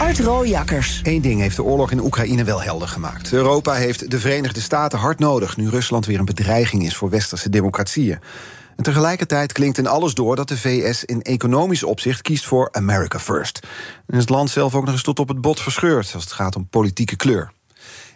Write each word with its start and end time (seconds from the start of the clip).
Art 0.00 0.20
Rooijakkers. 0.20 1.00
Eén 1.02 1.20
ding 1.20 1.40
heeft 1.40 1.56
de 1.56 1.62
oorlog 1.62 1.90
in 1.90 2.00
Oekraïne 2.00 2.44
wel 2.44 2.62
helder 2.62 2.88
gemaakt. 2.88 3.32
Europa 3.32 3.72
heeft 3.72 4.10
de 4.10 4.20
Verenigde 4.20 4.60
Staten 4.60 4.98
hard 4.98 5.18
nodig 5.18 5.56
nu 5.56 5.68
Rusland 5.68 6.06
weer 6.06 6.18
een 6.18 6.24
bedreiging 6.24 6.84
is 6.84 6.96
voor 6.96 7.10
westerse 7.10 7.50
democratieën. 7.50 8.18
En 8.76 8.82
tegelijkertijd 8.82 9.52
klinkt 9.52 9.78
in 9.78 9.86
alles 9.86 10.14
door 10.14 10.36
dat 10.36 10.48
de 10.48 10.56
VS 10.56 11.04
in 11.04 11.22
economisch 11.22 11.82
opzicht 11.82 12.22
kiest 12.22 12.44
voor 12.44 12.68
America 12.72 13.18
First. 13.18 13.60
En 14.06 14.14
is 14.14 14.20
het 14.20 14.28
land 14.28 14.50
zelf 14.50 14.74
ook 14.74 14.84
nog 14.84 14.92
eens 14.92 15.02
tot 15.02 15.18
op 15.18 15.28
het 15.28 15.40
bot 15.40 15.60
verscheurd 15.60 16.10
als 16.14 16.24
het 16.24 16.32
gaat 16.32 16.56
om 16.56 16.68
politieke 16.68 17.16
kleur. 17.16 17.52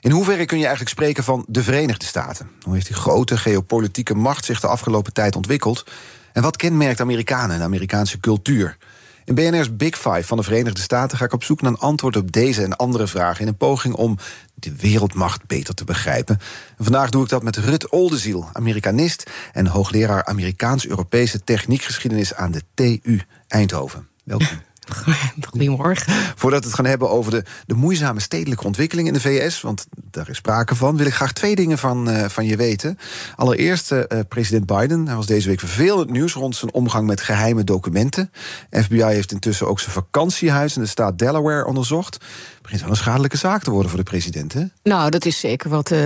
In 0.01 0.11
hoeverre 0.11 0.45
kun 0.45 0.59
je 0.59 0.65
eigenlijk 0.65 0.95
spreken 0.95 1.25
van 1.25 1.45
de 1.49 1.63
Verenigde 1.63 2.07
Staten? 2.07 2.51
Hoe 2.63 2.75
heeft 2.75 2.87
die 2.87 2.97
grote 2.97 3.37
geopolitieke 3.37 4.15
macht 4.15 4.45
zich 4.45 4.61
de 4.61 4.67
afgelopen 4.67 5.13
tijd 5.13 5.37
ontwikkeld? 5.37 5.85
En 6.33 6.43
wat 6.43 6.57
kenmerkt 6.57 7.01
Amerikanen 7.01 7.57
en 7.57 7.63
Amerikaanse 7.63 8.21
cultuur? 8.21 8.77
In 9.25 9.35
BNR's 9.35 9.77
Big 9.77 9.95
Five 9.95 10.23
van 10.23 10.37
de 10.37 10.43
Verenigde 10.43 10.81
Staten 10.81 11.19
ga 11.19 11.25
ik 11.25 11.33
op 11.33 11.45
zoek 11.45 11.61
naar 11.63 11.71
een 11.71 11.79
antwoord 11.79 12.17
op 12.17 12.33
deze 12.33 12.63
en 12.63 12.77
andere 12.77 13.07
vragen 13.07 13.41
in 13.41 13.47
een 13.47 13.57
poging 13.57 13.95
om 13.95 14.19
de 14.55 14.77
wereldmacht 14.77 15.47
beter 15.47 15.75
te 15.75 15.85
begrijpen. 15.85 16.39
En 16.79 16.85
vandaag 16.85 17.11
doe 17.11 17.23
ik 17.23 17.29
dat 17.29 17.43
met 17.43 17.57
Rut 17.57 17.89
Oldeziel, 17.89 18.49
Amerikanist 18.53 19.31
en 19.53 19.67
hoogleraar 19.67 20.25
Amerikaans-Europese 20.25 21.45
techniekgeschiedenis 21.45 22.35
aan 22.35 22.53
de 22.53 22.63
TU 22.75 23.23
Eindhoven. 23.49 24.09
Welkom. 24.25 24.61
Goedemorgen. 25.51 26.13
Voordat 26.35 26.61
we 26.61 26.67
het 26.67 26.75
gaan 26.75 26.85
hebben 26.85 27.11
over 27.11 27.31
de, 27.31 27.45
de 27.67 27.75
moeizame 27.75 28.21
stedelijke 28.21 28.65
ontwikkeling 28.65 29.09
in 29.09 29.15
de 29.15 29.21
VS, 29.21 29.61
want 29.61 29.87
daar 30.11 30.29
is 30.29 30.37
sprake 30.37 30.75
van, 30.75 30.97
wil 30.97 31.07
ik 31.07 31.15
graag 31.15 31.33
twee 31.33 31.55
dingen 31.55 31.79
van, 31.79 32.09
uh, 32.09 32.25
van 32.25 32.47
je 32.47 32.57
weten. 32.57 32.99
Allereerst, 33.37 33.93
uh, 33.93 34.01
president 34.29 34.67
Biden. 34.67 35.07
Hij 35.07 35.17
was 35.17 35.27
deze 35.27 35.49
week 35.49 35.61
vervelend 35.61 36.11
nieuws 36.11 36.33
rond 36.33 36.57
zijn 36.57 36.73
omgang 36.73 37.07
met 37.07 37.21
geheime 37.21 37.65
documenten. 37.65 38.31
FBI 38.71 39.03
heeft 39.03 39.33
intussen 39.33 39.67
ook 39.67 39.81
zijn 39.81 39.93
vakantiehuis 39.93 40.77
in 40.77 40.83
de 40.83 40.89
staat 40.89 41.19
Delaware 41.19 41.67
onderzocht. 41.67 42.15
Het 42.15 42.63
begint 42.63 42.81
wel 42.81 42.91
een 42.91 42.97
schadelijke 42.97 43.37
zaak 43.37 43.63
te 43.63 43.71
worden 43.71 43.91
voor 43.91 43.99
de 43.99 44.11
president, 44.11 44.53
hè? 44.53 44.65
Nou, 44.83 45.11
dat 45.11 45.25
is 45.25 45.41
zeker 45.41 45.71
wat 45.71 45.91
uh, 45.91 45.99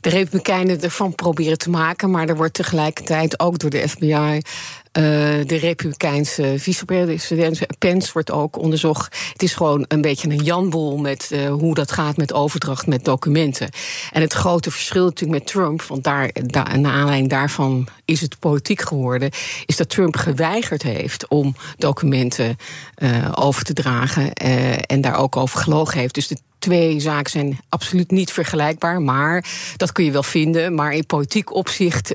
de 0.00 0.08
Republikeinen 0.08 0.82
ervan 0.82 1.14
proberen 1.14 1.58
te 1.58 1.70
maken. 1.70 2.10
Maar 2.10 2.28
er 2.28 2.36
wordt 2.36 2.54
tegelijkertijd 2.54 3.40
ook 3.40 3.58
door 3.58 3.70
de 3.70 3.88
FBI 3.88 4.40
uh, 4.92 5.04
de 5.46 5.56
Republikeinse 5.56 6.54
vicepresident 6.58 7.78
Pence 7.78 8.12
wordt 8.12 8.30
ook 8.30 8.58
onderzocht. 8.58 9.18
Het 9.32 9.42
is 9.42 9.54
gewoon 9.54 9.84
een 9.88 10.00
beetje 10.00 10.30
een 10.30 10.44
janboel 10.44 10.96
met 10.96 11.30
uh, 11.32 11.48
hoe 11.48 11.74
dat 11.74 11.92
gaat 11.92 12.16
met 12.16 12.32
overdracht 12.32 12.86
met 12.86 13.04
documenten. 13.04 13.68
En 14.12 14.20
het 14.20 14.32
grote 14.32 14.70
verschil 14.70 15.04
natuurlijk 15.04 15.38
met 15.38 15.46
Trump, 15.46 15.82
want 15.82 16.04
daar, 16.04 16.30
naar 16.52 16.92
aanleiding 16.92 17.30
daarvan 17.30 17.88
is 18.04 18.20
het 18.20 18.38
politiek 18.38 18.80
geworden, 18.80 19.30
is 19.66 19.76
dat 19.76 19.88
Trump 19.88 20.16
geweigerd 20.16 20.82
heeft 20.82 21.28
om 21.28 21.56
documenten 21.76 22.56
uh, 22.98 23.32
over 23.34 23.64
te 23.64 23.72
dragen 23.72 24.32
en 24.32 25.00
daar 25.00 25.16
ook 25.16 25.36
over 25.36 25.58
gelogen 25.60 25.98
heeft. 25.98 26.14
Dus 26.14 26.28
de 26.28 26.38
twee 26.58 27.00
zaken 27.00 27.30
zijn 27.30 27.58
absoluut 27.68 28.10
niet 28.10 28.32
vergelijkbaar, 28.32 29.02
maar 29.02 29.44
dat 29.76 29.92
kun 29.92 30.04
je 30.04 30.10
wel 30.10 30.22
vinden. 30.22 30.74
Maar 30.74 30.92
in 30.92 31.06
politiek 31.06 31.54
opzicht 31.54 32.12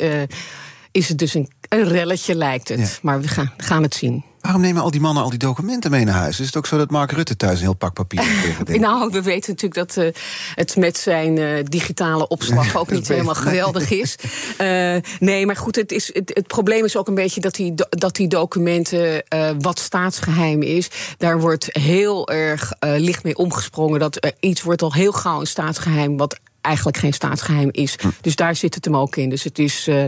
is 0.96 1.10
het 1.10 1.18
dus 1.18 1.34
een, 1.34 1.52
een 1.70 1.88
relletje, 1.88 2.36
lijkt 2.36 2.70
het. 2.70 2.80
Ja. 2.80 2.88
Maar 3.02 3.22
we 3.22 3.28
gaan, 3.28 3.54
gaan 3.58 3.84
het 3.84 3.96
zien. 3.96 4.24
Waarom 4.42 4.62
nemen 4.62 4.82
al 4.82 4.92
die 4.92 5.02
mannen 5.02 5.24
al 5.24 5.30
die 5.30 5.40
documenten 5.40 5.92
mee 5.92 6.06
naar 6.06 6.16
huis? 6.16 6.40
Is 6.40 6.46
het 6.46 6.58
ook 6.58 6.66
zo 6.66 6.78
dat 6.78 6.92
Mark 6.92 7.12
Rutte 7.12 7.36
thuis 7.36 7.58
een 7.58 7.64
heel 7.64 7.74
pak 7.74 7.94
papier 7.94 8.22
heeft? 8.24 8.80
nou, 8.88 9.12
we 9.12 9.22
weten 9.22 9.52
natuurlijk 9.52 9.88
dat 9.88 10.06
uh, 10.06 10.12
het 10.56 10.76
met 10.76 10.98
zijn 10.98 11.38
uh, 11.38 11.64
digitale 11.64 12.28
opslag 12.28 12.76
ook 12.76 12.92
niet 12.92 13.08
helemaal 13.08 13.36
geweldig 13.36 13.92
is. 13.92 14.16
Uh, 14.62 14.96
nee, 15.20 15.46
maar 15.46 15.56
goed, 15.56 15.76
het, 15.76 15.92
is, 15.92 16.14
het, 16.14 16.32
het, 16.34 16.48
probleem 16.48 16.86
is 16.86 16.98
ook 16.98 17.08
een 17.08 17.16
beetje 17.16 17.42
dat 17.42 17.56
die, 17.56 17.74
dat 17.90 18.16
die 18.16 18.28
documenten, 18.28 19.24
wat 19.60 19.80
staatsgeheim 19.80 20.62
is, 20.62 20.90
daar 21.18 21.40
wordt 21.40 21.68
heel 21.72 22.30
erg 22.30 22.74
licht 22.80 23.24
mee 23.24 23.36
omgesprongen. 23.36 24.00
Dat 24.00 24.34
iets 24.40 24.62
wordt 24.62 24.82
al 24.82 24.94
heel 24.94 25.12
gauw 25.12 25.40
een 25.40 25.48
staatsgeheim, 25.48 26.18
wat 26.18 26.40
eigenlijk 26.66 26.98
geen 26.98 27.14
staatsgeheim 27.14 27.70
is. 27.72 27.96
Hm. 28.02 28.08
Dus 28.22 28.36
daar 28.36 28.56
zit 28.56 28.76
het 28.76 28.86
hem 28.86 28.98
ook 28.98 29.16
in. 29.16 29.30
Dus 29.30 29.44
het, 29.44 29.60
is, 29.60 29.88
uh, 29.88 30.04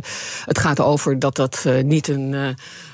het 0.46 0.58
gaat 0.60 0.80
over 0.80 1.20
dat 1.20 1.36
dat 1.36 1.64
uh, 1.68 1.84
niet 1.84 2.08
een 2.08 2.32
uh, 2.32 2.48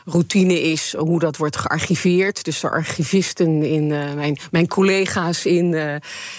routine 0.06 0.62
is, 0.62 0.96
hoe 0.98 1.20
dat 1.20 1.38
wordt 1.38 1.58
gearchiveerd. 1.58 2.44
Dus 2.44 2.60
de 2.60 2.70
archivisten 2.70 3.64
in 3.64 3.88
mijn, 3.88 4.38
mijn 4.52 4.68
collega's 4.68 5.46
in. 5.46 5.74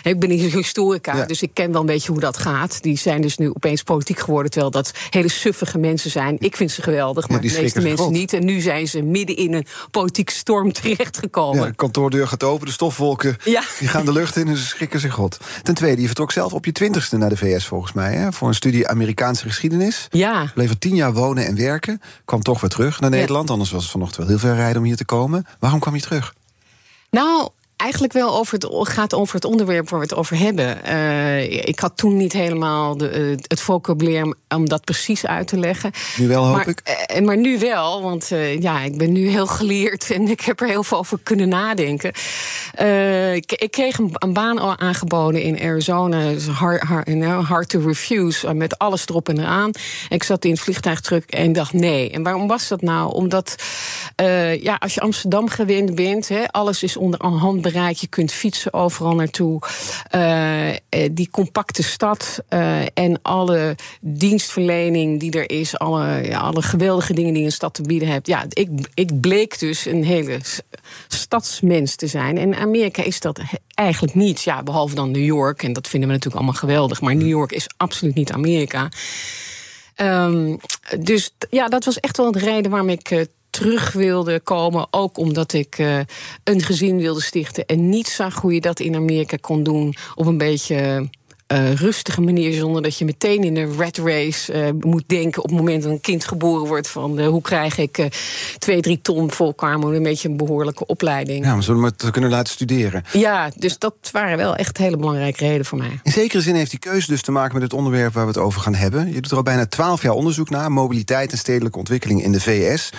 ik 0.03 0.19
ben 0.19 0.31
een 0.31 0.39
historica, 0.39 1.17
ja. 1.17 1.27
dus 1.27 1.43
ik 1.43 1.51
ken 1.53 1.73
wel 1.73 1.81
een 1.81 1.87
beetje 1.87 2.13
hoe 2.13 2.21
dat 2.21 2.37
gaat. 2.37 2.83
Die 2.83 2.99
zijn 2.99 3.21
dus 3.21 3.39
nu 3.39 3.49
opeens 3.49 3.83
politiek 3.83 4.19
geworden, 4.19 4.51
terwijl 4.51 4.73
dat 4.73 4.93
hele 5.11 5.29
suffige 5.29 5.79
mensen 5.79 6.11
zijn. 6.11 6.37
Ik 6.39 6.57
vind 6.57 6.71
ze 6.71 6.83
geweldig, 6.83 7.29
maar 7.29 7.43
ja, 7.43 7.49
de 7.49 7.61
meeste 7.61 7.81
mensen 7.81 8.13
niet. 8.13 8.33
En 8.33 8.45
nu 8.45 8.61
zijn 8.61 8.89
ze 8.89 9.03
midden 9.03 9.37
in 9.37 9.53
een 9.53 9.67
politieke 9.91 10.33
storm 10.33 10.73
terechtgekomen. 10.73 11.61
Ja, 11.61 11.67
de 11.67 11.75
kantoordeur 11.75 12.29
gaat 12.29 12.43
open, 12.43 12.67
de 12.67 12.73
stofwolken 12.73 13.37
ja. 13.45 13.63
die 13.79 13.89
gaan 13.89 14.05
de 14.05 14.13
lucht 14.13 14.37
in 14.37 14.49
en 14.49 14.57
ze 14.57 14.67
schrikken 14.67 15.01
zich 15.01 15.17
rot. 15.17 15.39
Ten 15.63 15.75
tweede, 15.75 16.01
je 16.01 16.07
vertrok 16.07 16.33
zelf 16.33 16.53
op 16.53 16.65
je 16.65 16.73
twintigste 16.73 17.17
naar 17.17 17.29
de 17.29 17.37
VS 17.37 17.67
volgens 17.67 17.93
mij. 17.93 18.15
Hè, 18.15 18.33
voor 18.33 18.49
een 18.49 18.55
studie 18.55 18.89
Amerikaanse 18.89 19.47
geschiedenis. 19.47 20.09
Ja. 20.11 20.51
Bleef 20.55 20.71
er 20.71 20.79
tien 20.79 20.95
jaar 20.95 21.13
wonen 21.13 21.47
en 21.47 21.57
werken. 21.57 22.01
Kwam 22.25 22.43
toch 22.43 22.61
weer 22.61 22.71
terug 22.71 23.01
naar 23.01 23.11
Nederland. 23.11 23.51
Anders 23.55 23.73
was 23.73 23.83
het 23.83 23.93
vanochtend 23.93 24.19
wel 24.19 24.27
heel 24.27 24.39
ver 24.39 24.55
rijden 24.55 24.79
om 24.79 24.87
hier 24.87 24.97
te 24.97 25.05
komen. 25.05 25.47
Waarom 25.59 25.81
kwam 25.81 25.95
je 25.95 26.01
terug? 26.01 26.35
Nou, 27.11 27.49
eigenlijk 27.77 28.13
wel 28.13 28.37
over 28.37 28.55
het, 28.55 28.89
gaat 28.89 29.15
over 29.15 29.35
het 29.35 29.45
onderwerp 29.45 29.89
waar 29.89 29.99
we 29.99 30.07
het 30.07 30.15
over 30.15 30.39
hebben. 30.39 30.79
Uh, 30.87 31.43
ik 31.43 31.79
had 31.79 31.97
toen 31.97 32.17
niet 32.17 32.33
helemaal 32.33 32.97
de, 32.97 33.31
uh, 33.31 33.37
het 33.43 33.61
vocabulaire 33.61 34.35
om 34.49 34.69
dat 34.69 34.85
precies 34.85 35.27
uit 35.27 35.49
te 35.49 35.59
leggen. 35.59 35.91
Nu 36.17 36.29
wel, 36.29 36.45
hoop 36.45 36.57
maar, 36.57 36.69
ik. 36.69 37.09
Uh, 37.15 37.25
maar 37.27 37.37
nu 37.37 37.59
wel, 37.59 38.03
want 38.03 38.31
ja, 38.61 38.81
ik 38.81 38.99
ben 38.99 39.13
nu 39.13 39.29
heel 39.29 39.47
geleerd 39.47 40.11
en 40.15 40.29
ik 40.29 40.41
heb 40.41 40.61
er 40.61 40.69
heel 40.69 40.83
veel 40.83 40.99
over 40.99 41.19
kunnen 41.23 41.49
nadenken. 41.49 42.13
Ik, 43.35 43.53
ik, 43.53 43.71
kreeg 43.71 43.99
een, 43.99 44.11
een, 44.13 44.33
baan 44.33 44.81
aangeboden 44.81 45.43
in 45.43 45.61
Arizona, 45.61 46.33
hard, 46.53 46.83
hard, 46.83 47.07
you 47.07 47.19
know, 47.19 47.45
hard 47.45 47.69
to 47.69 47.81
refuse, 47.81 48.55
met 48.55 48.79
alles 48.79 49.09
erop 49.09 49.29
en 49.29 49.39
eraan. 49.39 49.71
En 50.09 50.17
ik 50.17 50.23
zat 50.23 50.45
in 50.45 50.51
het 50.51 50.61
vliegtuig 50.61 51.01
terug 51.01 51.27
en 51.27 51.53
dacht 51.53 51.73
nee. 51.73 52.11
En 52.11 52.23
waarom 52.23 52.47
was 52.47 52.69
dat 52.69 52.83
nou? 52.83 53.13
Omdat 53.13 53.55
ja, 54.61 54.75
als 54.79 54.95
je 54.95 55.01
Amsterdam 55.01 55.49
gewend 55.49 55.95
bent, 55.95 56.29
hè, 56.29 56.49
alles 56.51 56.83
is 56.83 56.97
onder 56.97 57.27
hand 57.27 57.63
bereik. 57.65 57.97
Je 57.97 58.07
kunt 58.07 58.33
fietsen 58.33 58.73
overal 58.73 59.15
naartoe. 59.15 59.61
Uh, 60.15 60.71
die 61.11 61.29
compacte 61.31 61.83
stad 61.83 62.43
uh, 62.51 62.83
en 62.95 63.19
alle 63.23 63.77
dienstverlening 64.01 65.21
die 65.21 65.33
er 65.33 65.51
is. 65.51 65.79
Alle, 65.79 66.23
ja, 66.27 66.39
alle 66.39 66.63
geweldige 66.63 67.15
dingen 67.15 67.35
die 67.35 67.45
een 67.45 67.53
stad 67.53 67.75
te 67.75 67.83
bieden 67.83 68.09
heeft. 68.09 68.27
Ja, 68.27 68.45
ik, 68.49 68.69
ik 68.95 69.21
bleek 69.21 69.59
dus 69.59 69.87
een 69.87 70.05
hele 70.05 70.39
stadsmens 71.09 71.97
te 71.97 72.07
zijn. 72.07 72.39
En 72.39 72.55
Amerika 72.55 73.03
is 73.03 73.21
dat 73.21 73.41
eigenlijk 73.75 74.15
niet. 74.15 74.43
Ja, 74.43 74.63
behalve 74.63 74.95
dan 74.95 75.11
New 75.11 75.25
York. 75.25 75.63
En 75.63 75.73
dat 75.73 75.89
vinden 75.89 76.09
we 76.09 76.15
natuurlijk 76.15 76.43
allemaal 76.43 76.61
geweldig. 76.61 77.01
Maar 77.01 77.15
New 77.15 77.29
York 77.29 77.53
is 77.53 77.67
absoluut 77.77 78.15
niet 78.15 78.33
Amerika. 78.33 78.89
Um, 79.97 80.59
dus 80.99 81.35
ja, 81.51 81.69
dat 81.69 81.85
was 81.85 82.01
echt 82.01 82.17
wel 82.17 82.33
de 82.33 82.39
reden 82.39 82.71
waarom 82.71 82.89
ik 82.89 83.11
uh, 83.11 83.25
terug 83.55 83.93
wilde 83.93 84.41
komen. 84.41 84.87
Ook 84.91 85.19
omdat 85.19 85.53
ik 85.53 85.79
uh, 85.79 85.99
een 86.45 86.63
gezin 86.63 86.99
wilde 86.99 87.23
stichten. 87.23 87.67
En 87.67 87.89
niet 87.89 88.09
zag 88.09 88.41
hoe 88.41 88.55
je 88.55 88.61
dat 88.61 88.81
in 88.81 88.95
Amerika 88.95 89.37
kon 89.41 89.63
doen 89.63 89.95
op 90.15 90.27
een 90.27 90.39
beetje. 90.39 91.09
Uh, 91.55 91.73
rustige 91.73 92.21
manier, 92.21 92.53
zonder 92.53 92.83
dat 92.83 92.99
je 92.99 93.05
meteen 93.05 93.45
in 93.45 93.57
een 93.57 93.77
rat 93.77 93.97
race 93.97 94.53
uh, 94.53 94.69
moet 94.81 95.05
denken 95.07 95.43
op 95.43 95.49
het 95.49 95.59
moment 95.59 95.83
dat 95.83 95.93
een 95.93 96.01
kind 96.01 96.25
geboren 96.25 96.67
wordt 96.67 96.89
van 96.89 97.21
uh, 97.21 97.27
hoe 97.27 97.41
krijg 97.41 97.79
ik 97.79 98.09
twee, 98.59 98.81
drie 98.81 99.01
ton 99.03 99.31
voor 99.31 99.47
elkaar, 99.47 99.79
maar 99.79 99.93
een 99.93 100.03
beetje 100.03 100.29
een 100.29 100.37
behoorlijke 100.37 100.87
opleiding. 100.87 101.45
Ja, 101.45 101.59
we 101.59 101.85
het 101.85 102.11
kunnen 102.11 102.31
laten 102.31 102.53
studeren? 102.53 103.05
Ja, 103.13 103.51
dus 103.57 103.79
dat 103.79 103.95
waren 104.13 104.37
wel 104.37 104.57
echt 104.57 104.79
hele 104.79 104.97
belangrijke 104.97 105.45
redenen 105.45 105.65
voor 105.65 105.79
mij. 105.79 106.01
In 106.03 106.13
zekere 106.13 106.43
zin 106.43 106.55
heeft 106.55 106.71
die 106.71 106.79
keuze 106.79 107.07
dus 107.07 107.23
te 107.23 107.33
maken 107.33 107.55
met 107.55 107.63
het 107.63 107.73
onderwerp 107.73 108.13
waar 108.13 108.25
we 108.25 108.31
het 108.31 108.41
over 108.41 108.61
gaan 108.61 108.75
hebben. 108.75 109.07
Je 109.07 109.21
doet 109.21 109.31
er 109.31 109.37
al 109.37 109.43
bijna 109.43 109.67
twaalf 109.67 110.03
jaar 110.03 110.13
onderzoek 110.13 110.51
naar, 110.51 110.73
mobiliteit 110.73 111.33
en 111.33 111.39
stedelijke 111.39 111.79
ontwikkeling 111.79 112.23
in 112.23 112.33
de 112.33 112.41
VS. 112.41 112.91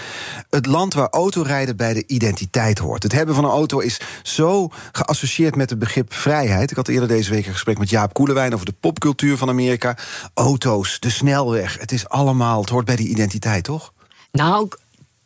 Het 0.49 0.65
land 0.65 0.93
waar 0.93 1.09
autorijden 1.09 1.77
bij 1.77 1.93
de 1.93 2.03
identiteit 2.07 2.77
hoort. 2.77 3.03
Het 3.03 3.11
hebben 3.11 3.35
van 3.35 3.43
een 3.43 3.49
auto 3.49 3.79
is 3.79 3.99
zo 4.23 4.69
geassocieerd 4.91 5.55
met 5.55 5.69
het 5.69 5.79
begrip 5.79 6.13
vrijheid. 6.13 6.71
Ik 6.71 6.77
had 6.77 6.87
eerder 6.87 7.07
deze 7.07 7.31
week 7.31 7.45
een 7.45 7.51
gesprek 7.51 7.77
met 7.77 7.89
Jaap 7.89 8.13
Koelewijn 8.13 8.44
over 8.53 8.65
de 8.65 8.75
popcultuur 8.79 9.37
van 9.37 9.49
Amerika. 9.49 9.97
Auto's, 10.33 10.99
de 10.99 11.09
snelweg, 11.09 11.79
het 11.79 11.91
is 11.91 12.09
allemaal, 12.09 12.61
het 12.61 12.69
hoort 12.69 12.85
bij 12.85 12.95
die 12.95 13.09
identiteit, 13.09 13.63
toch? 13.63 13.93
Nou, 14.31 14.67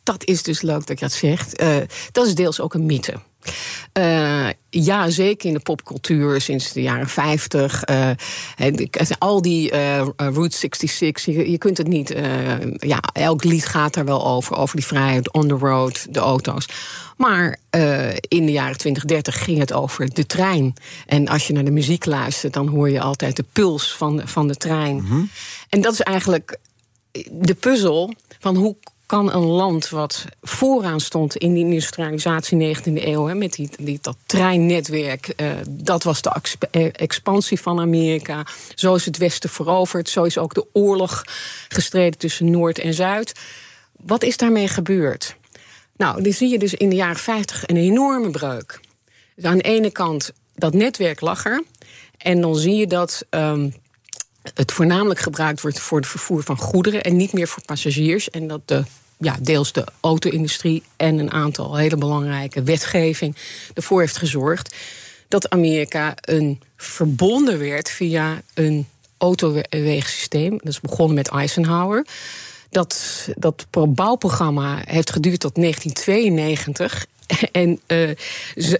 dat 0.02 0.24
is 0.24 0.42
dus 0.42 0.60
leuk 0.60 0.86
dat 0.86 0.98
je 0.98 1.04
dat 1.04 1.14
zegt. 1.14 1.62
Uh, 1.62 1.76
dat 2.12 2.26
is 2.26 2.34
deels 2.34 2.60
ook 2.60 2.74
een 2.74 2.86
mythe. 2.86 3.14
Uh, 3.98 4.48
ja, 4.70 5.10
zeker 5.10 5.48
in 5.48 5.54
de 5.54 5.60
popcultuur 5.60 6.40
sinds 6.40 6.72
de 6.72 6.82
jaren 6.82 7.08
50. 7.08 7.82
Uh, 7.88 8.10
al 9.18 9.42
die 9.42 9.72
uh, 9.72 10.06
Route 10.16 10.56
66, 10.56 11.24
je, 11.24 11.50
je, 11.50 11.58
kunt 11.58 11.78
het 11.78 11.88
niet. 11.88 12.14
ja, 12.76 13.00
elk 13.12 13.44
lied 13.44 13.66
gaat 13.66 13.94
daar 13.94 14.04
wel 14.04 14.26
over. 14.26 14.56
Over 14.56 14.76
die 14.76 14.86
vrijheid, 14.86 15.32
on 15.32 15.48
the 15.48 15.54
road, 15.54 16.06
de 16.10 16.20
auto's. 16.20 16.66
Maar 17.16 17.58
in 18.28 18.46
de 18.46 18.52
jaren 18.52 18.78
20, 18.78 19.04
30 19.04 19.44
ging 19.44 19.58
het 19.58 19.72
over 19.72 20.14
de 20.14 20.26
trein. 20.26 20.74
En 21.06 21.28
als 21.28 21.46
je 21.46 21.52
naar 21.52 21.64
de 21.64 21.70
muziek 21.70 22.04
luistert, 22.04 22.52
dan 22.52 22.68
hoor 22.68 22.90
je 22.90 23.00
altijd 23.00 23.36
de 23.36 23.44
puls 23.52 23.94
van, 23.96 24.22
van 24.24 24.48
de 24.48 24.56
trein. 24.56 24.94
Mm 24.94 25.06
-hmm. 25.06 25.30
En 25.68 25.80
dat 25.80 25.92
is 25.92 26.00
eigenlijk 26.00 26.58
de 27.30 27.54
puzzel 27.54 28.14
van 28.38 28.56
hoe 28.56 28.76
kan 29.10 29.32
een 29.32 29.46
land 29.46 29.88
wat 29.88 30.24
vooraan 30.42 31.00
stond 31.00 31.36
in 31.36 31.54
die 31.54 31.64
industrialisatie 31.64 32.76
19e 32.76 32.82
eeuw, 32.82 33.26
hè, 33.26 33.34
met 33.34 33.52
die, 33.52 33.98
dat 34.00 34.16
treinnetwerk, 34.26 35.32
uh, 35.36 35.52
dat 35.68 36.02
was 36.02 36.22
de 36.22 36.30
eh, 36.70 36.88
expansie 36.92 37.60
van 37.60 37.80
Amerika. 37.80 38.46
Zo 38.74 38.94
is 38.94 39.04
het 39.04 39.16
Westen 39.16 39.50
veroverd, 39.50 40.08
zo 40.08 40.22
is 40.22 40.38
ook 40.38 40.54
de 40.54 40.66
oorlog 40.72 41.24
gestreden 41.68 42.18
tussen 42.18 42.50
Noord 42.50 42.78
en 42.78 42.94
Zuid. 42.94 43.32
Wat 43.92 44.22
is 44.22 44.36
daarmee 44.36 44.68
gebeurd? 44.68 45.36
Nou, 45.96 46.22
dan 46.22 46.32
zie 46.32 46.48
je 46.48 46.58
dus 46.58 46.74
in 46.74 46.88
de 46.88 46.96
jaren 46.96 47.16
50 47.16 47.62
een 47.66 47.76
enorme 47.76 48.30
breuk. 48.30 48.80
Dus 49.34 49.44
aan 49.44 49.58
de 49.58 49.62
ene 49.62 49.90
kant, 49.90 50.32
dat 50.54 50.74
netwerk 50.74 51.20
lag 51.20 51.44
er. 51.44 51.62
En 52.16 52.40
dan 52.40 52.56
zie 52.56 52.74
je 52.74 52.86
dat. 52.86 53.26
Um, 53.30 53.74
het 54.54 54.72
voornamelijk 54.72 55.20
gebruikt 55.20 55.60
wordt 55.60 55.80
voor 55.80 55.98
het 55.98 56.06
vervoer 56.06 56.42
van 56.42 56.56
goederen 56.56 57.02
en 57.02 57.16
niet 57.16 57.32
meer 57.32 57.48
voor 57.48 57.62
passagiers. 57.64 58.30
En 58.30 58.46
dat 58.46 58.60
de 58.64 58.84
ja, 59.18 59.36
deels 59.40 59.72
de 59.72 59.84
auto-industrie 60.00 60.82
en 60.96 61.18
een 61.18 61.32
aantal 61.32 61.76
hele 61.76 61.96
belangrijke 61.96 62.62
wetgeving 62.62 63.36
ervoor 63.74 64.00
heeft 64.00 64.16
gezorgd 64.16 64.74
dat 65.28 65.50
Amerika 65.50 66.14
een 66.20 66.60
verbonden 66.76 67.58
werd 67.58 67.90
via 67.90 68.42
een 68.54 68.86
autowegensysteem. 69.18 70.50
Dat 70.50 70.68
is 70.72 70.80
begonnen 70.80 71.14
met 71.14 71.28
Eisenhower. 71.28 72.06
Dat, 72.70 73.28
dat 73.36 73.66
bouwprogramma 73.70 74.82
heeft 74.84 75.10
geduurd 75.10 75.40
tot 75.40 75.54
1992. 75.54 77.06
En, 77.52 77.80
uh, 77.86 78.10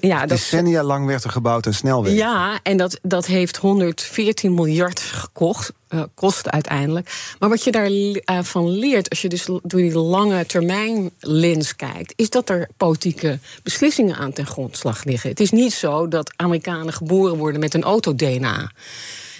ja, 0.01 0.21
dat, 0.21 0.29
Decennia 0.29 0.83
lang 0.83 1.07
werd 1.07 1.25
er 1.25 1.31
gebouwd 1.31 1.67
een 1.67 1.75
snelweg. 1.75 2.13
Ja, 2.13 2.61
en 2.63 2.77
dat, 2.77 2.99
dat 3.03 3.27
heeft 3.27 3.57
114 3.57 4.55
miljard 4.55 5.01
gekocht, 5.01 5.73
uh, 5.89 6.03
kost 6.15 6.51
uiteindelijk. 6.51 7.35
Maar 7.39 7.49
wat 7.49 7.65
je 7.65 7.71
daarvan 7.71 8.67
uh, 8.67 8.79
leert, 8.79 9.11
als 9.11 9.23
je 9.23 9.29
dus 9.29 9.45
door 9.45 9.81
die 9.81 9.99
lange 9.99 10.47
termijn 10.47 11.11
lens 11.21 11.77
kijkt, 11.77 12.13
is 12.17 12.31
dat 12.31 12.49
er 12.49 12.69
politieke 12.77 13.39
beslissingen 13.63 14.17
aan 14.17 14.33
ten 14.33 14.47
grondslag 14.47 15.05
liggen. 15.05 15.31
Het 15.31 15.41
is 15.41 15.51
niet 15.51 15.73
zo 15.73 16.09
dat 16.09 16.33
Amerikanen 16.37 16.93
geboren 16.93 17.37
worden 17.37 17.61
met 17.61 17.75
een 17.75 17.83
auto-DNA. 17.83 18.71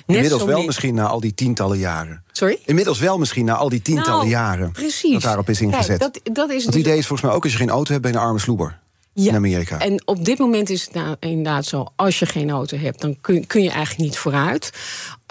Inmiddels 0.07 0.45
wel 0.45 0.65
misschien 0.65 0.95
na 0.95 1.07
al 1.07 1.21
die 1.21 1.35
tientallen 1.35 1.79
jaren. 1.79 2.25
Sorry? 2.33 2.59
Inmiddels 2.65 2.99
wel 2.99 3.19
misschien 3.19 3.45
na 3.45 3.55
al 3.55 3.69
die 3.69 3.83
tientallen 3.83 4.19
nou, 4.19 4.29
jaren. 4.29 4.73
Precies. 4.73 5.13
Dat 5.13 5.23
daarop 5.23 5.49
is 5.49 5.61
ingezet. 5.61 5.99
Kijk, 5.99 6.01
dat, 6.01 6.35
dat 6.35 6.51
is 6.51 6.65
het 6.65 6.75
idee 6.75 6.99
is 6.99 7.07
volgens 7.07 7.29
mij 7.29 7.37
ook 7.37 7.43
als 7.43 7.53
je 7.53 7.59
geen 7.59 7.71
auto 7.71 7.91
hebt, 7.91 8.03
ben 8.03 8.13
je 8.13 8.19
een 8.19 8.25
arme 8.25 8.39
sloeber 8.39 8.79
ja. 9.23 9.31
in 9.31 9.37
Amerika. 9.37 9.79
En 9.79 10.03
op 10.05 10.25
dit 10.25 10.39
moment 10.39 10.71
is 10.71 10.85
het 10.85 10.95
nou 10.95 11.17
inderdaad 11.21 11.67
zo: 11.67 11.87
als 11.97 12.19
je 12.19 12.27
geen 12.27 12.51
auto 12.51 12.77
hebt, 12.77 13.01
dan 13.01 13.17
kun, 13.21 13.47
kun 13.47 13.63
je 13.63 13.71
eigenlijk 13.71 14.11
niet 14.11 14.19
vooruit. 14.19 14.71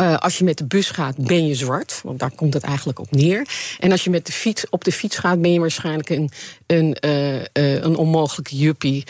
Uh, 0.02 0.18
als 0.18 0.38
je 0.38 0.44
met 0.44 0.58
de 0.58 0.66
bus 0.66 0.90
gaat, 0.90 1.18
ben 1.18 1.48
je 1.48 1.56
zwart, 1.56 2.02
want 2.04 2.20
daar 2.20 2.32
komt 2.36 2.54
het 2.54 2.64
eigenlijk 2.64 3.00
op 3.00 3.12
neer. 3.12 3.48
En 3.80 3.92
als 3.92 4.04
je 4.04 4.10
met 4.10 4.26
de 4.26 4.32
fiets, 4.32 4.66
op 4.70 4.84
de 4.84 4.92
fiets 4.92 5.18
gaat, 5.18 5.42
ben 5.42 5.54
je 5.54 5.60
waarschijnlijk 5.60 6.10
een, 6.10 6.32
een, 6.68 6.98
uh, 7.06 7.36
uh, 7.36 7.42
een 7.54 7.96
onmogelijke 7.96 8.58
juppie 8.58 9.04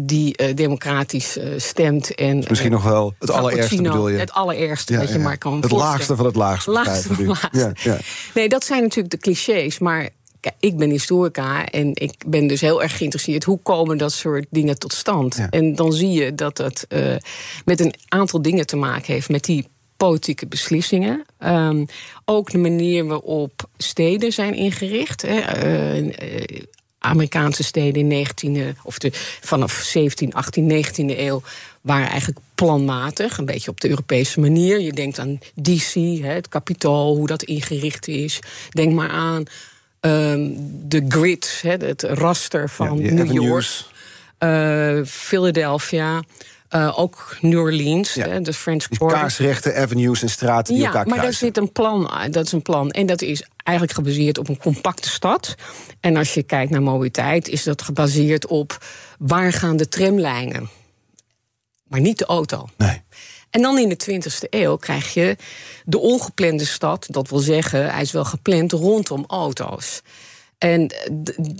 die 0.00 0.54
democratisch 0.54 1.38
stemt. 1.56 2.14
En, 2.14 2.44
Misschien 2.48 2.70
nog 2.70 2.82
wel 2.82 3.14
het 3.18 3.30
allerergste 3.30 3.82
bedoel 3.82 4.08
je? 4.08 4.18
Het 4.18 4.32
allerergste 4.32 4.92
ja, 4.92 5.00
dat 5.00 5.12
je 5.12 5.18
maar 5.18 5.38
kan 5.38 5.60
Het 5.60 5.70
laagste 5.70 6.16
van 6.16 6.26
het 6.26 6.36
laagste. 6.36 6.70
laagste, 6.70 7.14
van 7.14 7.16
het 7.16 7.26
laagste. 7.26 7.90
Ja, 7.90 7.98
nee, 8.34 8.48
dat 8.48 8.64
zijn 8.64 8.82
natuurlijk 8.82 9.10
de 9.10 9.18
clichés, 9.18 9.78
maar 9.78 10.10
ik 10.58 10.76
ben 10.76 10.90
historica 10.90 11.66
en 11.66 11.90
ik 11.94 12.14
ben 12.26 12.46
dus 12.46 12.60
heel 12.60 12.82
erg 12.82 12.96
geïnteresseerd 12.96 13.44
hoe 13.44 13.58
komen 13.62 13.98
dat 13.98 14.12
soort 14.12 14.46
dingen 14.50 14.78
tot 14.78 14.92
stand. 14.92 15.40
En 15.50 15.74
dan 15.74 15.92
zie 15.92 16.10
je 16.10 16.34
dat 16.34 16.58
het 16.58 16.86
uh, 16.88 17.16
met 17.64 17.80
een 17.80 17.94
aantal 18.08 18.42
dingen 18.42 18.66
te 18.66 18.76
maken 18.76 19.12
heeft 19.12 19.28
met 19.28 19.44
die 19.44 19.66
politieke 19.96 20.46
beslissingen. 20.46 21.24
Um, 21.44 21.86
ook 22.24 22.50
de 22.50 22.58
manier 22.58 23.06
waarop 23.06 23.68
steden 23.76 24.32
zijn 24.32 24.54
ingericht. 24.54 25.22
Hè. 25.22 25.64
Uh, 25.98 26.12
Amerikaanse 26.98 27.62
steden 27.62 28.12
in 28.12 28.26
19e, 28.26 28.78
of 28.82 28.98
de, 28.98 29.10
vanaf 29.40 29.72
17, 29.72 30.32
18, 30.32 30.84
19e 30.84 31.18
eeuw 31.18 31.42
waren 31.80 32.08
eigenlijk 32.08 32.40
planmatig, 32.54 33.38
een 33.38 33.44
beetje 33.44 33.70
op 33.70 33.80
de 33.80 33.88
Europese 33.88 34.40
manier. 34.40 34.80
Je 34.80 34.92
denkt 34.92 35.18
aan 35.18 35.38
DC, 35.54 35.94
het 36.22 36.48
kapitool, 36.48 37.16
hoe 37.16 37.26
dat 37.26 37.42
ingericht 37.42 38.08
is. 38.08 38.38
Denk 38.70 38.92
maar 38.92 39.10
aan 39.10 39.44
de 40.02 41.04
grid, 41.08 41.62
het 41.62 42.02
raster 42.02 42.68
van 42.68 42.98
ja, 42.98 43.12
New 43.12 43.32
York, 43.32 43.84
uh, 44.38 45.04
Philadelphia. 45.04 46.22
Uh, 46.74 46.98
ook 46.98 47.36
New 47.40 47.60
Orleans, 47.60 48.14
ja. 48.14 48.40
de 48.40 48.52
French 48.52 48.88
Quarter. 48.88 49.18
Kaarsrechte 49.18 49.74
avenues 49.74 50.22
en 50.22 50.30
straten 50.30 50.74
die 50.74 50.82
ja, 50.82 50.88
elkaar 50.88 51.06
maar 51.06 51.18
kruisen. 51.18 51.46
daar 51.46 51.54
zit 51.54 51.64
een 51.64 51.72
plan 51.72 52.30
Dat 52.30 52.46
is 52.46 52.52
een 52.52 52.62
plan. 52.62 52.90
En 52.90 53.06
dat 53.06 53.22
is 53.22 53.46
eigenlijk 53.56 53.98
gebaseerd 53.98 54.38
op 54.38 54.48
een 54.48 54.58
compacte 54.58 55.08
stad. 55.08 55.54
En 56.00 56.16
als 56.16 56.34
je 56.34 56.42
kijkt 56.42 56.70
naar 56.70 56.82
mobiliteit, 56.82 57.48
is 57.48 57.62
dat 57.62 57.82
gebaseerd 57.82 58.46
op 58.46 58.84
waar 59.18 59.52
gaan 59.52 59.76
de 59.76 59.88
tramlijnen. 59.88 60.68
Maar 61.88 62.00
niet 62.00 62.18
de 62.18 62.26
auto. 62.26 62.68
Nee. 62.76 63.02
En 63.52 63.62
dan 63.62 63.78
in 63.78 63.88
de 63.88 63.96
20e 64.10 64.48
eeuw 64.50 64.76
krijg 64.76 65.14
je 65.14 65.36
de 65.84 65.98
ongeplande 65.98 66.64
stad. 66.64 67.06
Dat 67.10 67.28
wil 67.28 67.38
zeggen, 67.38 67.90
hij 67.90 68.02
is 68.02 68.12
wel 68.12 68.24
gepland 68.24 68.72
rondom 68.72 69.24
auto's. 69.26 70.02
En 70.58 70.92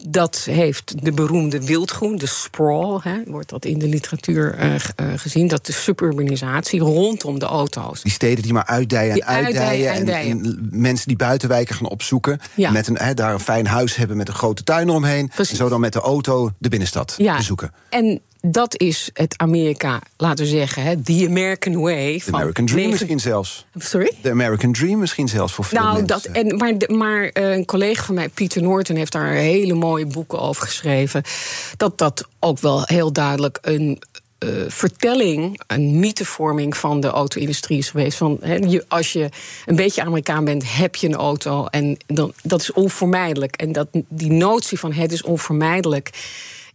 dat 0.09 0.45
heeft 0.51 1.05
de 1.05 1.13
beroemde 1.13 1.65
wildgroen, 1.65 2.17
de 2.17 2.27
sprawl, 2.27 3.01
hè, 3.03 3.23
wordt 3.27 3.49
dat 3.49 3.65
in 3.65 3.79
de 3.79 3.89
literatuur 3.89 4.59
uh, 4.59 4.75
uh, 4.75 4.79
gezien, 5.17 5.49
dat 5.49 5.67
de 5.67 5.73
suburbanisatie 5.73 6.81
rondom 6.81 7.39
de 7.39 7.45
auto's. 7.45 8.03
Die 8.03 8.13
steden 8.13 8.43
die 8.43 8.53
maar 8.53 8.67
uitdijen 8.67 9.15
en 9.15 9.27
uitdijen. 9.27 9.93
En, 9.93 10.09
en, 10.09 10.69
mensen 10.71 11.09
die 11.09 11.17
buitenwijken 11.17 11.75
gaan 11.75 11.89
opzoeken. 11.89 12.41
Ja. 12.55 12.71
Met 12.71 12.89
een, 12.89 12.99
hè, 12.99 13.15
daar 13.15 13.33
een 13.33 13.41
fijn 13.41 13.67
huis 13.67 13.97
hebben 13.97 14.17
met 14.17 14.29
een 14.29 14.35
grote 14.35 14.63
tuin 14.65 14.89
eromheen. 14.89 15.29
Precies. 15.29 15.51
En 15.51 15.57
zo 15.57 15.69
dan 15.69 15.81
met 15.81 15.93
de 15.93 16.01
auto 16.01 16.51
de 16.59 16.69
binnenstad 16.69 17.15
ja. 17.17 17.37
bezoeken. 17.37 17.73
En 17.89 18.21
dat 18.43 18.81
is 18.81 19.11
het 19.15 19.35
Amerika, 19.37 20.01
laten 20.17 20.45
we 20.45 20.51
zeggen, 20.51 20.83
hè, 20.83 21.03
the 21.03 21.27
American 21.29 21.81
way. 21.81 22.19
The 22.19 22.33
American 22.33 22.67
Dream 22.67 22.91
misschien 22.91 23.21
zelfs. 23.21 23.67
Sorry? 23.75 24.13
The 24.23 24.31
American 24.31 24.73
Dream 24.73 24.99
misschien 24.99 25.29
zelfs 25.29 25.53
voor 25.53 25.65
veel 25.65 25.81
nou, 25.81 25.97
mensen. 25.97 26.07
Dat, 26.07 26.25
en, 26.25 26.57
maar 26.57 26.75
maar 26.89 27.23
uh, 27.23 27.55
een 27.55 27.65
collega 27.65 28.05
van 28.05 28.15
mij, 28.15 28.29
Pieter 28.29 28.63
Norton, 28.63 28.97
heeft 28.97 29.13
daar 29.13 29.33
hele 29.33 29.75
mooie 29.75 30.07
boeken 30.07 30.41
over 30.41 30.63
geschreven. 30.63 31.23
Dat 31.77 31.99
dat 31.99 32.29
ook 32.39 32.59
wel 32.59 32.83
heel 32.85 33.13
duidelijk 33.13 33.59
een 33.63 34.03
uh, 34.45 34.51
vertelling, 34.69 35.61
een 35.67 35.99
mythevorming 35.99 36.77
van 36.77 37.01
de 37.01 37.09
auto-industrie 37.09 37.79
is 37.79 37.91
geweest. 37.91 38.19
Van, 38.19 38.39
he, 38.41 38.55
je, 38.55 38.85
als 38.89 39.13
je 39.13 39.29
een 39.67 39.77
beetje 39.77 40.03
Amerikaan 40.03 40.45
bent, 40.45 40.77
heb 40.77 40.97
je 40.97 41.07
een 41.07 41.15
auto. 41.15 41.67
En 41.67 41.97
dan, 42.07 42.33
dat 42.43 42.61
is 42.61 42.73
onvermijdelijk. 42.73 43.57
En 43.57 43.73
dat, 43.73 43.89
die 44.09 44.33
notie 44.33 44.79
van 44.79 44.93
het 44.93 45.13
is 45.13 45.23
onvermijdelijk 45.23 46.11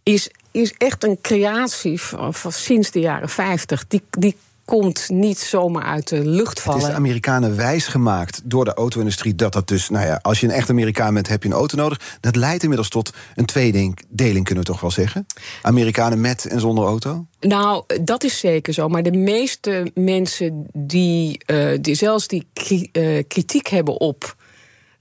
is, 0.02 0.30
is 0.62 0.74
echt 0.78 1.04
een 1.04 1.18
creatie 1.22 2.00
van, 2.00 2.34
van 2.34 2.52
sinds 2.52 2.90
de 2.90 3.00
jaren 3.00 3.28
50. 3.28 3.86
Die, 3.86 4.02
die 4.10 4.36
komt 4.68 5.08
niet 5.08 5.38
zomaar 5.38 5.82
uit 5.82 6.08
de 6.08 6.24
lucht 6.24 6.60
vallen. 6.60 6.80
Het 6.80 6.88
is 6.88 6.94
de 6.94 7.00
Amerikanen 7.00 7.56
wijsgemaakt 7.56 8.40
door 8.44 8.64
de 8.64 8.74
auto-industrie 8.74 9.34
dat 9.34 9.52
dat 9.52 9.68
dus, 9.68 9.88
nou 9.88 10.06
ja, 10.06 10.18
als 10.22 10.40
je 10.40 10.46
een 10.46 10.52
echt 10.52 10.70
Amerikaan 10.70 11.14
bent, 11.14 11.28
heb 11.28 11.42
je 11.42 11.48
een 11.48 11.54
auto 11.54 11.76
nodig. 11.76 12.18
Dat 12.20 12.36
leidt 12.36 12.62
inmiddels 12.62 12.88
tot 12.88 13.12
een 13.34 13.44
tweedeling, 13.44 13.96
kunnen 14.16 14.56
we 14.56 14.62
toch 14.62 14.80
wel 14.80 14.90
zeggen? 14.90 15.26
Amerikanen 15.62 16.20
met 16.20 16.46
en 16.46 16.60
zonder 16.60 16.84
auto? 16.84 17.26
Nou, 17.40 17.84
dat 18.02 18.24
is 18.24 18.38
zeker 18.38 18.72
zo. 18.72 18.88
Maar 18.88 19.02
de 19.02 19.16
meeste 19.16 19.90
mensen 19.94 20.66
die, 20.72 21.40
uh, 21.46 21.78
die 21.80 21.94
zelfs 21.94 22.26
die 22.26 22.46
uh, 22.92 23.22
kritiek 23.28 23.66
hebben 23.66 24.00
op 24.00 24.36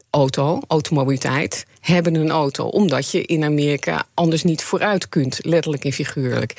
auto, 0.09 0.59
automobiliteit, 0.67 1.65
hebben 1.87 2.15
een 2.15 2.31
auto. 2.31 2.65
Omdat 2.65 3.11
je 3.11 3.21
in 3.21 3.43
Amerika 3.43 4.05
anders 4.13 4.43
niet 4.43 4.63
vooruit 4.63 5.09
kunt, 5.09 5.39
letterlijk 5.41 5.85
en 5.85 5.91
figuurlijk. 5.91 6.53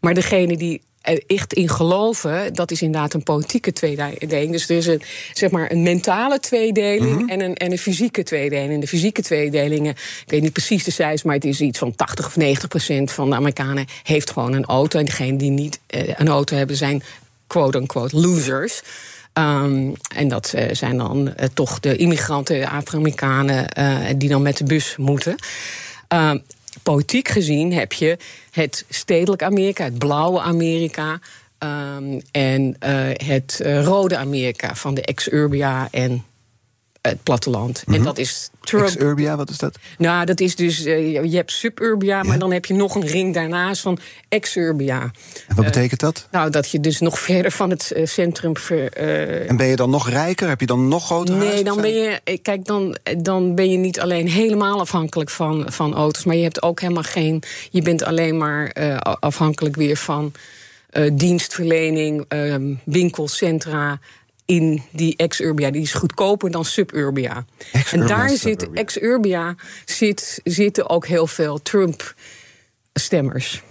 Maar 0.00 0.14
degene 0.14 0.56
die 0.56 0.80
er 1.00 1.22
echt 1.26 1.52
in 1.52 1.68
geloven, 1.68 2.54
dat 2.54 2.70
is 2.70 2.82
inderdaad 2.82 3.14
een 3.14 3.22
politieke 3.22 3.72
tweedeling. 3.72 4.52
Dus 4.52 4.68
er 4.68 4.76
is 4.76 4.86
een, 4.86 5.02
zeg 5.32 5.50
maar 5.50 5.70
een 5.70 5.82
mentale 5.82 6.40
tweedeling 6.40 7.10
mm 7.10 7.18
-hmm. 7.18 7.28
en, 7.28 7.40
een, 7.40 7.54
en 7.54 7.72
een 7.72 7.78
fysieke 7.78 8.22
tweedeling. 8.22 8.72
En 8.72 8.80
de 8.80 8.86
fysieke 8.86 9.22
tweedelingen, 9.22 9.92
ik 9.92 10.24
weet 10.26 10.42
niet 10.42 10.52
precies 10.52 10.84
de 10.84 10.90
cijfers, 10.90 11.22
maar 11.22 11.34
het 11.34 11.44
is 11.44 11.60
iets 11.60 11.78
van 11.78 11.94
80 11.94 12.26
of 12.26 12.36
90 12.36 12.68
procent 12.68 13.12
van 13.12 13.30
de 13.30 13.36
Amerikanen 13.36 13.86
heeft 14.02 14.30
gewoon 14.30 14.52
een 14.52 14.64
auto. 14.64 14.98
En 14.98 15.04
degenen 15.04 15.36
die 15.36 15.50
niet 15.50 15.80
uh, 15.90 16.02
een 16.16 16.28
auto 16.28 16.56
hebben, 16.56 16.76
zijn 16.76 17.02
quote-unquote 17.46 18.20
losers. 18.20 18.82
Um, 19.38 19.94
en 20.14 20.28
dat 20.28 20.52
uh, 20.54 20.64
zijn 20.72 20.96
dan 20.96 21.26
uh, 21.26 21.32
toch 21.54 21.80
de 21.80 21.96
immigranten, 21.96 22.68
Afro-Amerikanen, 22.68 23.66
uh, 23.78 23.98
die 24.16 24.28
dan 24.28 24.42
met 24.42 24.56
de 24.56 24.64
bus 24.64 24.96
moeten. 24.96 25.36
Um, 26.08 26.42
politiek 26.82 27.28
gezien 27.28 27.72
heb 27.72 27.92
je 27.92 28.16
het 28.50 28.84
stedelijk 28.88 29.42
Amerika, 29.42 29.84
het 29.84 29.98
blauwe 29.98 30.40
Amerika. 30.40 31.18
Um, 31.58 32.20
en 32.30 32.76
het 33.26 33.60
rode 33.64 34.16
Amerika 34.16 34.74
van 34.74 34.94
de 34.94 35.02
ex-Urbia 35.02 35.88
en 35.90 36.24
het 37.08 37.22
platteland. 37.22 37.76
Mm 37.76 37.82
-hmm. 37.84 37.94
En 37.94 38.02
dat 38.02 38.18
is 38.18 38.50
Trump. 38.60 38.86
Ex-Urbia, 38.86 39.36
wat 39.36 39.50
is 39.50 39.58
dat? 39.58 39.78
Nou, 39.98 40.24
dat 40.24 40.40
is 40.40 40.56
dus, 40.56 40.86
uh, 40.86 41.24
je 41.24 41.36
hebt 41.36 41.52
suburbia, 41.52 42.16
ja. 42.16 42.22
maar 42.22 42.38
dan 42.38 42.52
heb 42.52 42.64
je 42.64 42.74
nog 42.74 42.94
een 42.94 43.06
ring 43.06 43.34
daarnaast 43.34 43.80
van 43.80 43.98
ex-Urbia. 44.28 45.00
En 45.48 45.56
wat 45.56 45.64
betekent 45.64 46.00
dat? 46.00 46.28
nou, 46.30 46.50
dat 46.50 46.70
je 46.70 46.80
dus 46.80 47.00
nog 47.00 47.18
verder 47.28 47.50
van 47.50 47.70
het 47.70 47.92
centrum... 48.04 48.56
Ver, 48.56 48.92
en 49.46 49.56
ben 49.56 49.66
je 49.66 49.76
dan 49.76 49.90
nog 49.90 50.08
rijker? 50.08 50.48
Heb 50.48 50.60
je 50.60 50.66
dan 50.66 50.88
nog 50.88 51.04
grotere 51.04 51.38
Nee, 51.38 51.64
dan 51.64 51.80
ben 51.80 51.94
je, 51.94 52.38
kijk, 52.42 52.64
dan, 52.64 52.96
dan 53.18 53.54
ben 53.54 53.70
je 53.70 53.76
niet 53.76 54.00
alleen 54.00 54.28
helemaal 54.28 54.80
afhankelijk 54.80 55.30
van, 55.30 55.66
van 55.68 55.94
auto's... 55.94 56.24
maar 56.24 56.36
je 56.36 56.42
hebt 56.42 56.62
ook 56.62 56.80
helemaal 56.80 57.02
geen... 57.02 57.42
Je 57.70 57.82
bent 57.82 58.02
alleen 58.02 58.36
maar 58.36 58.72
afhankelijk 59.20 59.76
weer 59.76 59.96
van... 59.96 60.32
Dienstverlening, 61.12 62.24
uh, 62.28 62.76
winkelcentra 62.84 63.98
in 64.48 64.82
die 64.90 65.16
ex-Urbia. 65.16 65.70
Die 65.70 65.82
is 65.82 65.92
goedkoper 65.92 66.50
dan 66.50 66.64
suburbia. 66.64 67.44
En 67.90 68.06
daar 68.06 68.28
zit 68.28 68.70
ex-Urbia 68.72 69.54
zit, 69.84 70.40
zitten 70.44 70.90
ook 70.90 71.06
heel 71.06 71.26
veel 71.26 71.62
Trump-stemmers. 71.62 73.62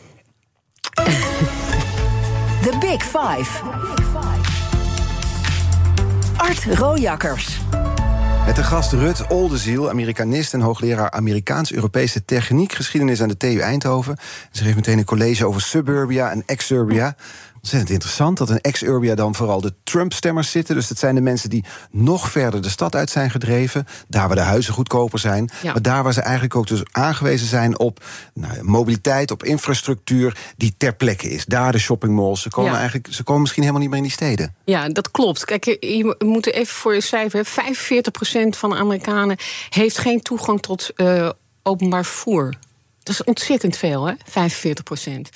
The 2.65 2.77
Big 2.79 3.03
Five. 3.03 3.63
Art 6.35 6.63
Rojakkers. 6.63 7.59
Met 8.47 8.55
de 8.55 8.63
gast 8.63 8.91
Rut 8.91 9.27
Oldeziel, 9.27 9.89
Amerikanist 9.89 10.53
en 10.53 10.61
hoogleraar 10.61 11.11
Amerikaans-Europese 11.11 12.25
techniek, 12.25 12.73
geschiedenis 12.73 13.21
aan 13.21 13.27
de 13.27 13.37
TU 13.37 13.59
Eindhoven. 13.59 14.17
Ze 14.51 14.63
geeft 14.63 14.75
meteen 14.75 14.97
een 14.97 15.05
college 15.05 15.45
over 15.45 15.61
suburbia 15.61 16.31
en 16.31 16.43
ex-Urbia. 16.45 17.15
Ontzettend 17.67 17.93
interessant 17.93 18.37
dat 18.37 18.49
in 18.49 18.61
ex-Urbia 18.61 19.15
dan 19.15 19.35
vooral 19.35 19.61
de 19.61 19.73
Trump-stemmers 19.83 20.51
zitten. 20.51 20.75
Dus 20.75 20.87
dat 20.87 20.97
zijn 20.97 21.15
de 21.15 21.21
mensen 21.21 21.49
die 21.49 21.65
nog 21.91 22.31
verder 22.31 22.61
de 22.61 22.69
stad 22.69 22.95
uit 22.95 23.09
zijn 23.09 23.31
gedreven. 23.31 23.85
Daar 24.07 24.27
waar 24.27 24.35
de 24.35 24.41
huizen 24.41 24.73
goedkoper 24.73 25.19
zijn. 25.19 25.49
Ja. 25.61 25.71
Maar 25.71 25.81
daar 25.81 26.03
waar 26.03 26.13
ze 26.13 26.21
eigenlijk 26.21 26.55
ook 26.55 26.67
dus 26.67 26.81
aangewezen 26.91 27.47
zijn 27.47 27.79
op 27.79 28.03
nou, 28.33 28.63
mobiliteit, 28.63 29.31
op 29.31 29.43
infrastructuur 29.43 30.37
die 30.57 30.73
ter 30.77 30.95
plekke 30.95 31.29
is. 31.29 31.45
Daar 31.45 31.71
de 31.71 31.79
shoppingmalls. 31.79 32.41
Ze 32.41 32.49
komen, 32.49 32.71
ja. 32.71 32.77
eigenlijk, 32.77 33.13
ze 33.13 33.23
komen 33.23 33.41
misschien 33.41 33.61
helemaal 33.63 33.81
niet 33.81 33.91
meer 33.91 34.01
in 34.01 34.05
die 34.07 34.15
steden. 34.15 34.55
Ja, 34.65 34.89
dat 34.89 35.11
klopt. 35.11 35.45
Kijk, 35.45 35.65
je 35.65 36.15
moet 36.19 36.51
even 36.51 36.75
voor 36.75 36.93
je 36.93 37.01
cijfer. 37.01 37.45
45% 37.45 37.49
van 38.49 38.69
de 38.69 38.75
Amerikanen 38.75 39.37
heeft 39.69 39.97
geen 39.97 40.21
toegang 40.21 40.61
tot 40.61 40.91
uh, 40.95 41.29
openbaar 41.63 42.05
vervoer. 42.05 42.53
Dat 43.03 43.13
is 43.13 43.23
ontzettend 43.23 43.77
veel, 43.77 44.07
hè? 44.07 44.13
45 44.25 44.83
procent. 44.83 45.29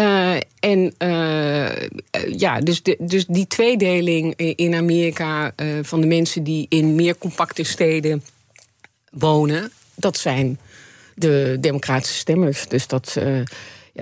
Uh, 0.00 0.36
en 0.58 0.94
uh, 0.98 1.88
ja, 2.36 2.60
dus, 2.60 2.82
dus 2.98 3.26
die 3.26 3.46
tweedeling 3.46 4.34
in 4.36 4.74
Amerika 4.74 5.54
van 5.82 6.00
de 6.00 6.06
mensen 6.06 6.44
die 6.44 6.66
in 6.68 6.94
meer 6.94 7.18
compacte 7.18 7.62
steden 7.62 8.24
wonen, 9.10 9.72
dat 9.94 10.16
zijn 10.18 10.58
de 11.14 11.56
democratische 11.60 12.16
stemmers. 12.16 12.68
Dus 12.68 12.86
dat, 12.86 13.16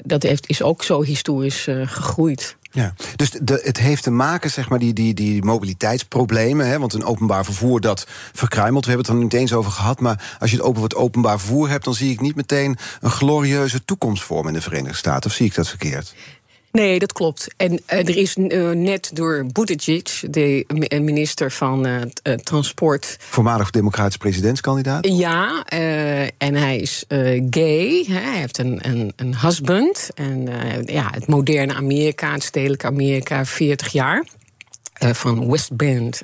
dat 0.02 0.23
heeft, 0.23 0.49
is 0.49 0.62
ook 0.62 0.85
zo 0.85 1.02
historisch 1.02 1.62
gegroeid. 1.85 2.56
Ja, 2.72 2.94
dus 3.16 3.30
de, 3.30 3.60
het 3.64 3.78
heeft 3.78 4.02
te 4.02 4.10
maken, 4.10 4.50
zeg 4.50 4.68
maar, 4.68 4.78
die, 4.78 4.92
die, 4.92 5.14
die 5.14 5.44
mobiliteitsproblemen. 5.44 6.68
Hè, 6.68 6.78
want 6.78 6.92
een 6.92 7.04
openbaar 7.04 7.44
vervoer 7.44 7.80
dat 7.80 8.06
verkruimelt. 8.32 8.84
We 8.84 8.90
hebben 8.90 9.08
het 9.08 9.16
er 9.16 9.22
niet 9.22 9.34
eens 9.34 9.52
over 9.52 9.70
gehad. 9.70 10.00
Maar 10.00 10.36
als 10.38 10.50
je 10.50 10.56
het 10.56 10.66
over 10.66 10.82
het 10.82 10.94
openbaar 10.94 11.38
vervoer 11.38 11.68
hebt, 11.68 11.84
dan 11.84 11.94
zie 11.94 12.12
ik 12.12 12.20
niet 12.20 12.36
meteen 12.36 12.78
een 13.00 13.10
glorieuze 13.10 13.84
toekomstvorm 13.84 14.46
in 14.46 14.52
de 14.52 14.60
Verenigde 14.60 14.96
Staten. 14.96 15.30
Of 15.30 15.36
zie 15.36 15.46
ik 15.46 15.54
dat 15.54 15.68
verkeerd? 15.68 16.14
Nee, 16.72 16.98
dat 16.98 17.12
klopt. 17.12 17.48
En 17.56 17.72
uh, 17.72 17.78
er 17.86 18.16
is 18.16 18.36
uh, 18.36 18.70
net 18.70 19.10
door 19.12 19.46
Buttigieg, 19.52 20.24
de 20.30 20.64
minister 20.88 21.50
van 21.50 21.86
uh, 21.86 22.00
Transport... 22.42 23.16
Voormalig 23.18 23.70
democratisch 23.70 24.16
presidentskandidaat? 24.16 25.06
Ja, 25.06 25.64
en 26.38 26.54
hij 26.54 26.76
is 26.76 27.04
gay. 27.50 28.04
Hè, 28.08 28.18
hij 28.18 28.38
heeft 28.38 28.58
een, 28.58 28.78
een, 28.82 29.12
een 29.16 29.38
husband. 29.38 30.08
En 30.14 30.48
ja, 30.84 31.10
het 31.10 31.26
moderne 31.26 31.74
Amerika, 31.74 32.32
het 32.32 32.42
stedelijke 32.42 32.86
Amerika, 32.86 33.44
40 33.44 33.88
jaar. 33.88 34.24
van 34.92 35.50
West 35.50 35.76
Bend 35.76 36.22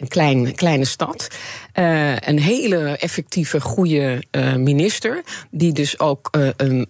een 0.00 0.08
klein, 0.08 0.54
kleine 0.54 0.84
stad. 0.84 1.28
Uh, 1.74 2.16
een 2.16 2.38
hele 2.38 2.96
effectieve, 2.96 3.60
goede 3.60 4.22
uh, 4.30 4.54
minister. 4.54 5.22
Die 5.50 5.72
dus 5.72 5.98
ook 5.98 6.28
uh, 6.36 6.48
een, 6.56 6.86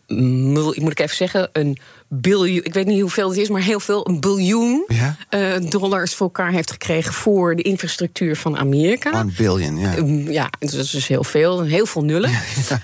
moet 0.76 0.90
ik 0.90 1.00
even 1.00 1.16
zeggen, 1.16 1.48
een 1.52 1.78
biljoen, 2.12 2.64
ik 2.64 2.74
weet 2.74 2.86
niet 2.86 3.00
hoeveel 3.00 3.28
het 3.28 3.38
is, 3.38 3.48
maar 3.48 3.62
heel 3.62 3.80
veel, 3.80 4.08
een 4.08 4.20
biljoen 4.20 4.84
ja? 4.88 5.16
uh, 5.30 5.70
dollars 5.70 6.14
voor 6.14 6.26
elkaar 6.26 6.52
heeft 6.52 6.70
gekregen 6.70 7.12
voor 7.12 7.56
de 7.56 7.62
infrastructuur 7.62 8.36
van 8.36 8.56
Amerika. 8.56 9.20
Een 9.20 9.34
biljoen, 9.36 9.78
ja. 9.78 9.96
Uh, 9.96 10.32
ja, 10.32 10.50
dat 10.58 10.72
is 10.72 10.90
dus 10.90 11.08
heel 11.08 11.24
veel, 11.24 11.62
heel 11.62 11.86
veel 11.86 12.04
nullen. 12.04 12.30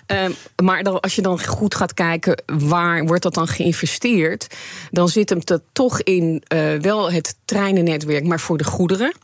Ja. 0.06 0.26
Uh, 0.28 0.35
maar 0.62 0.83
dan, 0.83 1.00
als 1.00 1.14
je 1.14 1.23
dan 1.23 1.45
goed 1.45 1.75
gaat 1.75 1.95
kijken 1.95 2.42
waar 2.47 3.06
wordt 3.06 3.23
dat 3.23 3.35
dan 3.35 3.49
geïnvesteerd, 3.49 4.47
dan 4.90 5.09
zit 5.09 5.30
hem 5.30 5.40
er 5.45 5.61
toch 5.73 6.00
in 6.02 6.42
eh, 6.47 6.75
wel 6.80 7.12
het 7.12 7.37
treinennetwerk, 7.45 8.25
maar 8.25 8.40
voor 8.40 8.59
de 8.59 8.64
goederen. 8.64 9.14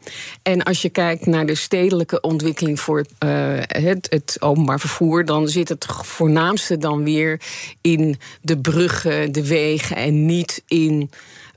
En 0.42 0.62
als 0.62 0.82
je 0.82 0.88
kijkt 0.88 1.26
naar 1.26 1.47
de 1.47 1.54
stedelijke 1.54 2.21
ontwikkeling 2.21 2.80
voor 2.80 3.04
eh, 3.18 3.28
het, 3.59 4.06
het 4.11 4.37
openbaar 4.40 4.80
vervoer, 4.80 5.25
dan 5.25 5.49
zit 5.49 5.68
het 5.68 5.87
voornaamste 5.88 6.78
dan 6.78 7.04
weer 7.04 7.40
in 7.80 8.18
de 8.40 8.59
bruggen, 8.59 9.32
de 9.32 9.47
wegen 9.47 9.92
en 9.97 10.27
niet 10.27 10.63
in 10.67 11.11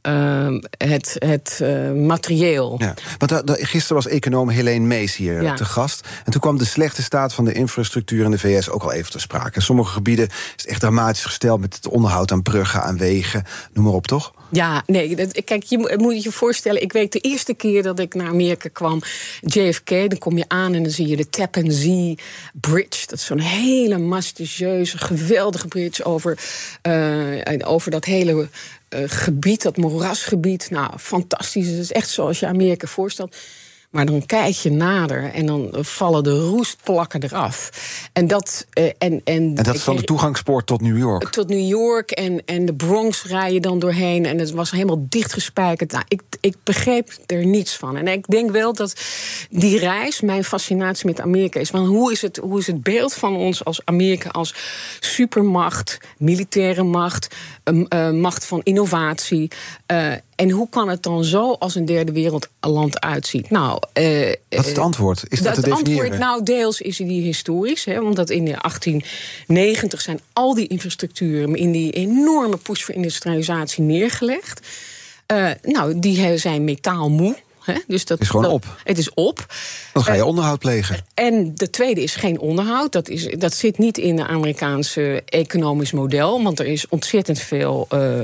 uh, 0.07 0.59
het, 0.77 1.15
het 1.19 1.59
uh, 1.61 1.91
materieel. 1.91 2.75
Ja, 2.77 2.93
want 3.17 3.41
gisteren 3.45 4.03
was 4.03 4.07
econoom 4.07 4.49
Helene 4.49 4.85
Mees 4.85 5.15
hier 5.15 5.41
ja. 5.41 5.53
te 5.53 5.65
gast. 5.65 6.07
En 6.25 6.31
toen 6.31 6.41
kwam 6.41 6.57
de 6.57 6.65
slechte 6.65 7.03
staat 7.03 7.33
van 7.33 7.45
de 7.45 7.53
infrastructuur 7.53 8.25
in 8.25 8.31
de 8.31 8.39
VS 8.39 8.69
ook 8.69 8.83
al 8.83 8.91
even 8.91 9.11
te 9.11 9.19
sprake. 9.19 9.55
In 9.55 9.61
sommige 9.61 9.93
gebieden 9.93 10.27
is 10.27 10.51
het 10.55 10.65
echt 10.65 10.79
dramatisch 10.79 11.25
gesteld 11.25 11.59
met 11.59 11.75
het 11.75 11.87
onderhoud 11.87 12.31
aan 12.31 12.41
bruggen, 12.41 12.83
aan 12.83 12.97
wegen. 12.97 13.43
Noem 13.73 13.83
maar 13.83 13.93
op, 13.93 14.07
toch? 14.07 14.33
Ja, 14.55 14.83
nee, 14.85 15.27
kijk, 15.43 15.63
je 15.63 15.95
moet 15.97 16.23
je 16.23 16.31
voorstellen. 16.31 16.81
Ik 16.81 16.93
weet 16.93 17.11
de 17.11 17.19
eerste 17.19 17.53
keer 17.53 17.83
dat 17.83 17.99
ik 17.99 18.13
naar 18.13 18.27
Amerika 18.27 18.69
kwam, 18.73 19.01
JFK, 19.41 19.89
dan 19.89 20.17
kom 20.17 20.37
je 20.37 20.45
aan 20.47 20.73
en 20.73 20.83
dan 20.83 20.91
zie 20.91 21.07
je 21.07 21.15
de 21.15 21.29
Tappan 21.29 21.71
Zee 21.71 22.17
Bridge. 22.53 23.07
Dat 23.07 23.19
is 23.19 23.25
zo'n 23.25 23.39
hele 23.39 23.97
majestueuze, 23.97 24.97
geweldige 24.97 25.67
bridge 25.67 26.03
over, 26.03 26.39
uh, 26.87 27.41
over 27.63 27.91
dat 27.91 28.05
hele 28.05 28.33
uh, 28.89 28.99
gebied, 29.05 29.61
dat 29.61 29.77
moerasgebied. 29.77 30.69
Nou, 30.69 30.97
fantastisch. 30.99 31.67
Het 31.67 31.79
is 31.79 31.91
echt 31.91 32.09
zoals 32.09 32.39
je 32.39 32.45
Amerika 32.45 32.87
voorstelt. 32.87 33.35
Maar 33.95 34.05
dan 34.05 34.25
kijk 34.25 34.53
je 34.53 34.71
nader 34.71 35.31
en 35.33 35.45
dan 35.45 35.69
vallen 35.71 36.23
de 36.23 36.39
roestplakken 36.39 37.23
eraf. 37.23 37.69
En 38.13 38.27
dat, 38.27 38.65
uh, 38.73 38.85
en, 38.85 38.95
en, 38.97 39.21
en 39.23 39.53
dat 39.53 39.75
is 39.75 39.83
dan 39.83 39.95
de 39.95 40.03
toegangspoort 40.03 40.65
tot 40.65 40.81
New 40.81 40.97
York? 40.97 41.29
Tot 41.29 41.47
New 41.47 41.67
York 41.67 42.11
en, 42.11 42.45
en 42.45 42.65
de 42.65 42.73
Bronx 42.73 43.23
rijden 43.23 43.61
dan 43.61 43.79
doorheen. 43.79 44.25
En 44.25 44.37
het 44.37 44.51
was 44.51 44.71
helemaal 44.71 45.05
dichtgespijkerd. 45.09 45.91
Nou, 45.91 46.03
ik, 46.07 46.21
ik 46.39 46.55
begreep 46.63 47.17
er 47.25 47.45
niets 47.45 47.75
van. 47.75 47.97
En 47.97 48.07
ik 48.07 48.27
denk 48.27 48.51
wel 48.51 48.73
dat 48.73 49.01
die 49.49 49.79
reis, 49.79 50.21
mijn 50.21 50.43
fascinatie 50.43 51.05
met 51.05 51.21
Amerika 51.21 51.59
is... 51.59 51.69
Van 51.69 51.85
hoe, 51.85 52.11
is 52.11 52.21
het, 52.21 52.37
hoe 52.37 52.59
is 52.59 52.67
het 52.67 52.83
beeld 52.83 53.13
van 53.13 53.35
ons 53.35 53.65
als 53.65 53.81
Amerika 53.85 54.29
als 54.29 54.55
supermacht, 54.99 55.97
militaire 56.17 56.83
macht... 56.83 57.35
Uh, 57.89 58.11
macht 58.11 58.45
van 58.45 58.61
innovatie... 58.63 59.51
Uh, 59.91 60.13
en 60.35 60.49
hoe 60.49 60.69
kan 60.69 60.89
het 60.89 61.03
dan 61.03 61.23
zo 61.23 61.51
als 61.51 61.75
een 61.75 61.85
derde 61.85 62.11
wereldland 62.11 62.99
uitzien? 62.99 63.45
Nou, 63.49 63.79
uh, 63.93 64.27
Wat 64.49 64.65
is 64.65 64.67
het 64.67 64.77
antwoord? 64.77 65.23
Is 65.27 65.41
dat, 65.41 65.55
dat 65.55 65.63
definiëren? 65.63 66.01
antwoord, 66.01 66.19
nou, 66.19 66.43
deels 66.43 66.81
is 66.81 66.97
die 66.97 67.21
historisch. 67.21 67.85
Hè, 67.85 67.99
omdat 67.99 68.29
in 68.29 68.45
de 68.45 68.57
1890 68.61 70.01
zijn 70.01 70.19
al 70.33 70.53
die 70.53 70.67
infrastructuren 70.67 71.55
in 71.55 71.71
die 71.71 71.91
enorme 71.91 72.57
push 72.57 72.83
voor 72.83 72.95
industrialisatie 72.95 73.83
neergelegd. 73.83 74.67
Uh, 75.31 75.49
nou, 75.61 75.99
die 75.99 76.37
zijn 76.37 76.63
metaalmoe. 76.63 77.35
Hè? 77.65 77.73
Dus 77.87 78.05
dat 78.05 78.19
is 78.19 78.27
gewoon 78.29 78.43
dat, 78.43 78.53
op. 78.53 78.81
Het 78.83 78.97
is 78.97 79.13
op. 79.13 79.45
Dan 79.93 80.03
ga 80.03 80.13
je 80.13 80.19
uh, 80.19 80.25
onderhoud 80.25 80.59
plegen. 80.59 81.05
En 81.13 81.51
de 81.55 81.69
tweede 81.69 82.03
is 82.03 82.15
geen 82.15 82.39
onderhoud. 82.39 82.91
Dat, 82.91 83.09
is, 83.09 83.35
dat 83.37 83.53
zit 83.53 83.77
niet 83.77 83.97
in 83.97 84.17
het 84.17 84.27
Amerikaanse 84.27 85.23
economisch 85.25 85.91
model. 85.91 86.43
Want 86.43 86.59
er 86.59 86.65
is 86.65 86.87
ontzettend 86.87 87.39
veel 87.39 87.87
uh, 87.93 88.19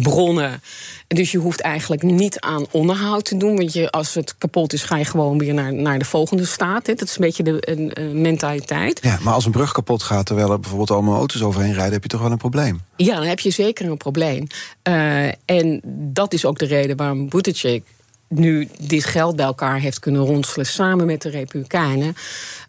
bronnen. 0.00 0.62
Dus 1.06 1.32
je 1.32 1.38
hoeft 1.38 1.60
eigenlijk 1.60 2.02
niet 2.02 2.40
aan 2.40 2.66
onderhoud 2.70 3.24
te 3.24 3.36
doen. 3.36 3.56
Want 3.56 3.72
je, 3.72 3.90
als 3.90 4.14
het 4.14 4.34
kapot 4.38 4.72
is, 4.72 4.82
ga 4.82 4.96
je 4.96 5.04
gewoon 5.04 5.38
weer 5.38 5.54
naar, 5.54 5.74
naar 5.74 5.98
de 5.98 6.04
volgende 6.04 6.44
staat. 6.44 6.86
Hè? 6.86 6.94
Dat 6.94 7.08
is 7.08 7.14
een 7.14 7.24
beetje 7.24 7.42
de 7.42 7.58
een, 7.60 7.90
een 7.92 8.20
mentaliteit. 8.20 8.98
Ja, 9.02 9.18
maar 9.22 9.34
als 9.34 9.44
een 9.44 9.52
brug 9.52 9.72
kapot 9.72 10.02
gaat 10.02 10.26
terwijl 10.26 10.50
er 10.50 10.60
bijvoorbeeld 10.60 10.90
allemaal 10.90 11.16
auto's 11.16 11.42
overheen 11.42 11.74
rijden, 11.74 11.92
heb 11.92 12.02
je 12.02 12.08
toch 12.08 12.20
wel 12.20 12.30
een 12.30 12.36
probleem? 12.36 12.80
Ja, 12.96 13.14
dan 13.14 13.26
heb 13.26 13.40
je 13.40 13.50
zeker 13.50 13.86
een 13.90 13.96
probleem. 13.96 14.46
Uh, 14.88 15.26
en 15.44 15.80
dat 16.12 16.32
is 16.32 16.44
ook 16.44 16.58
de 16.58 16.66
reden 16.66 16.96
waarom 16.96 17.28
Buttigieg 17.28 17.82
nu 18.30 18.68
dit 18.78 19.04
geld 19.04 19.36
bij 19.36 19.44
elkaar 19.44 19.80
heeft 19.80 19.98
kunnen 19.98 20.24
ronselen 20.24 20.66
samen 20.66 21.06
met 21.06 21.22
de 21.22 21.28
Republikeinen. 21.28 22.14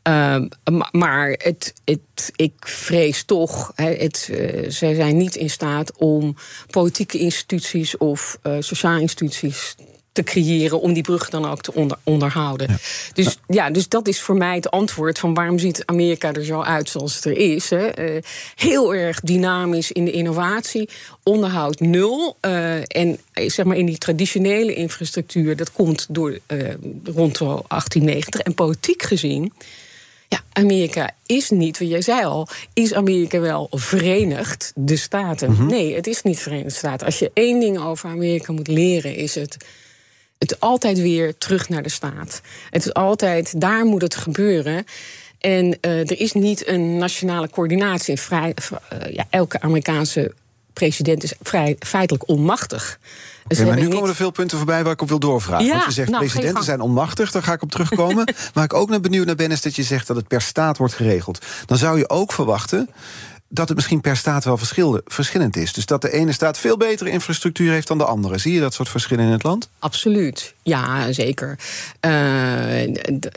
Ehm, 0.01 0.48
maar 0.91 1.30
het, 1.30 1.74
het, 1.86 2.32
ik 2.36 2.53
vrees 2.60 3.24
toch, 3.24 3.72
het, 3.75 4.27
uh, 4.32 4.70
zij 4.70 4.94
zijn 4.96 5.18
niet 5.18 5.36
in 5.36 5.50
staat 5.50 5.98
om 5.98 6.36
politieke 6.70 7.18
instituties 7.18 7.98
of 7.98 8.39
uh, 8.44 8.56
sociale 8.60 9.01
instituties 9.01 9.75
te 10.12 10.24
creëren 10.24 10.82
om 10.82 10.94
die 10.94 11.03
brug 11.03 11.30
dan 11.30 11.50
ook 11.50 11.62
te 11.62 11.74
onder, 11.74 11.98
onderhouden. 12.03 12.77
Dus 13.13 13.38
ja, 13.48 13.70
dus 13.70 13.88
dat 13.88 14.08
is 14.08 14.22
voor 14.22 14.36
mij 14.36 14.56
het 14.56 14.72
antwoord 14.72 15.20
van 15.20 15.34
waarom 15.34 15.60
ziet 15.60 15.86
Amerika 15.86 16.34
er 16.34 16.46
zo 16.46 16.62
uit 16.62 16.89
zoals 16.89 17.15
het 17.15 17.25
er 17.25 17.38
is. 17.38 17.70
Hè? 17.70 18.13
Uh, 18.15 18.22
heel 18.56 18.94
erg 18.96 19.20
dynamisch 19.20 19.91
in 19.91 20.06
de 20.06 20.12
innovatie, 20.12 20.89
onderhoud 21.24 21.80
nul. 21.80 22.38
Uh, 22.46 22.75
en 22.75 23.20
zeg 23.34 23.65
maar 23.65 23.77
in 23.77 23.86
die 23.86 23.98
traditionele 23.98 24.74
infrastructuur, 24.74 25.56
dat 25.56 25.72
komt 25.72 26.06
door 26.10 26.32
uh, 26.32 26.70
rond 27.03 27.38
1890. 27.38 28.41
En 28.41 28.53
politiek 28.53 29.03
gezien. 29.03 29.53
Ja, 30.27 30.44
Amerika 30.53 31.12
is 31.25 31.50
niet, 31.50 31.80
wat 31.80 31.89
jij 31.89 32.01
zei 32.01 32.25
al, 32.25 32.48
is 32.74 32.94
Amerika 32.94 33.39
wel 33.39 33.68
verenigd, 33.72 34.72
de 34.75 34.96
Staten? 34.96 35.50
Mm 35.50 35.56
-hmm. 35.56 35.68
Nee, 35.68 35.96
het 35.96 36.08
is 36.08 36.22
niet 36.22 36.39
Verenigde 36.39 36.70
Staten. 36.70 37.06
Als 37.06 37.20
je 37.20 37.32
één 37.34 37.60
ding 37.60 37.80
over 37.80 38.10
Amerika 38.10 38.53
moet 38.53 38.68
leren, 38.68 39.15
is 39.15 39.36
het 39.36 39.58
het 40.41 40.60
altijd 40.60 41.00
weer 41.01 41.38
terug 41.38 41.69
naar 41.69 41.83
de 41.83 41.89
staat. 41.89 42.41
Het 42.69 42.86
is 42.86 42.93
altijd, 42.93 43.62
daar 43.62 43.86
moet 43.86 44.01
het 44.01 44.15
gebeuren. 44.15 44.86
En 45.39 45.65
uh, 45.65 46.00
er 46.00 46.19
is 46.19 46.33
niet 46.33 46.67
een 46.67 46.98
nationale 46.98 47.50
coördinatie. 47.50 48.19
Vrij, 48.19 48.53
uh, 48.71 49.13
ja, 49.13 49.25
elke 49.29 49.62
Amerikaanse 49.62 50.33
president 50.74 51.24
is 51.24 51.33
vrij, 51.41 51.75
feitelijk 51.79 52.27
onmachtig. 52.27 53.00
Okay, 53.48 53.65
maar 53.65 53.79
nu 53.79 53.88
komen 53.88 54.10
er 54.10 54.15
veel 54.15 54.31
punten 54.31 54.57
voorbij 54.57 54.83
waar 54.83 54.93
ik 54.93 55.01
op 55.01 55.10
wil 55.10 55.19
doorvragen. 55.19 55.65
Ja, 55.65 55.71
Want 55.71 55.86
je 55.86 55.91
zegt 55.91 56.10
nou, 56.10 56.25
presidenten 56.25 56.63
zijn 56.63 56.81
onmachtig, 56.81 57.31
daar 57.31 57.43
ga 57.43 57.53
ik 57.53 57.62
op 57.62 57.71
terugkomen. 57.71 58.33
maar 58.53 58.63
ik 58.63 58.74
ook 58.74 58.89
naar 58.89 59.01
benieuwd 59.01 59.25
naar 59.25 59.36
ben 59.36 59.51
is 59.51 59.62
dat 59.62 59.75
je 59.75 59.83
zegt 59.83 60.07
dat 60.07 60.15
het 60.15 60.27
per 60.27 60.41
staat 60.41 60.77
wordt 60.77 60.93
geregeld. 60.93 61.45
Dan 61.65 61.77
zou 61.77 61.98
je 61.98 62.10
ook 62.10 62.33
verwachten 62.33 62.89
dat 63.53 63.67
het 63.67 63.77
misschien 63.77 64.01
per 64.01 64.17
staat 64.17 64.43
wel 64.43 64.58
verschillend 65.05 65.55
is. 65.55 65.74
Dus 65.74 65.86
dat 65.86 66.01
de 66.01 66.12
ene 66.12 66.31
staat 66.31 66.58
veel 66.58 66.77
betere 66.77 67.10
infrastructuur 67.10 67.72
heeft 67.72 67.88
dan 67.88 67.98
de 67.98 68.05
andere. 68.05 68.38
Zie 68.38 68.53
je 68.53 68.60
dat 68.60 68.74
soort 68.74 68.89
verschillen 68.89 69.25
in 69.25 69.31
het 69.31 69.43
land? 69.43 69.70
Absoluut, 69.79 70.53
ja, 70.63 71.12
zeker. 71.12 71.60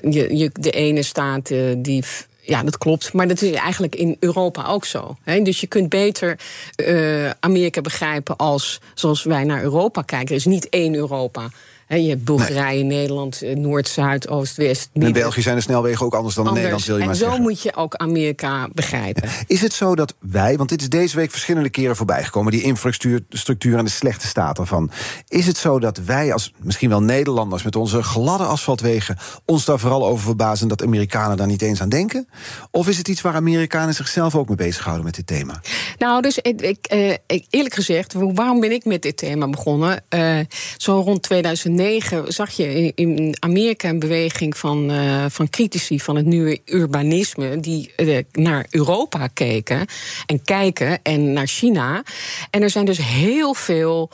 Je, 0.03 0.51
de 0.53 0.71
ene 0.71 1.03
staat 1.03 1.51
uh, 1.51 1.75
die 1.79 2.05
ja, 2.41 2.63
dat 2.63 2.79
klopt. 2.79 3.13
Maar 3.13 3.29
dat 3.29 3.43
is 3.43 3.53
eigenlijk 3.53 3.95
in 3.95 4.17
Europa 4.21 4.67
ook 4.67 4.85
zo. 4.85 5.17
Dus 5.43 5.61
je 5.61 5.67
kunt 5.67 5.89
beter 5.89 6.39
uh, 6.77 7.31
Amerika 7.41 7.81
begrijpen 7.81 8.37
als 8.37 8.81
zoals 8.95 9.23
wij 9.23 9.45
naar 9.45 9.63
Europa 9.63 10.03
kijken. 10.03 10.29
Er 10.29 10.35
is 10.35 10.45
niet 10.45 10.69
één 10.69 10.95
Europa. 10.95 11.49
He, 11.95 12.01
je 12.01 12.09
hebt 12.09 12.25
Bulgarije, 12.25 12.83
nee. 12.83 12.99
Nederland, 12.99 13.43
Noord, 13.55 13.89
Zuid, 13.89 14.29
Oost, 14.29 14.57
West. 14.57 14.89
In 14.93 15.13
België 15.13 15.43
zijn 15.43 15.57
de 15.57 15.63
snelwegen 15.63 16.07
ook 16.07 16.15
anders 16.15 16.35
dan 16.35 16.47
anders. 16.47 16.65
in 16.65 16.71
Nederland, 16.71 16.87
wil 16.87 16.97
je 16.97 17.01
en 17.03 17.07
maar 17.07 17.17
zo 17.17 17.25
zeggen. 17.25 17.43
moet 17.43 17.63
je 17.63 17.77
ook 17.77 17.95
Amerika 17.95 18.69
begrijpen. 18.73 19.29
Is 19.47 19.61
het 19.61 19.73
zo 19.73 19.95
dat 19.95 20.15
wij, 20.21 20.57
want 20.57 20.69
dit 20.69 20.81
is 20.81 20.89
deze 20.89 21.17
week 21.17 21.31
verschillende 21.31 21.69
keren 21.69 21.97
voorbijgekomen, 21.97 22.53
die 22.53 22.63
infrastructuur 22.63 23.79
en 23.79 23.85
de 23.85 23.91
slechte 23.91 24.27
staat 24.27 24.59
ervan. 24.59 24.91
Is 25.29 25.47
het 25.47 25.57
zo 25.57 25.79
dat 25.79 25.99
wij 25.99 26.33
als 26.33 26.53
misschien 26.63 26.89
wel 26.89 27.03
Nederlanders 27.03 27.63
met 27.63 27.77
onze 27.77 28.03
gladde 28.03 28.45
asfaltwegen 28.45 29.19
ons 29.45 29.65
daar 29.65 29.79
vooral 29.79 30.07
over 30.07 30.25
verbazen 30.25 30.69
dat 30.69 30.83
Amerikanen 30.83 31.37
daar 31.37 31.47
niet 31.47 31.63
eens 31.63 31.81
aan 31.81 31.89
denken? 31.89 32.29
Of 32.71 32.89
is 32.89 32.99
het 32.99 33.09
iets 33.09 33.21
waar 33.21 33.35
Amerikanen 33.35 33.95
zichzelf 33.95 34.35
ook 34.35 34.49
mee 34.49 34.57
bezighouden 34.57 35.05
met 35.05 35.15
dit 35.15 35.27
thema? 35.27 35.61
Nou, 35.99 36.23
dus 36.23 36.39
ik, 36.39 36.61
ik, 36.61 36.93
uh, 36.93 37.15
eerlijk 37.51 37.75
gezegd, 37.75 38.13
waarom 38.13 38.61
ben 38.61 38.73
ik 38.73 38.85
met 38.85 39.03
dit 39.03 39.17
thema 39.17 39.49
begonnen? 39.49 40.05
Uh, 40.15 40.39
zo 40.77 41.01
rond 41.01 41.23
2009 41.23 41.84
zag 42.29 42.51
je 42.51 42.93
in 42.95 43.37
Amerika 43.39 43.89
een 43.89 43.99
beweging 43.99 44.57
van, 44.57 44.91
uh, 44.91 45.25
van 45.29 45.51
critici 45.51 46.01
van 46.01 46.17
het 46.17 46.27
nieuwe 46.27 46.61
urbanisme. 46.65 47.61
die 47.61 47.93
uh, 47.97 48.19
naar 48.33 48.67
Europa 48.71 49.27
keken 49.27 49.87
en 50.27 50.43
kijken 50.43 51.03
en 51.03 51.33
naar 51.33 51.47
China. 51.47 52.03
En 52.51 52.63
er 52.63 52.71
zijn 52.71 52.85
dus 52.85 52.99
heel 52.99 53.55
veel. 53.55 54.11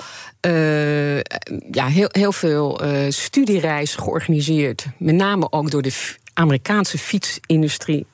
Uh, 0.47 1.17
ja, 1.71 1.87
heel, 1.87 2.09
heel 2.13 2.33
veel 2.33 2.81
studiereizen 3.09 4.03
georganiseerd. 4.03 4.87
Met 4.97 5.15
name 5.15 5.53
ook 5.53 5.71
door 5.71 5.83
de 5.83 6.15
Amerikaanse 6.35 6.99
fietsindustrie 6.99 8.07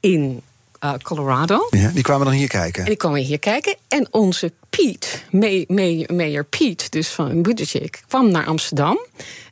in 0.00 0.42
uh, 0.84 0.92
Colorado. 1.02 1.66
Ja, 1.70 1.90
die 1.94 2.02
kwamen 2.02 2.26
dan 2.26 2.34
hier 2.34 2.48
kijken. 2.48 2.82
En 2.82 2.88
die 2.88 2.96
kwamen 2.96 3.20
hier 3.20 3.38
kijken. 3.38 3.76
En 3.88 4.08
onze 4.10 4.52
Piet, 4.70 5.24
Mayor 6.08 6.44
Piet, 6.44 6.92
dus 6.92 7.08
van 7.08 7.42
Buttigieg, 7.42 7.90
kwam 8.08 8.30
naar 8.30 8.46
Amsterdam. 8.46 8.98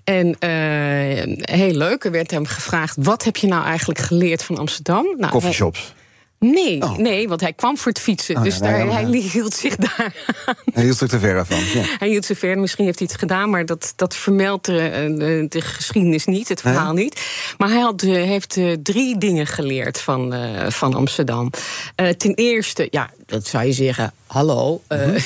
En 0.05 0.27
uh, 0.27 1.37
heel 1.41 1.73
leuk, 1.73 2.05
er 2.05 2.11
werd 2.11 2.31
hem 2.31 2.47
gevraagd... 2.47 2.97
wat 3.01 3.25
heb 3.25 3.37
je 3.37 3.47
nou 3.47 3.65
eigenlijk 3.65 3.99
geleerd 3.99 4.43
van 4.43 4.59
Amsterdam? 4.59 5.15
Nou, 5.17 5.33
Coffeeshops. 5.33 5.95
Nee, 6.39 6.83
oh. 6.83 6.97
nee, 6.97 7.29
want 7.29 7.41
hij 7.41 7.53
kwam 7.53 7.79
voor 7.79 7.93
het 7.93 8.01
fietsen. 8.01 8.37
Oh, 8.37 8.43
dus 8.43 8.55
ja, 8.55 8.61
daar, 8.61 8.93
hij 8.93 9.05
hield 9.05 9.55
zich 9.55 9.77
daar 9.77 10.15
aan. 10.47 10.55
Hij 10.73 10.83
hield 10.83 10.97
zich 10.97 11.09
te 11.09 11.19
ver 11.19 11.47
van. 11.47 11.57
Ja. 11.57 11.85
Hij 11.99 12.09
hield 12.09 12.25
zich 12.25 12.39
ver. 12.39 12.59
Misschien 12.59 12.85
heeft 12.85 12.99
hij 12.99 13.09
het 13.11 13.19
gedaan, 13.19 13.51
maar 13.51 13.67
dat, 13.67 13.93
dat 13.97 14.17
vermeldt 14.17 14.65
de, 14.65 15.47
de 15.49 15.61
geschiedenis 15.61 16.25
niet, 16.25 16.49
het 16.49 16.61
verhaal 16.61 16.93
nee? 16.93 17.05
niet. 17.05 17.21
Maar 17.59 17.69
hij 17.69 17.81
had, 17.81 18.01
heeft 18.01 18.59
drie 18.83 19.19
dingen 19.19 19.47
geleerd 19.47 20.01
van, 20.01 20.35
uh, 20.35 20.71
van 20.71 20.95
Amsterdam. 20.95 21.51
Uh, 21.97 22.09
ten 22.09 22.35
eerste, 22.35 22.89
ja, 22.91 23.11
dat 23.27 23.47
zou 23.47 23.65
je 23.65 23.73
zeggen, 23.73 24.13
hallo. 24.27 24.83
Uh, 24.89 24.99
mm-hmm. 24.99 25.19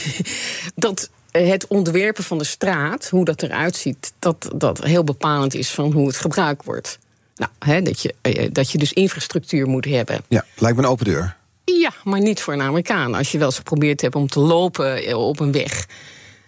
dat 0.75 1.11
het 1.31 1.67
ontwerpen 1.67 2.25
van 2.25 2.39
de 2.39 2.45
straat, 2.45 3.09
hoe 3.09 3.25
dat 3.25 3.43
eruit 3.43 3.77
ziet, 3.77 4.13
dat, 4.19 4.51
dat 4.55 4.85
heel 4.85 5.05
bepalend 5.05 5.55
is 5.55 5.71
van 5.71 5.93
hoe 5.93 6.07
het 6.07 6.17
gebruikt 6.17 6.65
wordt. 6.65 6.99
Nou, 7.41 7.53
hè, 7.59 7.83
dat, 7.83 8.03
je, 8.03 8.15
dat 8.53 8.71
je 8.71 8.79
dus 8.79 8.93
infrastructuur 8.93 9.67
moet 9.67 9.85
hebben. 9.85 10.21
Ja, 10.29 10.45
lijkt 10.57 10.77
me 10.77 10.83
een 10.83 10.89
open 10.89 11.05
deur. 11.05 11.37
Ja, 11.65 11.93
maar 12.05 12.21
niet 12.21 12.41
voor 12.41 12.53
een 12.53 12.63
Amerikaan. 12.63 13.15
Als 13.15 13.33
je 13.33 13.39
wel 13.39 13.47
eens 13.47 13.57
geprobeerd 13.57 14.01
hebt 14.01 14.15
om 14.15 14.29
te 14.29 14.41
lopen 14.41 15.17
op 15.17 15.41
een 15.41 15.53
weg. 15.53 15.87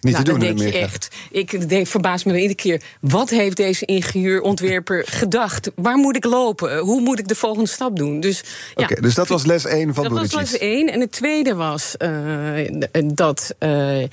Niet 0.03 0.13
nou, 0.13 0.25
te 0.25 0.31
doen, 0.31 0.39
dan 0.39 0.55
denk 0.55 0.73
je 0.73 0.79
echt. 0.79 1.07
Ik 1.31 1.69
denk, 1.69 1.87
verbaas 1.87 2.23
me 2.23 2.31
dan 2.31 2.41
iedere 2.41 2.59
keer. 2.59 2.81
Wat 2.99 3.29
heeft 3.29 3.57
deze 3.57 3.85
ingenieur-ontwerper 3.85 5.05
gedacht? 5.19 5.71
Waar 5.75 5.97
moet 5.97 6.15
ik 6.15 6.25
lopen? 6.25 6.77
Hoe 6.77 7.01
moet 7.01 7.19
ik 7.19 7.27
de 7.27 7.35
volgende 7.35 7.69
stap 7.69 7.97
doen? 7.97 8.19
Dus, 8.19 8.43
ja, 8.75 8.83
okay, 8.83 8.97
dus 9.01 9.15
dat 9.15 9.27
was 9.27 9.45
les 9.45 9.65
1 9.65 9.93
van 9.93 10.03
Dat 10.03 10.13
Buttigieg. 10.13 10.39
was 10.39 10.51
les 10.51 10.59
1. 10.59 10.91
En 10.91 10.99
het 10.99 11.11
tweede 11.11 11.55
was 11.55 11.95
uh, 11.99 12.81
dat 13.13 13.55
uh, 13.59 14.03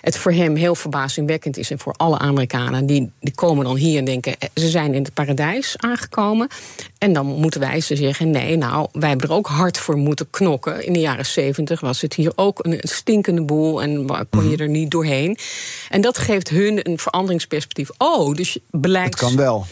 het 0.00 0.18
voor 0.18 0.32
hem 0.32 0.56
heel 0.56 0.74
verbazingwekkend 0.74 1.56
is. 1.56 1.70
En 1.70 1.78
voor 1.78 1.94
alle 1.96 2.18
Amerikanen. 2.18 2.86
Die, 2.86 3.10
die 3.20 3.34
komen 3.34 3.64
dan 3.64 3.76
hier 3.76 3.98
en 3.98 4.04
denken. 4.04 4.34
Ze 4.54 4.68
zijn 4.68 4.94
in 4.94 5.02
het 5.02 5.14
paradijs 5.14 5.74
aangekomen. 5.76 6.48
En 6.98 7.12
dan 7.12 7.26
moeten 7.26 7.60
wij 7.60 7.80
ze 7.80 7.96
zeggen: 7.96 8.30
nee, 8.30 8.56
nou, 8.56 8.88
wij 8.92 9.08
hebben 9.08 9.28
er 9.28 9.34
ook 9.34 9.46
hard 9.46 9.78
voor 9.78 9.96
moeten 9.96 10.30
knokken. 10.30 10.86
In 10.86 10.92
de 10.92 11.00
jaren 11.00 11.26
70 11.26 11.80
was 11.80 12.00
het 12.00 12.14
hier 12.14 12.32
ook 12.34 12.64
een 12.64 12.78
stinkende 12.82 13.42
boel. 13.42 13.82
En 13.82 14.06
kon 14.30 14.50
je 14.50 14.56
er 14.56 14.68
niet 14.68 14.90
doorheen. 14.90 15.38
En 15.88 16.00
dat 16.00 16.18
geeft 16.18 16.48
hun 16.48 16.88
een 16.88 16.98
veranderingsperspectief. 16.98 17.90
Oh, 17.98 18.34
dus 18.34 18.58
beleid. 18.70 19.04
Het 19.04 19.14
kan 19.14 19.36
wel. 19.36 19.66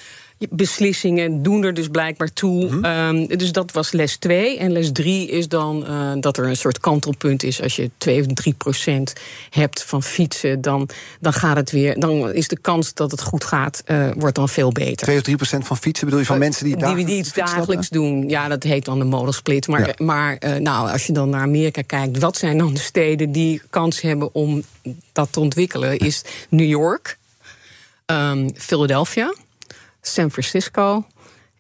Beslissingen 0.51 1.43
doen 1.43 1.65
er 1.65 1.75
dus 1.75 1.89
blijkbaar 1.89 2.33
toe. 2.33 2.65
Mhm. 2.65 2.85
Um, 2.85 3.27
dus 3.27 3.53
dat 3.53 3.73
was 3.73 3.93
les 3.93 4.17
2. 4.17 4.59
En 4.59 4.73
les 4.73 4.93
3 4.93 5.29
is 5.29 5.49
dan 5.49 5.85
uh, 5.89 6.13
dat 6.21 6.37
er 6.37 6.47
een 6.47 6.57
soort 6.57 6.81
kantelpunt 6.81 7.43
is. 7.43 7.63
Als 7.63 7.77
je 7.77 7.91
2 7.99 8.21
of 8.21 8.27
3 8.27 8.55
procent 8.55 9.13
hebt 9.51 9.83
van 9.83 10.03
fietsen, 10.03 10.61
dan, 10.61 10.89
dan 11.21 11.33
gaat 11.33 11.57
het 11.57 11.71
weer. 11.71 12.01
Dan 12.01 12.33
is 12.33 12.49
de 12.49 12.59
kans 12.59 12.95
dat 12.95 13.11
het 13.11 13.23
goed 13.23 13.45
gaat, 13.45 13.83
uh, 13.87 14.11
wordt 14.17 14.35
dan 14.35 14.49
veel 14.49 14.73
beter. 14.73 15.07
2 15.07 15.17
of 15.17 15.23
3 15.23 15.37
procent 15.37 15.67
van 15.67 15.77
fietsen 15.77 16.05
bedoel 16.05 16.21
je 16.21 16.27
van 16.27 16.37
uh, 16.37 16.43
mensen 16.43 16.65
die, 16.65 16.77
die, 16.77 17.05
die 17.05 17.19
het 17.19 17.35
dagelijks 17.35 17.89
doen? 17.89 18.29
Ja, 18.29 18.49
dat 18.49 18.63
heet 18.63 18.85
dan 18.85 18.99
de 18.99 19.05
modelsplit. 19.05 19.69
Maar, 19.69 19.87
ja. 19.87 20.05
maar 20.05 20.39
nou, 20.61 20.91
als 20.91 21.07
je 21.07 21.13
dan 21.13 21.31
naar 21.31 21.43
Amerika 21.43 21.83
kijkt, 21.83 22.19
wat 22.19 22.37
zijn 22.37 22.59
dan 22.59 22.75
de 22.75 22.81
steden 22.81 23.33
die 23.33 23.63
kans 23.71 24.01
hebben 24.01 24.35
om 24.35 24.63
dat 25.13 25.33
te 25.33 25.41
ontwikkelen? 25.41 25.99
Is 25.99 26.23
New 26.49 26.69
York, 26.69 27.19
um, 28.07 28.51
Philadelphia. 28.55 29.35
San 30.01 30.31
Francisco 30.31 31.07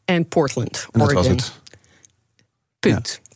en 0.05 0.29
Portland, 0.29 0.87
en 0.91 0.99
dat 0.99 1.13
Oregon. 1.13 1.37
was 1.37 1.45
het. 1.45 1.53
Punt. 2.79 3.21
Ja. 3.23 3.29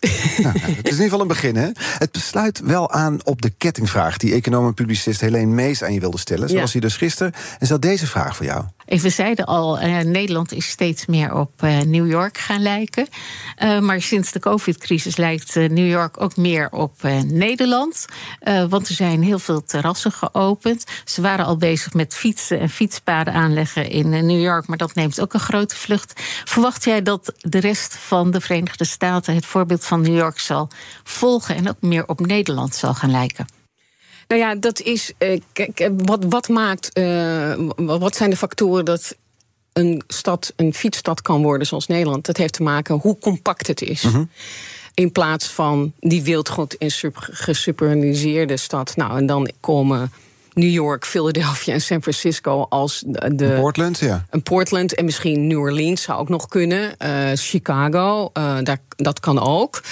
Nou, 0.43 0.59
het 0.59 0.69
is 0.69 0.75
in 0.77 0.85
ieder 0.85 1.03
geval 1.03 1.21
een 1.21 1.27
begin, 1.27 1.57
hè? 1.57 1.71
Het 1.75 2.13
besluit 2.13 2.61
wel 2.61 2.91
aan 2.91 3.25
op 3.25 3.43
de 3.43 3.51
kettingvraag... 3.51 4.17
die 4.17 4.33
econoom 4.33 4.67
en 4.67 4.75
publicist 4.75 5.21
Helene 5.21 5.55
Mees 5.55 5.83
aan 5.83 5.93
je 5.93 6.01
wilde 6.01 6.19
stellen. 6.19 6.49
Zoals 6.49 6.73
ja. 6.73 6.79
hij 6.79 6.89
dus 6.89 6.97
gisteren. 6.97 7.33
En 7.59 7.67
zat 7.67 7.83
deze 7.83 8.07
vraag 8.07 8.37
voor 8.37 8.47
jou. 8.47 8.65
We 8.87 9.11
zeiden 9.11 9.47
al, 9.47 9.83
uh, 9.83 9.99
Nederland 9.99 10.53
is 10.53 10.69
steeds 10.69 11.07
meer 11.07 11.35
op 11.35 11.63
uh, 11.65 11.81
New 11.81 12.11
York 12.11 12.39
gaan 12.39 12.63
lijken. 12.63 13.09
Maar 13.81 14.03
sinds 14.03 14.33
de 14.33 14.39
COVID-crisis 14.39 15.17
lijkt 15.17 15.55
New 15.55 15.89
York 15.89 16.21
ook 16.21 16.37
meer 16.37 16.71
op 16.71 17.03
Nederland. 17.25 18.07
want 18.69 18.89
er 18.89 18.95
zijn 18.95 19.23
heel 19.23 19.39
veel 19.39 19.63
terrassen 19.63 20.13
geopend. 20.13 20.85
Ze 21.05 21.21
waren 21.21 21.45
al 21.45 21.57
bezig 21.57 21.95
met 21.95 22.15
fietsen 22.15 22.61
en 22.61 22.69
fietspaden 22.69 23.35
aanleggen 23.35 23.91
in 23.91 24.09
New 24.09 24.41
York. 24.41 24.67
Maar 24.67 24.77
dat 24.77 24.95
neemt 24.95 25.21
ook 25.21 25.35
een 25.35 25.41
grote 25.41 25.77
vlucht. 25.77 26.21
Verwacht 26.45 26.85
jij 26.85 27.03
dat 27.03 27.33
de 27.41 27.61
rest 27.61 27.97
van 27.97 28.31
de 28.31 28.41
Verenigde 28.41 28.85
Staten 28.85 29.35
het 29.35 29.47
voorbeeld 29.47 29.85
van 29.85 30.01
New 30.01 30.17
York 30.17 30.39
zal 30.39 30.69
volgen 31.05 31.57
en 31.57 31.69
ook 31.69 31.81
meer 31.81 32.07
op 32.07 32.21
Nederland 32.21 32.75
zal 32.75 32.95
gaan 32.95 33.11
lijken? 33.11 33.62
Nou 34.33 34.45
ja, 34.45 34.55
dat 34.55 34.81
is. 34.81 35.13
Uh, 35.19 35.41
kijk, 35.53 35.91
wat, 35.97 36.25
wat 36.29 36.49
maakt. 36.49 36.99
Uh, 36.99 37.55
wat 37.77 38.17
zijn 38.17 38.31
de 38.31 38.37
factoren 38.37 38.85
dat 38.85 39.17
een 39.73 40.03
stad 40.07 40.53
een 40.57 40.75
fietsstad 40.75 41.23
kan 41.23 41.43
worden 41.43 41.67
zoals 41.67 41.87
Nederland, 41.87 42.27
dat 42.27 42.37
heeft 42.37 42.53
te 42.53 42.63
maken 42.63 42.95
hoe 42.95 43.19
compact 43.19 43.67
het 43.67 43.83
is. 43.83 44.03
Mhm. 44.03 44.25
In 44.95 45.13
plaats 45.13 45.47
van 45.47 45.93
die 46.01 46.23
wildgoed 46.23 46.75
in 46.75 46.91
sub- 46.91 47.29
gesuburbaniseerde 47.31 48.57
stad. 48.57 48.97
Nou, 48.97 49.17
en 49.17 49.27
dan 49.27 49.51
komen 49.61 50.13
New 50.53 50.71
York, 50.71 51.07
Philadelphia 51.07 51.73
en 51.73 51.81
San 51.81 52.03
Francisco 52.03 52.67
als 52.69 53.03
de. 53.07 53.57
Portland, 53.61 53.99
ja. 53.99 54.27
een 54.31 54.43
Portland 54.43 54.95
en 54.95 55.05
misschien 55.05 55.47
New 55.47 55.59
Orleans 55.59 56.03
zou 56.03 56.19
ook 56.19 56.29
nog 56.29 56.49
kunnen. 56.49 56.97
Eh, 56.99 57.31
Chicago, 57.35 58.31
eh, 58.33 58.57
daar, 58.63 58.79
dat 58.97 59.21
kan 59.21 59.39
ook. 59.39 59.83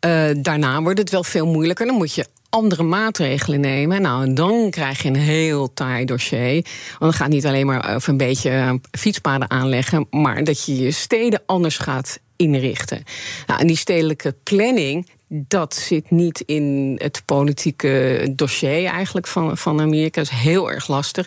Eh, 0.00 0.24
daarna 0.36 0.82
wordt 0.82 0.98
het 0.98 1.10
wel 1.10 1.24
veel 1.24 1.46
moeilijker. 1.46 1.86
Dan 1.86 1.94
moet 1.94 2.14
je 2.14 2.26
andere 2.50 2.82
maatregelen 2.82 3.60
nemen. 3.60 4.02
Nou, 4.02 4.24
en 4.24 4.34
dan 4.34 4.70
krijg 4.70 5.02
je 5.02 5.08
een 5.08 5.16
heel 5.16 5.72
taai 5.74 6.04
dossier. 6.04 6.66
Want 6.98 7.12
het 7.12 7.14
gaat 7.14 7.28
niet 7.28 7.46
alleen 7.46 7.66
maar 7.66 7.94
over 7.94 8.08
een 8.08 8.16
beetje 8.16 8.50
eh, 8.50 8.72
fietspaden 8.90 9.50
aanleggen... 9.50 10.06
maar 10.10 10.44
dat 10.44 10.64
je 10.64 10.76
je 10.76 10.90
steden 10.90 11.42
anders 11.46 11.78
gaat 11.78 12.18
inrichten. 12.36 13.02
Nou, 13.46 13.60
en 13.60 13.66
die 13.66 13.76
stedelijke 13.76 14.34
planning... 14.42 15.08
Dat 15.30 15.74
zit 15.74 16.10
niet 16.10 16.40
in 16.40 16.94
het 17.02 17.22
politieke 17.24 18.26
dossier 18.36 18.84
eigenlijk 18.84 19.26
van, 19.26 19.56
van 19.56 19.80
Amerika. 19.80 20.20
Dat 20.20 20.32
is 20.32 20.38
heel 20.38 20.70
erg 20.70 20.88
lastig. 20.88 21.26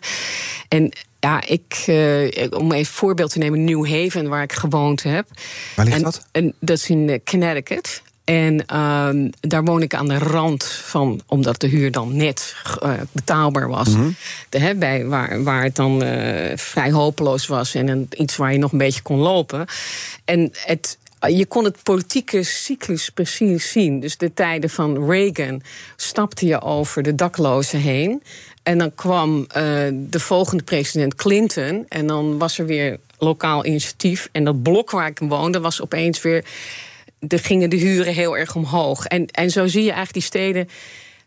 En 0.67 0.91
ja, 1.19 1.47
ik, 1.47 1.84
eh, 1.86 2.47
om 2.49 2.71
even 2.71 2.77
een 2.77 2.86
voorbeeld 2.86 3.31
te 3.31 3.38
nemen, 3.38 3.63
New 3.63 3.88
Haven, 3.88 4.29
waar 4.29 4.43
ik 4.43 4.53
gewoond 4.53 5.03
heb. 5.03 5.27
Waar 5.75 5.86
ligt 5.86 5.97
en, 5.97 6.03
dat? 6.03 6.27
En 6.31 6.53
dat 6.60 6.77
is 6.77 6.89
in 6.89 7.10
eh, 7.10 7.19
Connecticut. 7.23 8.01
En 8.31 8.65
ehm, 8.65 9.29
daar 9.39 9.63
woon 9.63 9.81
ik 9.81 9.93
aan 9.93 10.07
de 10.07 10.17
rand 10.17 10.63
van, 10.63 11.21
omdat 11.27 11.59
de 11.59 11.67
huur 11.67 11.91
dan 11.91 12.15
net 12.15 12.55
eh, 12.81 12.93
betaalbaar 13.11 13.67
was. 13.67 13.89
De, 14.49 14.59
hè, 14.59 14.75
bij, 14.75 15.05
waar, 15.05 15.43
waar 15.43 15.63
het 15.63 15.75
dan 15.75 16.03
eh, 16.03 16.57
vrij 16.57 16.91
hopeloos 16.91 17.47
was 17.47 17.75
en 17.75 17.87
een, 17.87 18.07
iets 18.11 18.35
waar 18.35 18.51
je 18.51 18.59
nog 18.59 18.71
een 18.71 18.77
beetje 18.77 19.01
kon 19.01 19.17
lopen. 19.17 19.65
En 20.25 20.51
het, 20.53 20.97
je 21.27 21.45
kon 21.45 21.63
het 21.63 21.83
politieke 21.83 22.43
cyclus 22.43 23.09
precies 23.09 23.71
zien. 23.71 23.99
Dus 23.99 24.17
de 24.17 24.33
tijden 24.33 24.69
van 24.69 25.09
Reagan 25.09 25.61
stapte 25.95 26.45
je 26.45 26.61
over 26.61 27.03
de 27.03 27.15
daklozen 27.15 27.79
heen. 27.79 28.23
En 28.63 28.77
dan 28.77 28.95
kwam 28.95 29.45
eh, 29.47 29.63
de 29.93 30.19
volgende 30.19 30.63
president 30.63 31.15
Clinton. 31.15 31.85
En 31.89 32.07
dan 32.07 32.37
was 32.37 32.59
er 32.59 32.65
weer 32.65 32.99
lokaal 33.17 33.65
initiatief. 33.65 34.29
En 34.31 34.43
dat 34.43 34.63
blok 34.63 34.91
waar 34.91 35.07
ik 35.07 35.19
woonde 35.19 35.59
was 35.59 35.81
opeens 35.81 36.21
weer. 36.21 36.45
Er 37.27 37.39
gingen 37.39 37.69
de 37.69 37.75
huren 37.75 38.13
heel 38.13 38.38
erg 38.38 38.55
omhoog. 38.55 39.05
En, 39.05 39.25
en 39.27 39.49
zo 39.49 39.67
zie 39.67 39.84
je 39.84 39.91
eigenlijk 39.91 40.13
die 40.13 40.21
steden. 40.21 40.69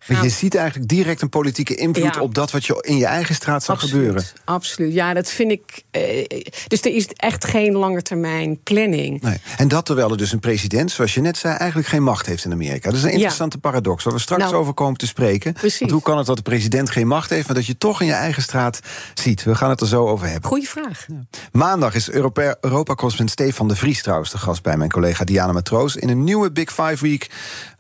Want 0.07 0.23
je 0.23 0.29
ziet 0.29 0.55
eigenlijk 0.55 0.89
direct 0.89 1.23
een 1.23 1.29
politieke 1.29 1.75
invloed 1.75 2.15
Ja. 2.15 2.21
op 2.21 2.35
dat 2.35 2.51
wat 2.51 2.65
je 2.67 2.77
in 2.87 2.97
je 2.97 3.07
eigen 3.07 3.35
straat 3.35 3.65
zag 3.65 3.75
Absoluut, 3.75 3.95
gebeuren. 4.05 4.25
Absoluut. 4.45 4.93
Ja, 4.95 5.15
dat 5.15 5.29
vind 5.31 5.51
ik. 5.51 5.83
eh, 5.91 6.27
dus 6.69 6.81
er 6.81 6.95
is 6.95 7.07
echt 7.07 7.45
geen 7.45 7.73
langetermijn 7.73 8.63
planning. 8.63 9.23
Nee. 9.23 9.37
En 9.57 9.69
dat 9.69 9.87
terwijl 9.87 10.11
er 10.11 10.17
dus 10.17 10.33
een 10.33 10.41
president, 10.41 10.91
zoals 10.91 11.15
je 11.15 11.21
net 11.21 11.37
zei, 11.37 11.55
eigenlijk 11.57 11.89
geen 11.89 12.03
macht 12.03 12.27
heeft 12.27 12.45
in 12.45 12.53
Amerika. 12.53 12.89
Dat 12.89 12.99
is 12.99 13.05
een 13.05 13.11
interessante 13.11 13.59
paradox, 13.59 14.05
waar 14.05 14.13
we 14.15 14.19
straks 14.21 14.43
Nou, 14.43 14.55
over 14.55 14.75
komen 14.75 14.99
te 14.99 15.07
spreken. 15.07 15.53
precies. 15.53 15.79
Want 15.79 15.91
hoe 15.91 16.03
kan 16.03 16.17
het 16.19 16.27
dat 16.27 16.37
de 16.37 16.43
president 16.43 16.91
geen 16.91 17.07
macht 17.07 17.31
heeft, 17.31 17.47
maar 17.47 17.57
dat 17.57 17.67
je 17.67 17.79
toch 17.79 18.01
in 18.01 18.07
je 18.07 18.13
eigen 18.13 18.43
straat 18.43 18.81
ziet? 19.15 19.43
We 19.45 19.55
gaan 19.55 19.71
het 19.71 19.81
er 19.81 19.87
zo 19.87 20.07
over 20.09 20.27
hebben. 20.29 20.49
Goeie 20.51 20.69
vraag. 20.69 21.07
Maandag 21.53 21.95
is 21.95 22.11
Europa- 22.11 22.57
Europa-correspondent 22.61 23.31
Stefan 23.41 23.69
de 23.69 23.77
Vries 23.77 24.03
trouwens 24.03 24.31
de 24.31 24.39
gast 24.39 24.63
bij 24.63 24.77
mijn 24.77 24.91
collega 24.91 25.25
Diana 25.25 25.53
Matroos 25.53 25.97
in 25.97 26.09
een 26.09 26.25
nieuwe 26.25 26.53
Big 26.53 26.73
Five 26.73 26.97
Week. 27.01 27.31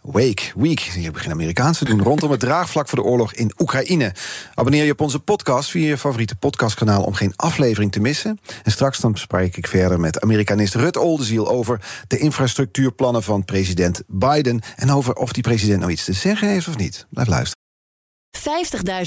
Wake, 0.04 0.42
Week, 0.56 0.80
hier 0.80 1.12
begin 1.12 1.30
Amerikaans 1.30 1.78
te 1.78 1.84
doen, 1.84 2.02
rondom 2.02 2.30
het 2.30 2.40
draagvlak 2.40 2.88
voor 2.88 2.98
de 2.98 3.04
oorlog 3.04 3.32
in 3.32 3.52
Oekraïne. 3.58 4.12
Abonneer 4.54 4.84
je 4.84 4.92
op 4.92 5.00
onze 5.00 5.18
podcast 5.18 5.70
via 5.70 5.86
je 5.86 5.98
favoriete 5.98 6.36
podcastkanaal 6.36 7.02
om 7.02 7.14
geen 7.14 7.32
aflevering 7.36 7.92
te 7.92 8.00
missen. 8.00 8.38
En 8.62 8.72
straks 8.72 8.98
dan 8.98 9.16
spreek 9.16 9.56
ik 9.56 9.66
verder 9.66 10.00
met 10.00 10.20
Amerikanist 10.20 10.74
Rut 10.74 10.96
Oldenziel 10.96 11.48
over 11.48 11.80
de 12.06 12.18
infrastructuurplannen 12.18 13.22
van 13.22 13.44
president 13.44 14.02
Biden 14.06 14.60
en 14.76 14.90
over 14.90 15.14
of 15.14 15.32
die 15.32 15.42
president 15.42 15.80
nou 15.80 15.92
iets 15.92 16.04
te 16.04 16.12
zeggen 16.12 16.48
heeft 16.48 16.68
of 16.68 16.76
niet. 16.76 17.06
Blijf 17.10 17.28
luisteren. 17.28 17.62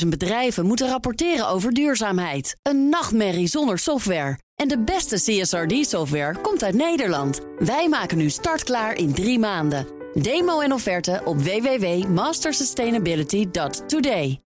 50.000 0.02 0.08
bedrijven 0.08 0.66
moeten 0.66 0.90
rapporteren 0.90 1.48
over 1.48 1.74
duurzaamheid. 1.74 2.56
Een 2.62 2.90
nachtmerrie 2.90 3.48
zonder 3.48 3.80
software. 3.80 4.38
En 4.56 4.68
de 4.68 4.80
beste 4.80 5.16
CSRD-software 5.16 6.42
komt 6.42 6.64
uit 6.64 6.76
Nederland. 6.76 7.40
Wij 7.60 7.88
maken 7.90 8.18
nu 8.18 8.30
startklaar 8.30 8.96
in 8.96 9.14
drie 9.14 9.40
maanden. 9.40 9.97
Demo 10.14 10.60
en 10.60 10.74
offerte 10.74 11.22
op 11.26 11.42
www.mastersustainability.today. 11.42 14.42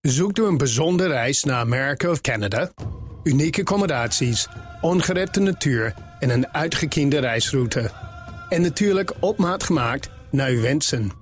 Zoekt 0.00 0.38
u 0.38 0.44
een 0.44 0.56
bijzondere 0.56 1.08
reis 1.08 1.44
naar 1.44 1.56
Amerika 1.56 2.10
of 2.10 2.20
Canada? 2.20 2.72
Unieke 3.22 3.60
accommodaties, 3.60 4.48
ongerepte 4.80 5.40
natuur 5.40 5.94
en 6.18 6.30
een 6.30 6.48
uitgekiende 6.48 7.18
reisroute. 7.18 7.90
En 8.48 8.62
natuurlijk 8.62 9.12
op 9.20 9.38
maat 9.38 9.62
gemaakt 9.62 10.10
naar 10.30 10.48
uw 10.48 10.60
wensen. 10.60 11.12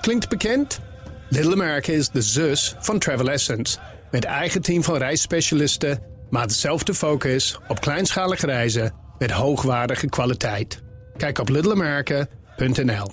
Klinkt 0.00 0.28
bekend? 0.28 0.80
Little 1.28 1.52
America 1.52 1.92
is 1.92 2.10
de 2.10 2.22
zus 2.22 2.74
van 2.78 2.98
Travel 2.98 3.30
Essence. 3.30 3.78
Met 4.10 4.24
eigen 4.24 4.62
team 4.62 4.82
van 4.82 4.96
reisspecialisten, 4.96 6.02
maar 6.30 6.46
dezelfde 6.46 6.94
focus 6.94 7.58
op 7.68 7.80
kleinschalige 7.80 8.46
reizen 8.46 8.94
met 9.18 9.30
hoogwaardige 9.30 10.08
kwaliteit. 10.08 10.83
Kijk 11.16 11.38
op 11.38 11.48
littleamerica.nl. 11.48 13.12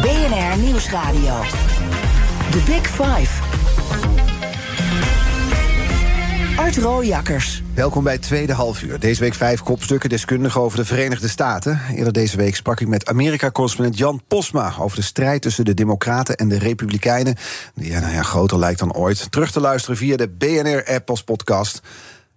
BNR 0.00 0.58
Nieuwsradio. 0.58 1.40
The 2.50 2.62
Big 2.66 2.86
Five. 2.86 3.42
Art 6.56 6.76
Rooijakkers. 6.76 7.62
Welkom 7.74 8.04
bij 8.04 8.12
het 8.12 8.22
tweede 8.22 8.52
halfuur. 8.52 9.00
Deze 9.00 9.20
week 9.20 9.34
vijf 9.34 9.62
kopstukken 9.62 10.08
deskundigen 10.08 10.60
over 10.60 10.78
de 10.78 10.84
Verenigde 10.84 11.28
Staten. 11.28 11.80
Eerder 11.94 12.12
deze 12.12 12.36
week 12.36 12.56
sprak 12.56 12.80
ik 12.80 12.88
met 12.88 13.06
Amerika-correspondent 13.06 13.98
Jan 13.98 14.22
Posma... 14.28 14.74
over 14.78 14.96
de 14.96 15.02
strijd 15.02 15.42
tussen 15.42 15.64
de 15.64 15.74
Democraten 15.74 16.36
en 16.36 16.48
de 16.48 16.58
Republikeinen. 16.58 17.36
Die 17.74 17.90
ja, 17.90 18.00
nou 18.00 18.12
ja, 18.12 18.22
groter 18.22 18.58
lijkt 18.58 18.78
dan 18.78 18.94
ooit. 18.94 19.30
Terug 19.30 19.50
te 19.50 19.60
luisteren 19.60 19.96
via 19.96 20.16
de 20.16 20.28
BNR-app 20.28 21.10
als 21.10 21.24
podcast. 21.24 21.80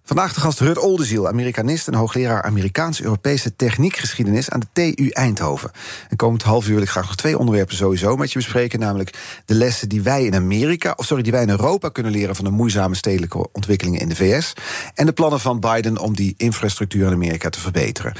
Vandaag 0.08 0.34
de 0.34 0.40
gast 0.40 0.60
Rut 0.60 0.78
Oldenziel, 0.78 1.28
Amerikanist 1.28 1.88
en 1.88 1.94
hoogleraar 1.94 2.42
Amerikaans-Europese 2.42 3.56
techniekgeschiedenis 3.56 4.50
aan 4.50 4.60
de 4.60 4.66
TU 4.72 5.08
Eindhoven. 5.08 5.70
En 6.08 6.16
komend 6.16 6.42
half 6.42 6.66
uur 6.66 6.74
wil 6.74 6.82
ik 6.82 6.88
graag 6.88 7.06
nog 7.06 7.16
twee 7.16 7.38
onderwerpen 7.38 7.76
sowieso 7.76 8.16
met 8.16 8.32
je 8.32 8.38
bespreken, 8.38 8.78
namelijk 8.78 9.40
de 9.44 9.54
lessen 9.54 9.88
die 9.88 10.02
wij 10.02 10.24
in 10.24 10.34
Amerika, 10.34 10.94
of 10.96 11.04
sorry, 11.04 11.22
die 11.22 11.32
wij 11.32 11.42
in 11.42 11.50
Europa 11.50 11.88
kunnen 11.88 12.12
leren 12.12 12.36
van 12.36 12.44
de 12.44 12.50
moeizame 12.50 12.94
stedelijke 12.94 13.52
ontwikkelingen 13.52 14.00
in 14.00 14.08
de 14.08 14.16
VS 14.16 14.52
en 14.94 15.06
de 15.06 15.12
plannen 15.12 15.40
van 15.40 15.60
Biden 15.60 15.98
om 15.98 16.14
die 16.14 16.34
infrastructuur 16.36 17.06
in 17.06 17.12
Amerika 17.12 17.48
te 17.48 17.60
verbeteren. 17.60 18.12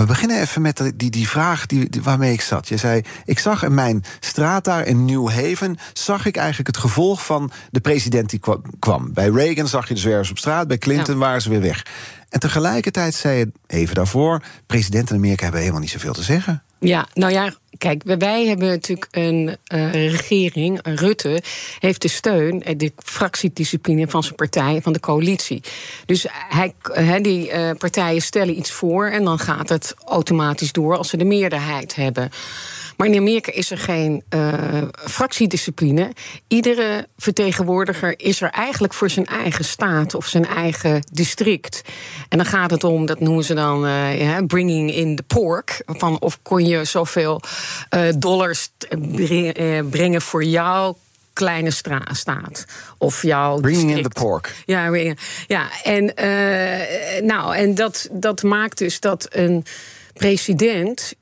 We 0.00 0.06
beginnen 0.06 0.40
even 0.40 0.62
met 0.62 0.92
die, 0.96 1.10
die 1.10 1.28
vraag 1.28 1.66
die, 1.66 1.90
die- 1.90 2.02
waarmee 2.02 2.32
ik 2.32 2.40
zat. 2.40 2.68
Je 2.68 2.76
zei, 2.76 3.02
ik 3.24 3.38
zag 3.38 3.62
in 3.62 3.74
mijn 3.74 4.04
straat 4.20 4.64
daar 4.64 4.86
in 4.86 5.04
New 5.04 5.28
Haven... 5.28 5.76
zag 5.92 6.26
ik 6.26 6.36
eigenlijk 6.36 6.66
het 6.66 6.76
gevolg 6.76 7.24
van 7.24 7.50
de 7.70 7.80
president 7.80 8.30
die 8.30 8.38
kwa- 8.38 8.60
kwam. 8.78 9.12
Bij 9.12 9.28
Reagan 9.28 9.68
zag 9.68 9.88
je 9.88 9.94
de 9.94 10.00
zwervers 10.00 10.30
op 10.30 10.38
straat, 10.38 10.68
bij 10.68 10.78
Clinton 10.78 11.14
Ja. 11.14 11.20
waren 11.20 11.42
ze 11.42 11.48
weer 11.50 11.60
weg. 11.60 11.86
En 12.28 12.40
tegelijkertijd 12.40 13.14
zei 13.14 13.38
je 13.38 13.52
even 13.66 13.94
daarvoor... 13.94 14.42
presidenten 14.66 15.14
in 15.14 15.20
Amerika 15.20 15.42
hebben 15.42 15.60
helemaal 15.60 15.80
niet 15.82 15.90
zoveel 15.90 16.12
te 16.12 16.22
zeggen. 16.22 16.62
Ja, 16.80 17.08
nou 17.14 17.32
ja, 17.32 17.52
kijk, 17.78 18.02
wij- 18.04 18.46
hebben 18.46 18.68
natuurlijk 18.68 19.08
een 19.10 19.56
eh, 19.64 19.92
regering. 19.92 20.78
Rutte 20.82 21.42
heeft 21.78 22.02
de 22.02 22.08
steun 22.08 22.62
en 22.62 22.78
de 22.78 22.92
fractiediscipline 22.96 24.08
van 24.08 24.22
zijn 24.22 24.34
partij, 24.34 24.80
van 24.82 24.92
de 24.92 25.00
coalitie. 25.00 25.62
Dus 26.06 26.26
hij, 26.48 26.74
die 27.22 27.50
eh, 27.50 27.70
partijen 27.78 28.22
stellen 28.22 28.58
iets 28.58 28.70
voor 28.70 29.06
en 29.06 29.24
dan 29.24 29.38
gaat 29.38 29.68
het 29.68 29.94
automatisch 30.04 30.72
door 30.72 30.96
als 30.96 31.08
ze 31.08 31.16
de 31.16 31.24
meerderheid 31.24 31.94
hebben. 31.94 32.30
Maar 33.00 33.08
in 33.08 33.18
Amerika 33.18 33.52
is 33.52 33.70
er 33.70 33.78
geen 33.78 34.22
eh, 34.28 34.52
fractiediscipline. 34.94 36.12
Iedere 36.48 37.06
vertegenwoordiger 37.16 38.14
is 38.16 38.40
er 38.40 38.50
eigenlijk 38.50 38.94
voor 38.94 39.10
zijn 39.10 39.26
eigen 39.26 39.64
staat 39.64 40.14
of 40.14 40.26
zijn 40.26 40.46
eigen 40.46 41.02
district. 41.12 41.82
En 42.28 42.38
dan 42.38 42.46
gaat 42.46 42.70
het 42.70 42.84
om, 42.84 43.06
dat 43.06 43.20
noemen 43.20 43.44
ze 43.44 43.54
dan 43.54 43.86
eh, 43.86 44.38
bringing 44.46 44.94
in 44.94 45.16
the 45.16 45.22
pork. 45.22 45.82
Van 45.86 46.20
of 46.20 46.38
kon 46.42 46.66
je 46.66 46.84
zoveel 46.84 47.40
eh, 47.88 48.02
dollars 48.16 48.68
bre- 48.98 49.84
brengen 49.90 50.22
voor 50.22 50.44
jouw 50.44 50.96
kleine 51.32 51.70
staat. 52.10 52.64
Of 52.98 53.22
jouw 53.22 53.60
Bringing 53.60 53.96
in 53.96 54.02
the 54.02 54.08
pork. 54.08 54.54
Ja, 54.66 54.94
ja 55.46 55.68
en, 55.82 56.12
nou, 57.26 57.56
en 57.56 57.74
dat, 57.74 58.08
dat 58.12 58.42
maakt 58.42 58.78
dus 58.78 59.00
dat 59.00 59.26
een 59.30 59.64
president 60.12 61.14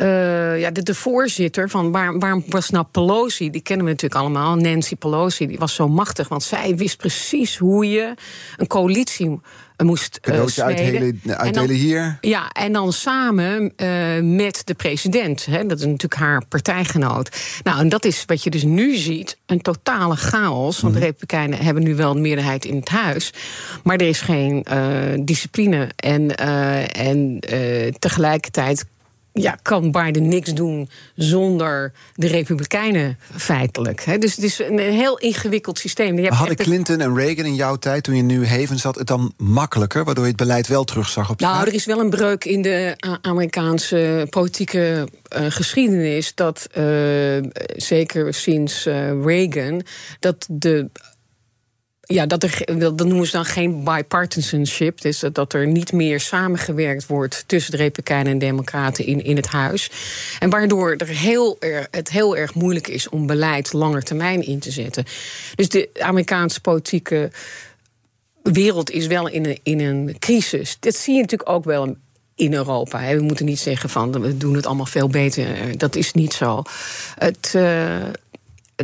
uh, 0.00 0.60
ja, 0.60 0.70
de, 0.70 0.82
de, 0.82 0.94
voorzitter 0.94 1.70
van 1.70 1.92
waar, 1.92 2.18
waarom 2.18 2.44
was 2.48 2.70
nou 2.70 2.86
Pelosi? 2.90 3.50
Die 3.50 3.60
kennen 3.60 3.86
we 3.86 3.92
natuurlijk 3.92 4.20
allemaal. 4.20 4.56
Nancy 4.56 4.96
Pelosi, 4.96 5.46
die 5.46 5.58
was 5.58 5.74
zo 5.74 5.88
machtig, 5.88 6.28
want 6.28 6.42
zij 6.42 6.76
wist 6.76 6.96
precies 6.96 7.56
hoe 7.56 7.88
je 7.88 8.14
een 8.56 8.66
coalitie 8.66 9.40
moest 9.84 10.20
uh, 10.28 10.44
uitdelen, 10.56 11.20
uitdelen 11.26 11.76
hier. 11.76 12.18
Ja, 12.20 12.50
en 12.50 12.72
dan 12.72 12.92
samen 12.92 13.72
uh, 13.76 14.36
met 14.36 14.62
de 14.64 14.74
president. 14.74 15.46
Hè, 15.46 15.66
dat 15.66 15.78
is 15.78 15.84
natuurlijk 15.84 16.20
haar 16.20 16.46
partijgenoot. 16.46 17.36
Nou, 17.62 17.80
en 17.80 17.88
dat 17.88 18.04
is 18.04 18.24
wat 18.26 18.42
je 18.42 18.50
dus 18.50 18.62
nu 18.62 18.96
ziet: 18.96 19.38
een 19.46 19.60
totale 19.60 20.16
chaos. 20.16 20.80
Want 20.80 20.92
de 20.92 20.98
mhm. 20.98 21.08
Republikeinen 21.08 21.58
hebben 21.58 21.82
nu 21.82 21.94
wel 21.94 22.10
een 22.10 22.20
meerderheid 22.20 22.64
in 22.64 22.76
het 22.76 22.88
huis. 22.88 23.32
Maar 23.82 23.96
er 23.96 24.08
is 24.08 24.20
geen 24.20 24.66
uh, 24.72 24.78
discipline. 25.24 25.88
En, 25.96 26.36
en 26.36 27.40
tegelijkertijd 27.98 28.84
ja, 29.32 29.58
kan 29.62 29.90
Biden 29.90 30.28
niks 30.28 30.54
doen 30.54 30.88
zonder 31.14 31.92
de 32.14 32.26
Republikeinen 32.26 33.18
feitelijk. 33.36 34.20
Dus 34.20 34.36
het 34.36 34.44
is 34.44 34.58
een 34.58 34.78
heel 34.78 35.18
ingewikkeld 35.18 35.78
systeem. 35.78 36.18
Je 36.18 36.32
Hadden 36.32 36.56
Clinton 36.56 37.00
en 37.00 37.14
Reagan 37.14 37.44
in 37.44 37.54
jouw 37.54 37.76
tijd, 37.76 38.02
toen 38.02 38.16
je 38.16 38.22
nu 38.22 38.46
Haven 38.46 38.78
zat, 38.78 38.94
het 38.94 39.06
dan 39.06 39.32
makkelijker, 39.36 40.04
waardoor 40.04 40.24
je 40.24 40.30
het 40.30 40.40
beleid 40.40 40.66
wel 40.66 40.84
terugzag 40.84 41.30
op 41.30 41.40
Nou, 41.40 41.66
er 41.66 41.74
is 41.74 41.84
wel 41.84 42.00
een 42.00 42.10
breuk 42.10 42.44
in 42.44 42.62
de 42.62 42.94
Amerikaanse 43.20 44.26
politieke 44.30 45.08
uh, 45.36 45.46
geschiedenis 45.48 46.34
dat 46.34 46.66
uh, 46.78 46.84
zeker 47.76 48.34
sinds 48.34 48.86
uh, 48.86 49.24
Reagan 49.24 49.82
dat 50.20 50.46
de 50.50 50.90
ja, 52.10 52.26
dat, 52.26 52.42
er, 52.42 52.78
dat 52.78 53.06
noemen 53.06 53.26
ze 53.26 53.32
dan 53.32 53.44
geen 53.44 53.84
bipartisanship. 53.84 55.00
Dus 55.00 55.24
dat 55.32 55.52
er 55.52 55.66
niet 55.66 55.92
meer 55.92 56.20
samengewerkt 56.20 57.06
wordt 57.06 57.44
tussen 57.46 57.70
de 57.70 57.76
Republikeinen 57.76 58.32
en 58.32 58.38
Democraten 58.38 59.06
in, 59.06 59.24
in 59.24 59.36
het 59.36 59.46
huis. 59.46 59.90
En 60.38 60.50
waardoor 60.50 60.94
er 60.96 61.06
heel 61.06 61.56
erg, 61.60 61.88
het 61.90 62.10
heel 62.10 62.36
erg 62.36 62.54
moeilijk 62.54 62.88
is 62.88 63.08
om 63.08 63.26
beleid 63.26 63.72
langer 63.72 64.02
termijn 64.02 64.46
in 64.46 64.58
te 64.58 64.70
zetten. 64.70 65.04
Dus 65.54 65.68
de 65.68 65.90
Amerikaanse 65.98 66.60
politieke 66.60 67.30
wereld 68.42 68.90
is 68.90 69.06
wel 69.06 69.28
in 69.28 69.44
een, 69.44 69.58
in 69.62 69.80
een 69.80 70.16
crisis. 70.18 70.76
Dat 70.80 70.94
zie 70.94 71.14
je 71.14 71.20
natuurlijk 71.20 71.50
ook 71.50 71.64
wel 71.64 71.96
in 72.34 72.54
Europa. 72.54 73.14
We 73.14 73.22
moeten 73.22 73.46
niet 73.46 73.58
zeggen 73.58 73.90
van 73.90 74.20
we 74.20 74.36
doen 74.36 74.54
het 74.54 74.66
allemaal 74.66 74.86
veel 74.86 75.08
beter. 75.08 75.78
Dat 75.78 75.96
is 75.96 76.12
niet 76.12 76.32
zo. 76.32 76.62
Het. 77.18 77.52
Uh, 77.56 77.96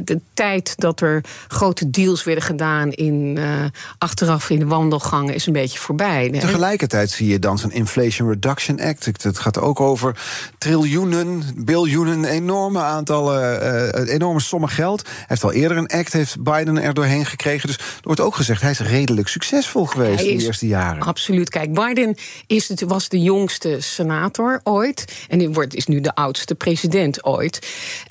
de 0.04 0.20
tijd 0.34 0.74
dat 0.76 1.00
er 1.00 1.24
grote 1.48 1.90
deals 1.90 2.24
werden 2.24 2.44
gedaan 2.44 2.92
in, 2.92 3.36
uh, 3.38 3.64
achteraf 3.98 4.50
in 4.50 4.58
de 4.58 4.66
wandelgangen 4.66 5.34
is 5.34 5.46
een 5.46 5.52
beetje 5.52 5.78
voorbij. 5.78 6.30
Tegelijkertijd 6.30 7.10
zie 7.10 7.28
je 7.28 7.38
dan 7.38 7.58
zo'n 7.58 7.72
Inflation 7.72 8.28
Reduction 8.28 8.80
Act. 8.80 9.04
Het 9.22 9.38
gaat 9.38 9.60
ook 9.60 9.80
over 9.80 10.18
triljoenen, 10.58 11.42
biljoenen, 11.56 12.24
enorme 12.24 12.80
aantallen, 12.80 13.62
uh, 13.62 14.14
enorme 14.14 14.40
sommen 14.40 14.68
geld. 14.68 15.02
Hij 15.06 15.24
heeft 15.26 15.44
al 15.44 15.52
eerder 15.52 15.76
een 15.76 15.88
act, 15.88 16.12
heeft 16.12 16.42
Biden 16.42 16.82
er 16.82 16.94
doorheen 16.94 17.26
gekregen. 17.26 17.68
Dus 17.68 17.78
er 17.78 17.84
wordt 18.02 18.20
ook 18.20 18.34
gezegd, 18.34 18.62
hij 18.62 18.70
is 18.70 18.80
redelijk 18.80 19.28
succesvol 19.28 19.84
geweest 19.86 20.24
in 20.24 20.38
de 20.38 20.44
eerste 20.44 20.66
jaren. 20.66 21.02
Absoluut. 21.02 21.48
Kijk, 21.48 21.72
Biden 21.72 22.14
is 22.46 22.68
het, 22.68 22.80
was 22.80 23.08
de 23.08 23.20
jongste 23.20 23.76
senator 23.80 24.60
ooit. 24.62 25.24
En 25.28 25.38
hij 25.38 25.50
wordt, 25.50 25.74
is 25.74 25.86
nu 25.86 26.00
de 26.00 26.14
oudste 26.14 26.54
president 26.54 27.24
ooit. 27.24 27.58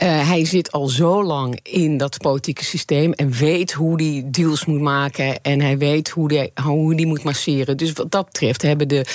Uh, 0.04 0.28
hij 0.28 0.46
zit 0.46 0.72
al 0.72 0.88
zo 0.88 1.24
lang 1.24 1.60
in 1.64 1.75
dat 1.98 2.18
politieke 2.18 2.64
systeem 2.64 3.14
en 3.14 3.32
weet 3.32 3.72
hoe 3.72 3.98
die 3.98 4.30
deals 4.30 4.66
moet 4.66 4.82
maken 4.82 5.42
en 5.42 5.62
hij 5.62 5.78
weet 5.78 6.10
hoe 6.10 6.28
die, 6.28 6.52
hoe 6.64 6.96
die 6.96 7.06
moet 7.06 7.24
masseren. 7.24 7.78
Dus 7.78 7.92
wat 7.92 8.12
dat 8.12 8.26
betreft 8.26 8.62
hebben 8.62 8.88
de 8.88 9.06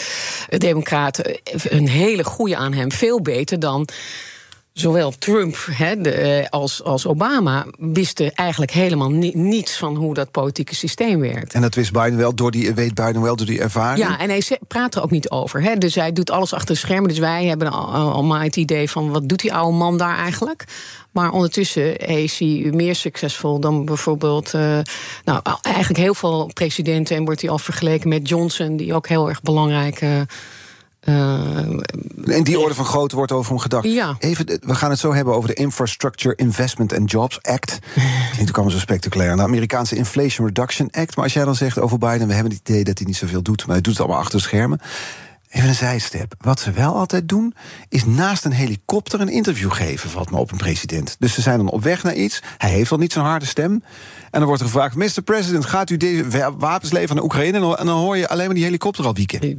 Democraten 0.48 1.40
een 1.52 1.88
hele 1.88 2.24
goede 2.24 2.56
aan 2.56 2.72
hem. 2.72 2.92
Veel 2.92 3.20
beter 3.20 3.58
dan 3.58 3.88
zowel 4.80 5.12
Trump 5.18 5.56
de, 5.98 6.10
eh, 6.10 6.48
als, 6.48 6.84
als 6.84 7.06
Obama 7.06 7.66
wisten 7.78 8.34
eigenlijk 8.34 8.70
helemaal 8.70 9.10
niets 9.10 9.76
van 9.76 9.96
hoe 9.96 10.14
dat 10.14 10.30
politieke 10.30 10.74
systeem 10.74 11.20
werkt. 11.20 11.52
En 11.54 11.60
dat 11.60 11.74
wist 11.74 11.92
Biden 11.92 12.16
wel 12.16 12.34
door 12.34 12.50
die, 12.50 12.74
weet 12.74 12.94
Biden 12.94 13.22
wel 13.22 13.36
door 13.36 13.46
die 13.46 13.60
ervaring? 13.60 14.06
Ja, 14.06 14.18
en 14.18 14.28
hij 14.28 14.58
praat 14.68 14.94
er 14.94 15.02
ook 15.02 15.10
niet 15.10 15.30
over. 15.30 15.78
Dus 15.78 15.94
hij 15.94 16.12
doet 16.12 16.30
alles 16.30 16.52
achter 16.52 16.74
de 16.74 16.80
schermen. 16.80 17.08
Dus 17.08 17.18
wij 17.18 17.46
hebben 17.46 17.70
allemaal 17.72 18.40
het 18.40 18.56
idee 18.56 18.90
van 18.90 19.10
wat 19.10 19.28
doet 19.28 19.40
die 19.40 19.54
oude 19.54 19.76
man 19.76 19.98
daar 19.98 20.18
eigenlijk? 20.18 20.64
Maar 21.10 21.30
ondertussen 21.30 21.96
is 21.96 22.38
hij 22.38 22.70
meer 22.72 22.94
succesvol 22.94 23.60
dan 23.60 23.84
bijvoorbeeld. 23.84 24.54
Uh, 24.54 24.78
nou, 25.24 25.40
eigenlijk 25.62 25.98
heel 25.98 26.14
veel 26.14 26.50
presidenten. 26.54 27.16
En 27.16 27.24
wordt 27.24 27.40
hij 27.40 27.50
al 27.50 27.58
vergeleken 27.58 28.08
met 28.08 28.28
Johnson, 28.28 28.76
die 28.76 28.94
ook 28.94 29.08
heel 29.08 29.28
erg 29.28 29.42
belangrijk. 29.42 30.00
Uh, 30.00 30.20
in 32.24 32.42
die 32.42 32.58
orde 32.58 32.74
van 32.74 32.84
grootte 32.84 33.16
wordt 33.16 33.32
over 33.32 33.50
hem 33.50 33.60
gedacht. 33.60 33.84
Ja. 33.84 34.16
Even, 34.18 34.46
we 34.60 34.74
gaan 34.74 34.90
het 34.90 34.98
zo 34.98 35.14
hebben 35.14 35.34
over 35.34 35.48
de 35.48 35.54
Infrastructure 35.54 36.34
Investment 36.34 36.98
and 36.98 37.10
Jobs 37.10 37.38
Act. 37.42 37.78
Toen 38.36 38.46
kwam 38.46 38.70
zo 38.70 38.78
spectaculair. 38.78 39.36
De 39.36 39.42
Amerikaanse 39.42 39.96
Inflation 39.96 40.46
Reduction 40.46 40.88
Act. 40.90 41.16
Maar 41.16 41.24
als 41.24 41.32
jij 41.32 41.44
dan 41.44 41.54
zegt 41.54 41.78
over 41.78 41.98
Biden, 41.98 42.26
we 42.26 42.34
hebben 42.34 42.52
het 42.52 42.68
idee 42.68 42.84
dat 42.84 42.98
hij 42.98 43.06
niet 43.06 43.16
zoveel 43.16 43.42
doet, 43.42 43.66
maar 43.66 43.74
hij 43.74 43.80
doet 43.80 43.92
het 43.92 44.02
allemaal 44.02 44.20
achter 44.20 44.40
schermen. 44.40 44.80
Even 45.50 45.68
een 45.68 45.74
zijstep. 45.74 46.34
Wat 46.38 46.60
ze 46.60 46.70
wel 46.70 46.94
altijd 46.94 47.28
doen, 47.28 47.54
is 47.88 48.04
naast 48.04 48.44
een 48.44 48.52
helikopter 48.52 49.20
een 49.20 49.28
interview 49.28 49.72
geven, 49.72 50.10
valt 50.10 50.30
me 50.30 50.36
op 50.36 50.52
een 50.52 50.58
president. 50.58 51.16
Dus 51.18 51.34
ze 51.34 51.40
zijn 51.40 51.56
dan 51.56 51.68
op 51.70 51.82
weg 51.82 52.02
naar 52.02 52.14
iets. 52.14 52.42
Hij 52.58 52.70
heeft 52.70 52.92
al 52.92 52.98
niet 52.98 53.12
zo'n 53.12 53.24
harde 53.24 53.46
stem. 53.46 53.72
En 54.30 54.38
dan 54.38 54.44
wordt 54.44 54.60
er 54.60 54.66
gevraagd: 54.68 54.94
Mr. 54.94 55.22
President, 55.24 55.64
gaat 55.64 55.90
u 55.90 55.96
deze 55.96 56.24
wapens 56.58 56.92
leveren 56.92 57.16
aan 57.16 57.24
Oekraïne? 57.24 57.76
En 57.76 57.86
dan 57.86 57.98
hoor 57.98 58.16
je 58.16 58.28
alleen 58.28 58.46
maar 58.46 58.54
die 58.54 58.64
helikopter 58.64 59.06
al 59.06 59.14
wieken. 59.14 59.56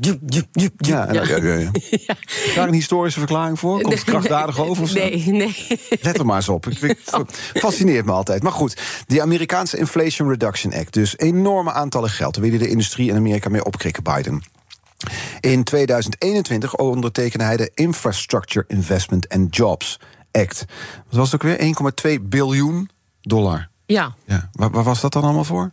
Ja, 0.78 1.12
ja, 1.12 1.24
ja. 1.32 2.16
Daar 2.56 2.68
een 2.68 2.74
historische 2.74 3.20
verklaring 3.20 3.60
voor? 3.60 3.82
Komt 3.82 3.94
het 3.94 4.04
krachtdadig 4.04 4.60
over? 4.60 4.84
Of 4.84 4.90
zo? 4.90 5.00
Nee, 5.00 5.26
nee. 5.26 5.68
Let 6.02 6.18
er 6.18 6.26
maar 6.26 6.36
eens 6.36 6.50
op. 6.50 6.68
Ik, 6.68 6.98
fascineert 7.54 8.06
me 8.06 8.12
altijd. 8.12 8.44
Maar 8.44 8.52
goed, 8.52 8.82
die 9.08 9.22
Amerikaanse 9.22 9.78
Inflation 9.78 10.30
Reduction 10.30 10.74
Act. 10.74 10.94
Dus 10.94 11.18
enorme 11.18 11.72
aantallen 11.72 12.10
geld. 12.10 12.34
Daar 12.34 12.44
wil 12.44 12.54
je 12.54 12.60
de 12.60 12.70
industrie 12.70 13.10
in 13.10 13.16
Amerika 13.16 13.50
mee 13.50 13.66
opkrikken, 13.66 14.04
Biden. 14.04 14.44
In 15.40 15.64
2021 15.64 16.76
ondertekende 16.76 17.46
hij 17.46 17.58
de 17.58 17.72
Infrastructure 17.74 18.66
Investment 18.68 19.30
and 19.30 19.56
Jobs 19.56 20.00
Act. 20.32 20.66
Wat 21.10 21.18
was 21.18 21.32
het 21.32 21.44
ook 21.44 21.58
weer? 21.58 22.18
1,2 22.20 22.22
biljoen 22.22 22.90
dollar. 23.22 23.70
Ja. 23.86 24.16
ja. 24.26 24.50
Waar, 24.52 24.72
waar, 24.72 24.84
was 24.84 25.02
dat 25.02 25.14
dan 25.14 25.24
allemaal 25.24 25.44
voor? 25.44 25.72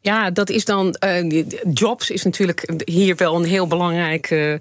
Ja, 0.00 0.30
dat 0.30 0.50
is 0.50 0.64
dan. 0.64 0.96
Uh, 1.04 1.44
jobs 1.72 2.10
is 2.10 2.22
natuurlijk 2.22 2.72
hier 2.84 3.16
wel 3.16 3.36
een 3.36 3.44
heel 3.44 3.66
belangrijk 3.66 4.30
uh, 4.30 4.58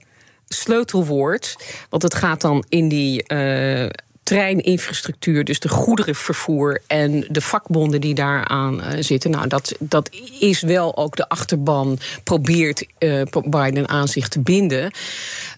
sleutelwoord. 0.47 1.55
Want 1.89 2.03
het 2.03 2.13
gaat 2.13 2.41
dan 2.41 2.65
in 2.69 2.87
die. 2.87 3.23
Uh, 3.33 3.89
treininfrastructuur, 4.25 5.43
dus 5.43 5.59
de 5.59 5.69
goederenvervoer 5.69 6.81
en 6.87 7.25
de 7.29 7.41
vakbonden 7.41 8.01
die 8.01 8.13
daaraan 8.13 8.79
uh, 8.79 8.87
zitten. 8.99 9.31
Nou, 9.31 9.47
dat, 9.47 9.75
dat 9.79 10.09
is 10.39 10.61
wel 10.61 10.97
ook 10.97 11.15
de 11.15 11.29
achterban 11.29 11.99
probeert 12.23 12.85
uh, 12.99 13.21
Biden 13.45 13.89
aan 13.89 14.07
zich 14.07 14.27
te 14.27 14.39
binden. 14.39 14.91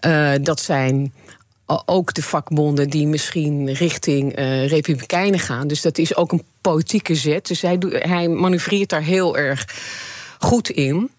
Uh, 0.06 0.32
dat 0.42 0.60
zijn 0.60 1.12
ook 1.84 2.14
de 2.14 2.22
vakbonden 2.22 2.90
die 2.90 3.06
misschien 3.06 3.72
richting 3.72 4.32
Republikeinen 4.66 5.38
gaan. 5.38 5.68
Dus 5.68 5.82
dat 5.82 5.98
is 5.98 6.16
ook 6.16 6.32
een 6.32 6.44
politieke 6.60 7.14
zet. 7.14 7.46
Dus 7.46 7.62
hij, 7.62 7.76
hij 7.88 8.28
manoeuvreert 8.28 8.88
daar 8.88 9.02
heel 9.02 9.36
erg 9.36 9.66
goed 10.38 10.70
in. 10.70 11.10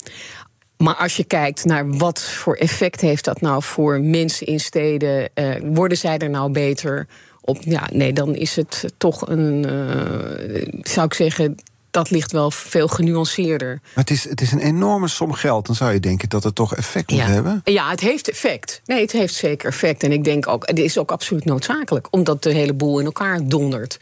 Maar 0.77 0.95
als 0.95 1.17
je 1.17 1.23
kijkt 1.23 1.65
naar 1.65 1.97
wat 1.97 2.21
voor 2.21 2.55
effect 2.55 3.01
heeft 3.01 3.25
dat 3.25 3.41
nou 3.41 3.63
voor 3.63 4.01
mensen 4.01 4.47
in 4.47 4.59
steden, 4.59 5.29
worden 5.61 5.97
zij 5.97 6.17
er 6.17 6.29
nou 6.29 6.51
beter? 6.51 7.07
Op, 7.49 7.57
ja, 7.61 7.87
nee, 7.91 8.13
dan 8.13 8.35
is 8.35 8.55
het 8.55 8.85
toch 8.97 9.27
een, 9.27 9.65
uh, 9.67 10.81
zou 10.81 11.05
ik 11.05 11.13
zeggen, 11.13 11.55
dat 11.91 12.09
ligt 12.09 12.31
wel 12.31 12.51
veel 12.51 12.87
genuanceerder. 12.87 13.79
Maar 13.95 14.03
het 14.03 14.09
is, 14.09 14.29
het 14.29 14.41
is 14.41 14.51
een 14.51 14.59
enorme 14.59 15.07
som 15.07 15.33
geld. 15.33 15.65
Dan 15.65 15.75
zou 15.75 15.93
je 15.93 15.99
denken 15.99 16.29
dat 16.29 16.43
het 16.43 16.55
toch 16.55 16.75
effect 16.75 17.11
moet 17.11 17.21
hebben. 17.21 17.61
Ja, 17.63 17.89
het 17.89 17.99
heeft 17.99 18.29
effect. 18.29 18.81
Nee, 18.85 19.01
het 19.01 19.11
heeft 19.11 19.33
zeker 19.33 19.69
effect. 19.69 20.03
En 20.03 20.11
ik 20.11 20.23
denk 20.23 20.47
ook, 20.47 20.67
het 20.67 20.79
is 20.79 20.97
ook 20.97 21.11
absoluut 21.11 21.45
noodzakelijk. 21.45 22.07
Omdat 22.11 22.43
de 22.43 22.53
hele 22.53 22.73
boel 22.73 22.99
in 22.99 23.05
elkaar 23.05 23.47
dondert. 23.47 23.99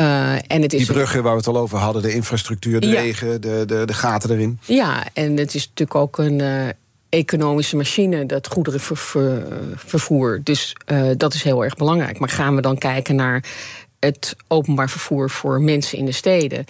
Uh, 0.00 0.32
en 0.32 0.62
het 0.62 0.72
is 0.72 0.84
Die 0.84 0.92
bruggen 0.92 1.22
waar 1.22 1.32
we 1.32 1.38
het 1.38 1.46
al 1.46 1.56
over 1.56 1.78
hadden, 1.78 2.02
de 2.02 2.14
infrastructuur, 2.14 2.80
de 2.80 2.90
wegen, 2.90 3.40
de, 3.40 3.64
de, 3.66 3.82
de 3.86 3.94
gaten 3.94 4.30
erin. 4.30 4.58
Ja, 4.64 5.04
en 5.12 5.36
het 5.36 5.54
is 5.54 5.66
natuurlijk 5.68 5.94
ook 5.94 6.18
een, 6.18 6.38
uh, 6.38 6.68
economische 7.08 7.76
machine, 7.76 8.26
dat 8.26 8.48
goederenvervoer. 8.48 10.40
Dus 10.42 10.76
uh, 10.86 11.10
dat 11.16 11.34
is 11.34 11.42
heel 11.42 11.64
erg 11.64 11.76
belangrijk. 11.76 12.18
Maar 12.18 12.28
gaan 12.28 12.54
we 12.54 12.60
dan 12.60 12.78
kijken 12.78 13.16
naar 13.16 13.44
het 13.98 14.36
openbaar 14.48 14.90
vervoer 14.90 15.30
voor 15.30 15.60
mensen 15.60 15.98
in 15.98 16.04
de 16.04 16.12
steden? 16.12 16.64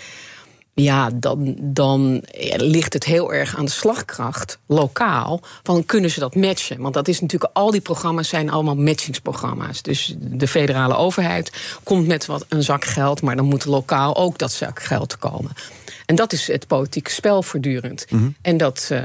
Ja, 0.75 1.11
dan, 1.15 1.57
dan 1.61 2.23
ligt 2.57 2.93
het 2.93 3.05
heel 3.05 3.33
erg 3.33 3.57
aan 3.57 3.65
de 3.65 3.71
slagkracht, 3.71 4.59
lokaal. 4.67 5.41
Van 5.63 5.85
kunnen 5.85 6.11
ze 6.11 6.21
dat 6.21 6.35
matchen? 6.35 6.81
Want 6.81 6.95
dat 6.95 7.09
is 7.09 7.21
natuurlijk, 7.21 7.51
al 7.53 7.71
die 7.71 7.81
programma's 7.81 8.29
zijn 8.29 8.51
allemaal 8.51 8.77
matchingsprogramma's. 8.77 9.83
Dus 9.83 10.15
de 10.19 10.49
federale 10.49 10.97
overheid 10.97 11.79
komt 11.83 12.07
met 12.07 12.27
wat, 12.27 12.47
een 12.49 12.63
zak 12.63 12.85
geld, 12.85 13.23
maar 13.23 13.37
dan 13.37 13.45
moet 13.45 13.65
lokaal 13.65 14.17
ook 14.17 14.39
dat 14.39 14.53
zak 14.53 14.83
geld 14.83 15.19
komen. 15.19 15.53
En 16.07 16.15
dat 16.15 16.33
is 16.33 16.47
het 16.47 16.67
politieke 16.67 17.11
spel 17.11 17.43
voortdurend. 17.43 18.07
Mm 18.11 18.19
-hmm. 18.19 18.35
En 18.43 18.57
dat. 18.57 18.89
Uh, 18.93 19.03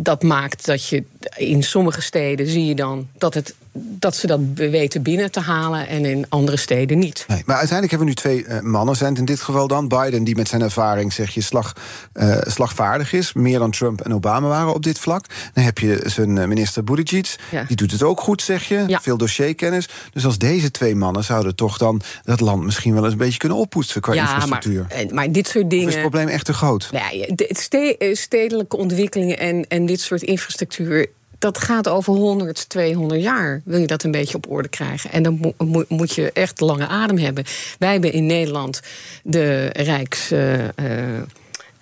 dat 0.00 0.22
maakt 0.22 0.66
dat 0.66 0.88
je 0.88 1.04
in 1.36 1.62
sommige 1.62 2.00
steden 2.02 2.46
zie 2.46 2.64
je 2.64 2.74
dan 2.74 3.08
dat 3.18 3.34
het 3.34 3.54
dat 3.72 4.16
ze 4.16 4.26
dat 4.26 4.40
weten 4.54 5.02
binnen 5.02 5.30
te 5.30 5.40
halen 5.40 5.88
en 5.88 6.04
in 6.04 6.26
andere 6.28 6.56
steden 6.56 6.98
niet. 6.98 7.24
Nee, 7.28 7.42
maar 7.46 7.56
uiteindelijk 7.56 7.90
hebben 7.90 7.98
we 7.98 8.30
nu 8.30 8.42
twee 8.44 8.56
uh, 8.56 8.60
mannen. 8.60 8.96
Zijn 8.96 9.10
het 9.10 9.18
in 9.18 9.24
dit 9.24 9.40
geval 9.40 9.66
dan 9.66 9.88
Biden, 9.88 10.24
die 10.24 10.36
met 10.36 10.48
zijn 10.48 10.62
ervaring 10.62 11.12
zeg 11.12 11.34
je 11.34 11.40
slag, 11.40 11.72
uh, 12.14 12.36
slagvaardig 12.40 13.12
is, 13.12 13.32
meer 13.32 13.58
dan 13.58 13.70
Trump 13.70 14.00
en 14.00 14.14
Obama 14.14 14.48
waren 14.48 14.74
op 14.74 14.82
dit 14.82 14.98
vlak. 14.98 15.26
Dan 15.52 15.64
heb 15.64 15.78
je 15.78 16.02
zijn 16.04 16.48
minister 16.48 16.84
Buttigieg, 16.84 17.38
ja. 17.50 17.64
die 17.64 17.76
doet 17.76 17.90
het 17.90 18.02
ook 18.02 18.20
goed, 18.20 18.42
zeg 18.42 18.68
je. 18.68 18.84
Ja. 18.86 19.00
Veel 19.00 19.16
dossierkennis. 19.16 19.88
Dus 20.12 20.24
als 20.24 20.38
deze 20.38 20.70
twee 20.70 20.94
mannen 20.94 21.24
zouden 21.24 21.54
toch 21.54 21.78
dan 21.78 22.00
dat 22.22 22.40
land 22.40 22.62
misschien 22.62 22.94
wel 22.94 23.04
eens 23.04 23.12
een 23.12 23.18
beetje 23.18 23.38
kunnen 23.38 23.58
oppoetsen 23.58 24.00
qua 24.00 24.14
ja, 24.14 24.22
infrastructuur. 24.22 24.86
Maar, 24.88 25.14
maar 25.14 25.32
dit 25.32 25.46
soort 25.46 25.70
dingen. 25.70 25.84
Of 25.84 25.90
is 25.90 26.00
het 26.00 26.10
probleem 26.10 26.28
echt 26.28 26.44
te 26.44 26.52
groot? 26.52 26.88
Ja, 26.90 27.34
de 27.34 28.10
stedelijke 28.12 28.76
ontwikkelingen 28.76 29.38
en, 29.38 29.66
en 29.68 29.86
dit 29.86 30.00
soort 30.00 30.22
infrastructuur 30.22 31.08
dat 31.42 31.58
gaat 31.58 31.88
over 31.88 32.12
100, 32.14 32.68
200 32.68 33.22
jaar. 33.22 33.60
Wil 33.64 33.78
je 33.78 33.86
dat 33.86 34.02
een 34.02 34.10
beetje 34.10 34.36
op 34.36 34.50
orde 34.50 34.68
krijgen? 34.68 35.12
En 35.12 35.22
dan 35.22 35.54
moet 35.88 36.14
je 36.14 36.32
echt 36.32 36.60
lange 36.60 36.86
adem 36.86 37.18
hebben. 37.18 37.44
Wij 37.78 37.92
hebben 37.92 38.12
in 38.12 38.26
Nederland 38.26 38.80
de 39.22 39.66
Rijks. 39.72 40.32
Uh, 40.32 40.58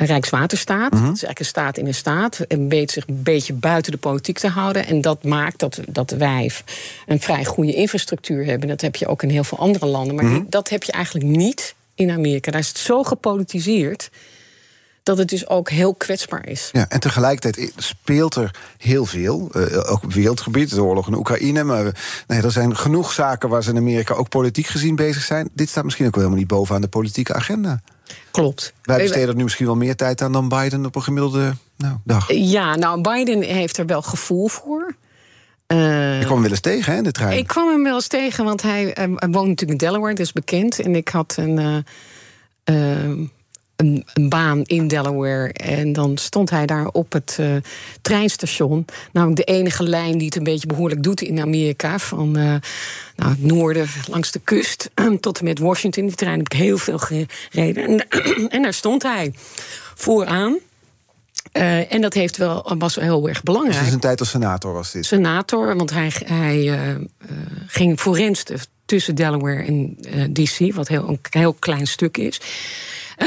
Rijkswaterstaat. 0.06 0.92
Mhm. 0.92 1.04
Dat 1.04 1.14
is 1.14 1.24
eigenlijk 1.24 1.38
een 1.38 1.44
staat 1.44 1.78
in 1.78 1.86
een 1.86 1.94
staat. 1.94 2.38
En 2.38 2.68
weet 2.68 2.90
zich 2.90 3.08
een 3.08 3.22
beetje 3.22 3.52
buiten 3.52 3.92
de 3.92 3.98
politiek 3.98 4.38
te 4.38 4.48
houden. 4.48 4.86
En 4.86 5.00
dat 5.00 5.24
maakt 5.24 5.58
dat, 5.58 5.80
dat 5.88 6.10
wij 6.10 6.50
een 7.06 7.20
vrij 7.20 7.44
goede 7.44 7.74
infrastructuur 7.74 8.44
hebben. 8.44 8.68
Dat 8.68 8.80
heb 8.80 8.96
je 8.96 9.06
ook 9.06 9.22
in 9.22 9.28
heel 9.28 9.44
veel 9.44 9.58
andere 9.58 9.86
landen. 9.86 10.14
Maar 10.14 10.24
mhm. 10.24 10.42
dat 10.48 10.68
heb 10.68 10.82
je 10.82 10.92
eigenlijk 10.92 11.26
niet 11.26 11.74
in 11.94 12.10
Amerika. 12.10 12.50
Daar 12.50 12.60
is 12.60 12.68
het 12.68 12.78
zo 12.78 13.02
gepolitiseerd 13.02 14.10
dat 15.02 15.18
het 15.18 15.28
dus 15.28 15.48
ook 15.48 15.70
heel 15.70 15.94
kwetsbaar 15.94 16.46
is. 16.46 16.68
Ja, 16.72 16.88
en 16.88 17.00
tegelijkertijd 17.00 17.72
speelt 17.76 18.34
er 18.34 18.54
heel 18.78 19.06
veel, 19.06 19.50
uh, 19.52 19.90
ook 19.90 20.02
op 20.02 20.12
wereldgebied, 20.12 20.70
de 20.70 20.82
oorlog 20.82 21.06
in 21.06 21.14
Oekraïne. 21.14 21.64
Maar 21.64 21.94
nee, 22.26 22.42
er 22.42 22.52
zijn 22.52 22.76
genoeg 22.76 23.12
zaken 23.12 23.48
waar 23.48 23.62
ze 23.62 23.70
in 23.70 23.76
Amerika 23.76 24.14
ook 24.14 24.28
politiek 24.28 24.66
gezien 24.66 24.96
bezig 24.96 25.22
zijn. 25.22 25.50
Dit 25.52 25.68
staat 25.68 25.84
misschien 25.84 26.06
ook 26.06 26.14
wel 26.14 26.22
helemaal 26.22 26.44
niet 26.44 26.52
bovenaan 26.52 26.80
de 26.80 26.88
politieke 26.88 27.34
agenda. 27.34 27.80
Klopt. 28.30 28.72
Wij 28.82 28.98
besteden 28.98 29.28
er 29.28 29.34
nu 29.34 29.42
misschien 29.42 29.66
wel 29.66 29.76
meer 29.76 29.96
tijd 29.96 30.22
aan 30.22 30.32
dan 30.32 30.48
Biden 30.48 30.86
op 30.86 30.96
een 30.96 31.02
gemiddelde 31.02 31.54
nou, 31.76 31.96
dag. 32.04 32.32
Ja, 32.32 32.76
nou, 32.76 33.00
Biden 33.00 33.42
heeft 33.42 33.76
er 33.78 33.86
wel 33.86 34.02
gevoel 34.02 34.48
voor. 34.48 34.94
Uh, 35.66 36.20
ik 36.20 36.24
kwam 36.24 36.32
hem 36.32 36.42
wel 36.42 36.50
eens 36.50 36.60
tegen, 36.60 36.92
hè, 36.92 36.98
in 36.98 37.04
de 37.04 37.12
trein? 37.12 37.38
Ik 37.38 37.46
kwam 37.46 37.68
hem 37.68 37.82
wel 37.82 37.94
eens 37.94 38.06
tegen, 38.06 38.44
want 38.44 38.62
hij, 38.62 38.98
uh, 38.98 39.14
woont 39.18 39.48
natuurlijk 39.48 39.70
in 39.70 39.76
Delaware, 39.76 40.14
dat 40.14 40.26
is 40.26 40.32
bekend. 40.32 40.80
En 40.80 40.94
ik 40.94 41.08
had 41.08 41.36
een... 41.38 41.84
Uh, 42.64 43.26
een, 43.80 44.04
een, 44.14 44.28
baan 44.28 44.62
in 44.62 44.88
Delaware. 44.88 45.52
En 45.52 45.92
dan 45.92 46.18
stond 46.18 46.50
hij 46.50 46.66
daar 46.66 46.86
op 46.86 47.12
het 47.12 47.36
uh, 47.40 47.56
treinstation. 48.02 48.84
Namelijk 49.12 49.46
de 49.46 49.52
enige 49.52 49.82
lijn 49.82 50.18
die 50.18 50.26
het 50.26 50.36
een 50.36 50.44
beetje 50.44 50.66
behoorlijk 50.66 51.02
doet 51.02 51.20
in 51.20 51.40
Amerika. 51.40 51.98
Van 51.98 52.38
uh, 52.38 52.54
nou, 53.16 53.30
het 53.30 53.42
noorden 53.42 53.86
langs 54.08 54.30
de 54.30 54.40
kust 54.44 54.90
tot 55.20 55.38
en 55.38 55.44
met 55.44 55.58
Washington. 55.58 56.06
Die 56.06 56.14
trein 56.14 56.38
heb 56.38 56.52
ik 56.52 56.58
heel 56.58 56.78
veel 56.78 56.98
gereden. 56.98 57.86
En, 57.86 58.08
en 58.54 58.62
daar 58.62 58.74
stond 58.74 59.02
hij 59.02 59.32
vooraan. 59.94 60.58
Uh, 61.52 61.92
en 61.92 62.00
dat 62.00 62.14
heeft 62.14 62.36
wel, 62.36 62.74
was 62.78 62.94
heel 62.94 63.28
erg 63.28 63.42
belangrijk. 63.42 63.78
Dus 63.78 63.88
zijn 63.88 64.00
tijd 64.00 64.20
als 64.20 64.30
senator 64.30 64.72
was 64.72 64.92
dit? 64.92 65.06
Senator, 65.06 65.76
want 65.76 65.90
hij, 65.90 66.12
hij 66.24 66.98
ging 67.66 68.00
forenste 68.00 68.58
tussen 68.84 69.14
Delaware 69.14 69.62
en 69.62 69.96
DC, 70.32 70.74
wat 70.74 70.88
heel, 70.88 71.08
een 71.08 71.18
heel 71.30 71.52
klein 71.52 71.86
stuk 71.86 72.16
is. 72.16 72.40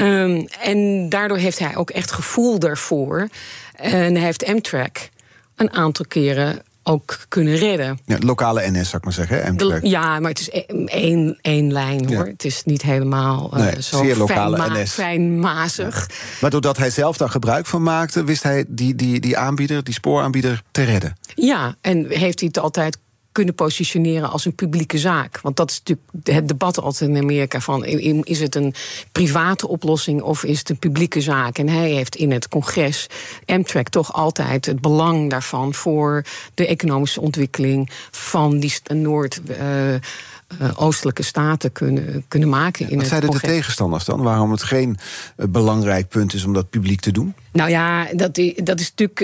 Um, 0.02 0.48
en 0.62 1.10
daardoor 1.10 1.38
heeft 1.38 1.60
hij 1.60 1.76
ook 1.76 1.90
echt 1.90 2.12
gevoel 2.12 2.60
daarvoor. 2.60 3.28
En 3.76 4.16
hij 4.16 4.24
heeft 4.24 4.46
Amtrak 4.46 5.10
een 5.56 5.74
aantal 5.74 6.06
keren 6.08 6.62
ook 6.84 7.18
kunnen 7.28 7.56
redden. 7.56 8.00
Ja, 8.06 8.18
lokale 8.20 8.72
NS, 8.72 8.90
zou 8.90 8.98
ik 8.98 9.04
maar 9.04 9.14
zeggen. 9.14 9.44
Amtrak. 9.44 9.84
ja, 9.84 10.20
maar 10.20 10.30
het 10.30 10.40
is 10.40 10.50
e- 10.50 10.86
één, 10.86 11.38
één 11.42 11.72
lijn 11.72 12.14
hoor. 12.16 12.26
Het 12.26 12.46
is 12.46 12.64
niet 12.64 12.82
helemaal 12.82 13.52
uh, 13.54 13.64
nee, 13.64 13.82
zo 13.82 14.04
zeer 14.04 14.18
lokale 14.18 14.82
NS. 14.82 14.92
fijnmazig. 14.92 16.08
Ja. 16.08 16.16
Maar 16.42 16.50
doordat 16.50 16.78
hij 16.78 16.90
zelf 16.90 17.18
daar 17.18 17.30
gebruik 17.30 17.66
van 17.66 17.84
maakte, 17.84 18.24
wist 18.24 18.44
hij 18.44 18.66
die, 18.68 18.96
die, 18.96 19.20
die 19.20 19.38
aanbieder, 19.38 19.84
die 19.84 19.94
spooraanbieder, 19.94 20.62
te 20.72 20.84
redden. 20.84 21.18
Ja, 21.36 21.76
en 21.82 22.06
heeft 22.10 22.40
hij 22.40 22.48
het 22.48 22.64
altijd 22.64 22.98
kunnen 23.34 23.56
positioneren 23.56 24.30
als 24.30 24.46
een 24.46 24.56
publieke 24.56 24.98
zaak. 24.98 25.40
Want 25.42 25.56
dat 25.56 25.72
is 25.72 25.78
natuurlijk 25.78 26.08
het 26.24 26.48
debat 26.48 26.80
altijd 26.80 27.10
in 27.10 27.18
Amerika 27.18 27.60
van 27.60 27.86
is 27.86 28.40
het 28.40 28.56
een 28.56 28.74
private 29.12 29.68
oplossing 29.68 30.22
of 30.22 30.44
is 30.44 30.60
het 30.60 30.70
een 30.70 30.80
publieke 30.80 31.22
zaak? 31.22 31.58
En 31.58 31.70
hij 31.70 31.90
heeft 31.90 32.16
in 32.16 32.32
het 32.32 32.48
congres 32.48 33.08
Amtrak 33.46 33.90
toch 33.90 34.14
altijd 34.14 34.66
het 34.66 34.82
belang 34.82 35.30
daarvan 35.30 35.74
voor 35.74 36.24
de 36.54 36.68
economische 36.68 37.22
ontwikkeling 37.22 37.90
van 38.12 38.60
die 38.60 38.74
Noord. 38.94 39.42
Uh, 39.50 40.72
oostelijke 40.76 41.24
staten 41.24 41.72
kunnen, 41.72 42.26
kunnen 42.28 42.50
maken. 42.50 42.90
in 42.90 42.98
Wat 42.98 43.08
zeiden 43.08 43.32
de 43.32 43.40
tegenstanders 43.40 44.06
dan? 44.06 44.22
Waarom 44.22 44.52
het 44.52 44.64
geen 44.64 44.98
belangrijk 45.36 46.08
punt 46.08 46.34
is 46.34 46.44
om 46.44 46.54
dat 46.54 46.70
publiek 46.70 47.00
te 47.00 47.12
doen? 47.12 47.34
Nou 47.52 47.70
ja, 47.70 48.08
dat, 48.14 48.36
dat 48.56 48.80
is 48.80 48.94
natuurlijk 48.96 49.20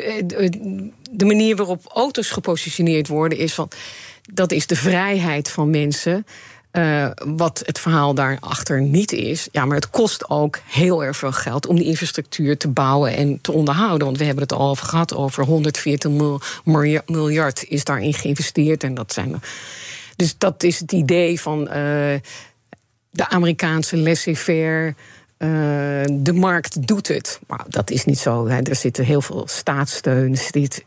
de 1.12 1.26
manier 1.26 1.56
waarop 1.56 1.92
auto's 1.94 2.30
gepositioneerd 2.30 3.08
worden 3.08 3.38
is 3.38 3.54
van 3.54 3.70
dat 4.34 4.52
is 4.52 4.68
de 4.68 4.76
vrijheid 4.76 5.50
van 5.50 5.70
mensen. 5.70 6.26
Uh, 6.72 7.10
wat 7.26 7.64
het 7.66 7.80
verhaal 7.80 8.14
daarachter 8.14 8.82
niet 8.82 9.12
is. 9.12 9.48
Ja, 9.52 9.66
maar 9.66 9.76
het 9.76 9.90
kost 9.90 10.30
ook 10.30 10.60
heel 10.66 11.04
erg 11.04 11.18
veel 11.18 11.32
geld 11.32 11.68
om 11.68 11.76
die 11.76 11.86
infrastructuur 11.86 12.58
te 12.58 12.68
bouwen 12.68 13.16
en 13.16 13.42
te 13.42 13.52
onderhouden. 13.52 14.06
Want 14.06 14.18
we 14.18 14.24
hebben 14.24 14.44
het 14.44 14.54
al 14.54 14.76
gehad, 14.76 15.16
over 15.16 15.44
140 15.44 16.12
miljard 17.06 17.66
is 17.68 17.84
daarin 17.84 18.14
geïnvesteerd. 18.14 18.84
En 18.84 18.94
dat 18.94 19.14
zijn. 19.14 19.42
Dus 20.16 20.38
dat 20.38 20.64
is 20.64 20.80
het 20.80 20.92
idee 20.92 21.42
van 21.42 21.62
uh, 21.62 21.74
de 23.10 23.30
Amerikaanse 23.30 23.98
laissez-faire. 23.98 24.88
Uh, 25.38 25.48
de 26.12 26.34
markt 26.34 26.88
doet 26.88 27.08
het. 27.08 27.40
Maar 27.48 27.66
dat 27.68 27.90
is 27.90 28.06
niet 28.06 28.20
zo. 28.20 28.48
Er 28.48 28.76
zitten 28.76 29.06
heel 29.06 29.22
veel 29.22 29.48
staatssteun, 29.48 30.38
zit 30.38 30.84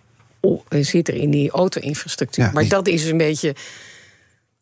zit 0.68 1.09
er 1.09 1.14
in 1.14 1.31
die 1.31 1.50
auto-infrastructuur. 1.50 2.50
maar 2.52 2.68
dat 2.68 2.88
is 2.88 3.05
een 3.05 3.16
beetje 3.16 3.55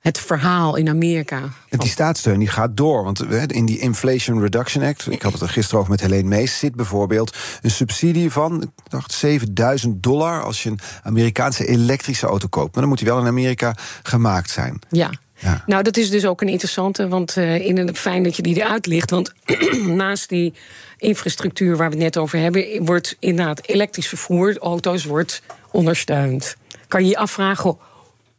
het 0.00 0.18
verhaal 0.18 0.76
in 0.76 0.88
Amerika. 0.88 1.42
En 1.68 1.78
die 1.78 1.88
staatssteun 1.88 2.38
die 2.38 2.48
gaat 2.48 2.76
door. 2.76 3.04
Want 3.04 3.22
in 3.52 3.66
die 3.66 3.78
Inflation 3.78 4.40
Reduction 4.40 4.84
Act, 4.84 5.06
ik 5.10 5.22
had 5.22 5.32
het 5.32 5.40
er 5.40 5.48
gisteren 5.48 5.78
over 5.78 5.90
met 5.90 6.00
Helene 6.00 6.28
Mees, 6.28 6.58
zit 6.58 6.74
bijvoorbeeld 6.74 7.36
een 7.62 7.70
subsidie 7.70 8.30
van, 8.30 8.62
ik 8.62 8.68
dacht, 8.88 9.12
7000 9.12 10.02
dollar 10.02 10.42
als 10.42 10.62
je 10.62 10.70
een 10.70 10.78
Amerikaanse 11.02 11.66
elektrische 11.66 12.26
auto 12.26 12.48
koopt. 12.48 12.72
Maar 12.72 12.80
dan 12.80 12.88
moet 12.88 12.98
die 12.98 13.08
wel 13.08 13.18
in 13.18 13.26
Amerika 13.26 13.74
gemaakt 14.02 14.50
zijn. 14.50 14.78
Ja. 14.88 15.10
Ja. 15.40 15.62
Nou, 15.66 15.82
dat 15.82 15.96
is 15.96 16.10
dus 16.10 16.26
ook 16.26 16.40
een 16.40 16.48
interessante, 16.48 17.08
want 17.08 17.36
uh, 17.36 17.66
in 17.66 17.78
een, 17.78 17.96
fijn 17.96 18.22
dat 18.22 18.36
je 18.36 18.42
die 18.42 18.56
eruit 18.56 18.86
ligt. 18.86 19.10
Want 19.10 19.32
naast 19.86 20.28
die 20.28 20.54
infrastructuur 20.98 21.76
waar 21.76 21.90
we 21.90 21.94
het 21.94 22.04
net 22.04 22.16
over 22.16 22.38
hebben, 22.38 22.84
wordt 22.84 23.16
inderdaad 23.18 23.66
elektrisch 23.66 24.08
vervoer, 24.08 24.58
auto's, 24.58 25.04
wordt 25.04 25.42
ondersteund. 25.70 26.56
Kan 26.88 27.02
je 27.02 27.08
je 27.08 27.16
afvragen 27.16 27.76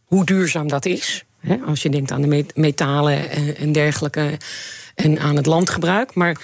hoe 0.06 0.26
duurzaam 0.26 0.68
dat 0.68 0.86
is? 0.86 1.26
Hè? 1.40 1.58
Als 1.66 1.82
je 1.82 1.90
denkt 1.90 2.12
aan 2.12 2.22
de 2.22 2.46
metalen 2.54 3.30
en 3.58 3.72
dergelijke 3.72 4.38
en 4.96 5.20
aan 5.20 5.36
het 5.36 5.46
landgebruik. 5.46 6.14
Maar 6.14 6.38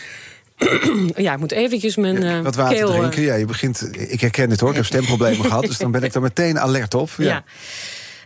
ja, 1.15 1.33
ik 1.33 1.39
moet 1.39 1.51
eventjes 1.51 1.95
mijn 1.95 2.23
uh, 2.23 2.41
Wat 2.41 2.55
water 2.55 2.77
keel, 2.77 2.91
drinken, 2.91 3.21
ja, 3.21 3.35
je 3.35 3.45
begint... 3.45 3.89
Ik 4.09 4.21
herken 4.21 4.49
het 4.49 4.59
hoor, 4.59 4.69
ik 4.69 4.75
heb 4.75 4.85
stemproblemen 4.93 5.45
gehad... 5.45 5.65
dus 5.65 5.77
dan 5.77 5.91
ben 5.91 6.03
ik 6.03 6.13
er 6.13 6.21
meteen 6.21 6.59
alert 6.59 6.93
op. 6.93 7.09
Ja. 7.17 7.25
ja. 7.25 7.43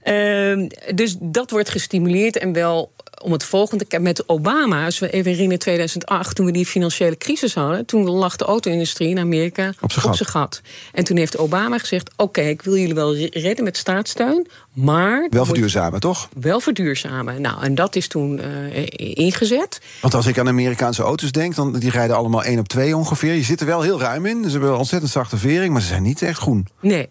Uh, 0.04 0.68
dus 0.96 1.16
dat 1.20 1.52
wordt 1.52 1.70
gestimuleerd 1.70 2.38
en 2.38 2.54
wel 2.54 2.92
om 3.22 3.32
het 3.32 3.44
volgende 3.44 3.86
met 4.00 4.30
Obama, 4.30 4.86
als 4.86 5.00
we 5.00 5.10
even 5.10 5.32
herinneren 5.32 5.60
2008, 5.60 6.36
toen 6.36 6.46
we 6.46 6.52
die 6.52 6.66
financiële 6.66 7.18
crisis 7.18 7.54
hadden, 7.54 7.86
toen 7.86 8.10
lag 8.10 8.36
de 8.36 8.46
auto-industrie 8.46 9.10
in 9.10 9.20
Amerika 9.20 9.74
op 9.82 9.92
zijn 9.92 10.06
gat. 10.06 10.28
gat. 10.28 10.62
En 10.92 11.04
toen 11.04 11.18
heeft 11.18 11.38
Obama 11.38 11.78
gezegd: 11.78 12.10
Oké, 12.18 12.42
ik 12.42 12.62
wil 12.62 12.78
jullie 12.78 12.94
wel 12.94 13.16
redden 13.16 13.64
met 13.64 13.78
staatssteun, 13.78 14.48
maar. 14.74 15.28
Wel 15.30 15.46
verduurzamen, 15.46 16.00
toch? 16.00 16.30
Wel 16.40 16.60
verduurzamen. 16.60 17.42
Nou, 17.42 17.64
en 17.64 17.76
dat 17.76 17.96
is 17.96 18.08
toen 18.08 18.40
uh, 18.40 18.86
ingezet. 18.98 19.82
Want 20.02 20.14
als 20.14 20.26
ik 20.26 20.40
aan 20.40 20.48
Amerikaanse 20.48 21.04
auto's 21.04 21.32
denk, 21.32 21.56
dan 21.56 21.74
die 21.74 21.90
rijden 21.90 22.16
allemaal 22.16 22.44
één 22.44 22.60
op 22.60 22.68
twee 22.68 22.98
ongeveer. 22.98 23.34
Je 23.34 23.44
zit 23.44 23.60
er 23.60 23.66
wel 23.66 23.82
heel 23.82 24.00
ruim 24.00 24.26
in. 24.26 24.44
Ze 24.44 24.52
hebben 24.52 24.78
ontzettend 24.78 25.12
zachte 25.12 25.38
vering, 25.38 25.74
maar 25.74 25.82
ze 25.82 25.88
zijn 25.88 26.04
niet 26.04 26.22
echt 26.22 26.40
groen. 26.40 26.68
Nee. 26.82 27.10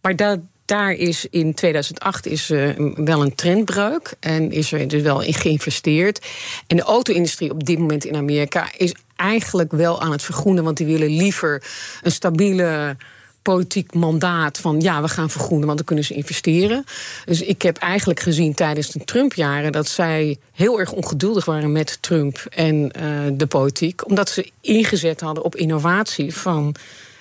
Maar 0.00 0.16
dat, 0.16 0.38
daar 0.64 0.92
is 0.92 1.26
in 1.30 1.54
2008 1.54 2.26
is, 2.26 2.50
uh, 2.50 2.70
wel 2.94 3.22
een 3.22 3.34
trendbreuk 3.34 4.14
en 4.20 4.52
is 4.52 4.72
er 4.72 4.88
dus 4.88 5.02
wel 5.02 5.20
in 5.20 5.34
geïnvesteerd. 5.34 6.26
En 6.66 6.76
de 6.76 6.82
auto-industrie 6.82 7.50
op 7.50 7.64
dit 7.64 7.78
moment 7.78 8.04
in 8.04 8.16
Amerika 8.16 8.68
is 8.76 8.94
eigenlijk 9.16 9.72
wel 9.72 10.00
aan 10.00 10.12
het 10.12 10.22
vergroenen, 10.22 10.64
want 10.64 10.76
die 10.76 10.86
willen 10.86 11.16
liever 11.16 11.62
een 12.02 12.12
stabiele 12.12 12.96
politiek 13.42 13.94
mandaat 13.94 14.58
van 14.58 14.80
ja, 14.80 15.02
we 15.02 15.08
gaan 15.08 15.30
vergroenen, 15.30 15.66
want 15.66 15.76
dan 15.78 15.86
kunnen 15.86 16.04
ze 16.04 16.14
investeren. 16.14 16.84
Dus 17.24 17.42
ik 17.42 17.62
heb 17.62 17.76
eigenlijk 17.76 18.20
gezien 18.20 18.54
tijdens 18.54 18.90
de 18.90 19.04
Trump-jaren 19.04 19.72
dat 19.72 19.88
zij 19.88 20.38
heel 20.52 20.78
erg 20.80 20.92
ongeduldig 20.92 21.44
waren 21.44 21.72
met 21.72 21.98
Trump 22.00 22.46
en 22.50 22.74
uh, 22.76 23.20
de 23.32 23.46
politiek, 23.46 24.08
omdat 24.08 24.28
ze 24.28 24.50
ingezet 24.60 25.20
hadden 25.20 25.44
op 25.44 25.56
innovatie 25.56 26.34
van 26.34 26.74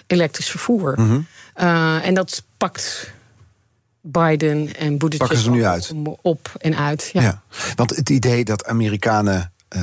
elektrisch 0.07 0.49
vervoer. 0.49 0.93
Mm 0.97 1.07
-hmm. 1.07 1.27
uh, 1.61 2.07
en 2.07 2.13
dat 2.13 2.43
pakt 2.57 3.11
Biden 4.01 4.75
en 4.75 4.97
Buttigieg 4.97 5.27
Pakken 5.27 5.37
ze 5.37 5.49
nu 5.49 5.65
uit? 5.65 5.93
op 6.21 6.51
en 6.57 6.77
uit. 6.77 7.09
Ja. 7.13 7.21
Ja. 7.21 7.41
Want 7.75 7.95
het 7.95 8.09
idee 8.09 8.45
dat 8.45 8.65
Amerikanen 8.65 9.51
eh, 9.67 9.81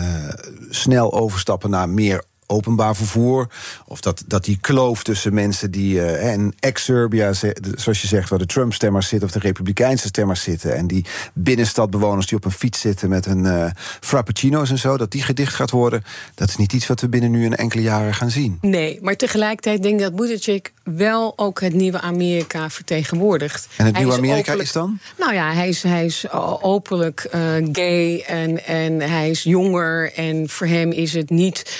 snel 0.71 1.13
overstappen 1.13 1.71
naar 1.71 1.89
meer 1.89 2.25
openbaar 2.51 2.97
vervoer. 2.97 3.47
Of 3.87 4.01
dat, 4.01 4.23
dat 4.27 4.45
die 4.45 4.59
kloof 4.61 5.03
tussen 5.03 5.35
mensen 5.35 5.71
die 5.71 6.01
eh, 6.01 6.33
en 6.33 6.53
ex-Serbia, 6.61 7.33
zoals 7.77 8.01
je 8.01 8.07
zegt, 8.07 8.29
waar 8.31 8.39
de 8.39 8.47
Trump-stemmers 8.47 9.09
zitten 9.09 9.29
of 9.29 9.35
de 9.35 9.41
Republikeinse 9.41 10.07
stemmers 10.07 10.43
zitten. 10.43 10.77
En 10.77 10.87
die 10.87 11.05
binnenstadbewoners 11.35 12.27
die 12.27 12.37
op 12.37 12.45
een 12.45 12.51
fiets 12.51 12.81
zitten 12.81 13.09
met 13.09 13.25
hun 13.25 13.47
eh, 13.47 13.71
frappuccino's 14.01 14.71
en 14.71 14.79
zo, 14.79 14.97
dat 14.97 15.11
die 15.11 15.23
gedicht 15.23 15.55
gaat 15.55 15.71
worden. 15.71 16.05
Dat 16.35 16.49
is 16.49 16.57
niet 16.57 16.73
iets 16.73 16.87
wat 16.87 17.01
we 17.01 17.09
binnen 17.09 17.31
nu 17.31 17.45
een 17.47 17.57
enkele 17.57 17.83
jaren 17.83 18.15
gaan 18.15 18.31
zien. 18.31 18.59
Nee, 18.61 18.99
maar 19.03 19.17
tegelijkertijd 19.17 19.83
denk 19.83 19.95
ik 19.95 20.01
dat 20.01 20.17
Buttigieg 20.17 20.61
wel 20.85 21.33
ook 21.37 21.61
het 21.61 21.75
nieuwe 21.75 22.01
Amerika 22.01 22.71
vertegenwoordigt. 22.71 23.69
En 23.77 23.85
het 23.85 23.95
Hij 23.95 24.05
nieuwe 24.05 24.13
is 24.13 24.19
Amerika 24.19 24.41
openlijk- 24.41 24.63
is 24.69 24.73
dan? 24.73 24.99
Nou 25.19 25.35
ja, 25.35 25.53
hij 25.53 25.69
is, 25.69 25.83
hij 25.83 26.05
is 26.05 26.31
o- 26.31 26.59
openlijk 26.63 27.21
eh, 27.31 27.41
gay 27.73 28.21
en, 28.27 28.65
en 28.65 29.01
hij 29.01 29.31
is 29.31 29.43
jonger. 29.43 30.13
En 30.15 30.49
voor 30.49 30.67
hem 30.67 30.91
is 30.93 31.13
het 31.13 31.31
niet 31.31 31.79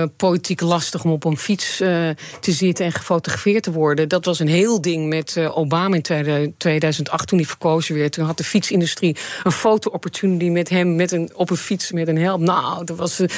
eh, 0.00 0.08
politiek 0.16 0.60
lastig 0.60 1.04
om 1.04 1.10
op 1.10 1.24
een 1.24 1.36
fiets 1.36 1.80
eh, 1.80 2.08
te 2.40 2.52
zitten 2.52 2.84
en 2.84 2.92
gefotografeerd 2.92 3.62
te 3.62 3.72
worden. 3.72 4.08
Dat 4.08 4.24
was 4.24 4.38
een 4.38 4.48
heel 4.48 4.80
ding 4.80 5.08
met 5.08 5.36
eh, 5.36 5.58
Obama 5.58 5.94
in 5.94 6.02
2000 6.02 6.58
2008 6.58 7.28
toen 7.28 7.38
hij 7.38 7.46
verkozen 7.46 7.94
werd. 7.94 8.12
Toen 8.12 8.24
had 8.24 8.36
de 8.36 8.44
fietsindustrie 8.44 9.16
een 9.42 9.52
foto-opportunity 9.52 10.48
met 10.48 10.68
hem 10.68 10.96
met 10.96 11.12
een, 11.12 11.30
op 11.34 11.50
een 11.50 11.56
fiets 11.56 11.92
met 11.92 12.08
een 12.08 12.18
helm. 12.18 12.44
Nou, 12.44 12.84
dat 12.84 12.96
was. 12.96 13.16
de, 13.16 13.28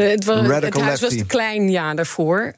het, 0.00 0.24
was 0.24 0.46
het 0.46 0.80
huis 0.80 1.00
was 1.00 1.16
te 1.16 1.26
klein 1.26 1.70
jaar 1.70 1.96
daarvoor. 1.96 2.54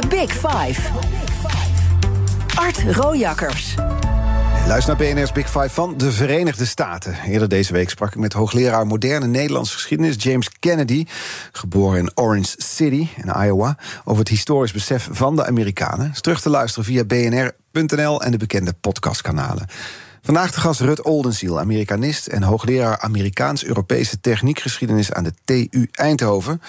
The 0.00 0.08
Big 0.08 0.32
Five. 0.32 0.80
Art 2.54 2.82
Rojakkers. 2.96 3.74
Luister 4.66 4.96
naar 4.96 5.14
BNR's 5.14 5.32
Big 5.32 5.50
Five 5.50 5.68
van 5.68 5.96
de 5.96 6.12
Verenigde 6.12 6.66
Staten. 6.66 7.16
Eerder 7.26 7.48
deze 7.48 7.72
week 7.72 7.90
sprak 7.90 8.08
ik 8.08 8.18
met 8.18 8.32
hoogleraar 8.32 8.86
moderne 8.86 9.26
Nederlandse 9.26 9.74
geschiedenis 9.74 10.14
James 10.18 10.50
Kennedy, 10.58 11.06
geboren 11.52 11.98
in 11.98 12.10
Orange 12.14 12.54
City 12.56 13.08
in 13.16 13.44
Iowa, 13.44 13.76
over 14.04 14.18
het 14.18 14.28
historisch 14.28 14.72
besef 14.72 15.08
van 15.10 15.36
de 15.36 15.46
Amerikanen. 15.46 16.10
Is 16.12 16.20
terug 16.20 16.40
te 16.40 16.50
luisteren 16.50 16.84
via 16.84 17.04
bnr.nl 17.04 18.22
en 18.22 18.30
de 18.30 18.38
bekende 18.38 18.72
podcastkanalen. 18.80 19.66
Vandaag 20.22 20.50
de 20.50 20.60
gast 20.60 20.80
Rut 20.80 21.02
Oldenziel, 21.02 21.60
Amerikanist 21.60 22.26
en 22.26 22.42
hoogleraar 22.42 22.98
Amerikaans-Europese 22.98 24.20
techniekgeschiedenis 24.20 25.12
aan 25.12 25.24
de 25.24 25.32
TU 25.44 25.88
Eindhoven. 25.92 26.60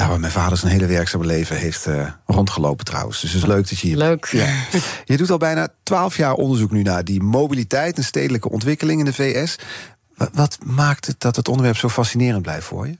Daar 0.00 0.08
waar 0.08 0.20
mijn 0.20 0.32
vader 0.32 0.58
zijn 0.58 0.72
hele 0.72 0.86
werkzame 0.86 1.26
leven 1.26 1.56
heeft 1.56 1.86
eh, 1.86 2.06
rondgelopen 2.26 2.84
trouwens. 2.84 3.20
Dus 3.20 3.32
het 3.32 3.42
is 3.42 3.48
leuk 3.48 3.68
dat 3.68 3.78
je 3.78 3.86
hier 3.86 3.96
Leuk. 3.96 4.26
Ja. 4.26 4.46
Je 5.04 5.16
doet 5.16 5.30
al 5.30 5.38
bijna 5.38 5.68
twaalf 5.82 6.16
jaar 6.16 6.34
onderzoek 6.34 6.70
nu 6.70 6.82
naar 6.82 7.04
die 7.04 7.22
mobiliteit 7.22 7.96
en 7.96 8.04
stedelijke 8.04 8.50
ontwikkeling 8.50 8.98
in 8.98 9.04
de 9.04 9.12
VS. 9.12 9.56
Wat, 10.16 10.30
wat 10.32 10.58
maakt 10.64 11.06
het 11.06 11.20
dat 11.20 11.36
het 11.36 11.48
onderwerp 11.48 11.76
zo 11.76 11.88
fascinerend 11.88 12.42
blijft 12.42 12.66
voor 12.66 12.86
je? 12.86 12.96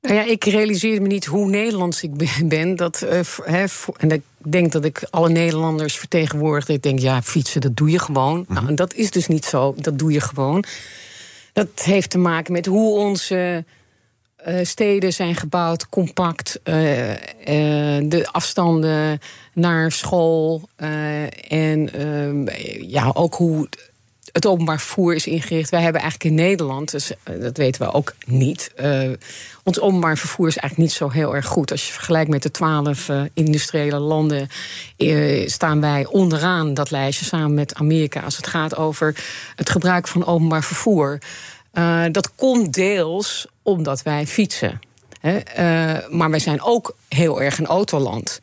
Nou 0.00 0.14
ja, 0.14 0.24
ik 0.24 0.44
realiseerde 0.44 1.00
me 1.00 1.08
niet 1.08 1.24
hoe 1.24 1.50
Nederlands 1.50 2.02
ik 2.02 2.46
ben-. 2.48 2.76
Dat, 2.76 3.02
eh, 3.02 3.62
en 3.96 4.10
ik 4.10 4.22
denk 4.36 4.72
dat 4.72 4.84
ik 4.84 5.06
alle 5.10 5.28
Nederlanders 5.28 5.96
vertegenwoordig. 5.96 6.68
Ik 6.68 6.82
denk, 6.82 6.98
ja, 6.98 7.22
fietsen, 7.22 7.60
dat 7.60 7.76
doe 7.76 7.90
je 7.90 7.98
gewoon. 7.98 8.44
Nou, 8.48 8.68
en 8.68 8.74
dat 8.74 8.94
is 8.94 9.10
dus 9.10 9.26
niet 9.26 9.44
zo. 9.44 9.74
Dat 9.76 9.98
doe 9.98 10.12
je 10.12 10.20
gewoon. 10.20 10.64
Dat 11.52 11.68
heeft 11.82 12.10
te 12.10 12.18
maken 12.18 12.52
met 12.52 12.66
hoe 12.66 12.98
onze 12.98 13.64
eh, 14.44 14.64
steden 14.64 15.12
zijn 15.12 15.34
gebouwd, 15.34 15.88
compact. 15.88 16.60
eh, 16.62 17.12
eh, 17.12 18.04
de 18.08 18.28
afstanden 18.32 19.20
naar 19.52 19.92
school. 19.92 20.68
en 21.48 21.92
ehm, 21.92 22.48
ja, 22.88 23.10
ook 23.14 23.34
hoe 23.34 23.68
het 24.32 24.46
openbaar 24.46 24.80
vervoer 24.80 25.14
is 25.14 25.26
ingericht. 25.26 25.70
Wij 25.70 25.82
hebben 25.82 26.00
eigenlijk 26.00 26.30
in 26.30 26.44
Nederland, 26.46 26.90
dus, 26.90 27.12
dat 27.40 27.56
weten 27.56 27.82
we 27.82 27.92
ook 27.92 28.14
niet. 28.26 28.72
ons 29.62 29.80
openbaar 29.80 30.18
vervoer 30.18 30.48
is 30.48 30.56
eigenlijk 30.56 30.88
niet 30.88 30.98
zo 30.98 31.10
heel 31.10 31.34
erg 31.34 31.46
goed. 31.46 31.70
Als 31.70 31.86
je 31.86 31.92
vergelijkt 31.92 32.30
met 32.30 32.42
de 32.42 32.50
twaalf 32.50 33.08
industriële 33.34 33.98
landen, 33.98 34.48
staan 35.46 35.80
wij 35.80 36.06
onderaan 36.06 36.74
dat 36.74 36.90
lijstje 36.90 37.24
samen 37.24 37.54
met 37.54 37.74
Amerika 37.74 38.20
als 38.20 38.36
het 38.36 38.46
gaat 38.46 38.76
over 38.76 39.16
het 39.56 39.70
gebruik 39.70 40.08
van 40.08 40.26
openbaar 40.26 40.64
vervoer. 40.64 41.18
Eh, 41.72 42.04
dat 42.10 42.34
komt 42.34 42.74
deels 42.74 43.46
omdat 43.62 44.02
wij 44.02 44.26
fietsen. 44.26 44.80
Hè? 45.20 45.36
eh, 45.38 46.08
maar 46.08 46.30
wij 46.30 46.38
zijn 46.38 46.62
ook 46.62 46.96
heel 47.08 47.42
erg 47.42 47.58
een 47.58 47.66
autoland. 47.66 48.40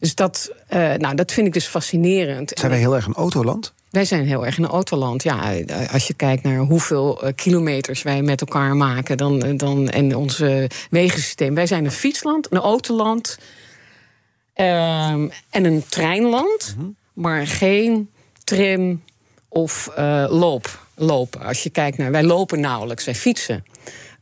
Dus 0.00 0.14
dat, 0.14 0.52
eh, 0.68 0.94
nou, 0.94 1.14
dat 1.14 1.32
vind 1.32 1.46
ik 1.46 1.52
dus 1.52 1.66
fascinerend. 1.66 2.52
Zijn 2.54 2.70
wij 2.70 2.80
heel 2.80 2.94
erg 2.94 3.06
een 3.06 3.14
autoland? 3.14 3.72
Wij 3.90 4.04
zijn 4.04 4.26
heel 4.26 4.46
erg 4.46 4.58
een 4.58 4.66
autoland. 4.66 5.22
Ja, 5.22 5.52
als 5.92 6.06
je 6.06 6.14
kijkt 6.14 6.42
naar 6.42 6.58
hoeveel 6.58 7.22
kilometers 7.34 8.02
wij 8.02 8.22
met 8.22 8.40
elkaar 8.40 8.76
maken 8.76 9.16
dan, 9.16 9.56
dan, 9.56 9.88
en 9.88 10.16
ons 10.16 10.42
wegensysteem. 10.90 11.54
Wij 11.54 11.66
zijn 11.66 11.84
een 11.84 11.90
fietsland, 11.90 12.52
een 12.52 12.58
autoland 12.58 13.38
ehm, 14.54 15.28
en 15.50 15.64
een 15.64 15.84
treinland, 15.88 16.76
maar 17.12 17.46
geen 17.46 18.10
tram 18.44 19.02
of 19.48 19.90
loop, 20.28 20.87
lopen. 20.98 21.40
Als 21.42 21.62
je 21.62 21.70
kijkt 21.70 21.98
naar, 21.98 22.10
wij 22.10 22.22
lopen 22.22 22.60
nauwelijks, 22.60 23.04
wij 23.04 23.14
fietsen. 23.14 23.64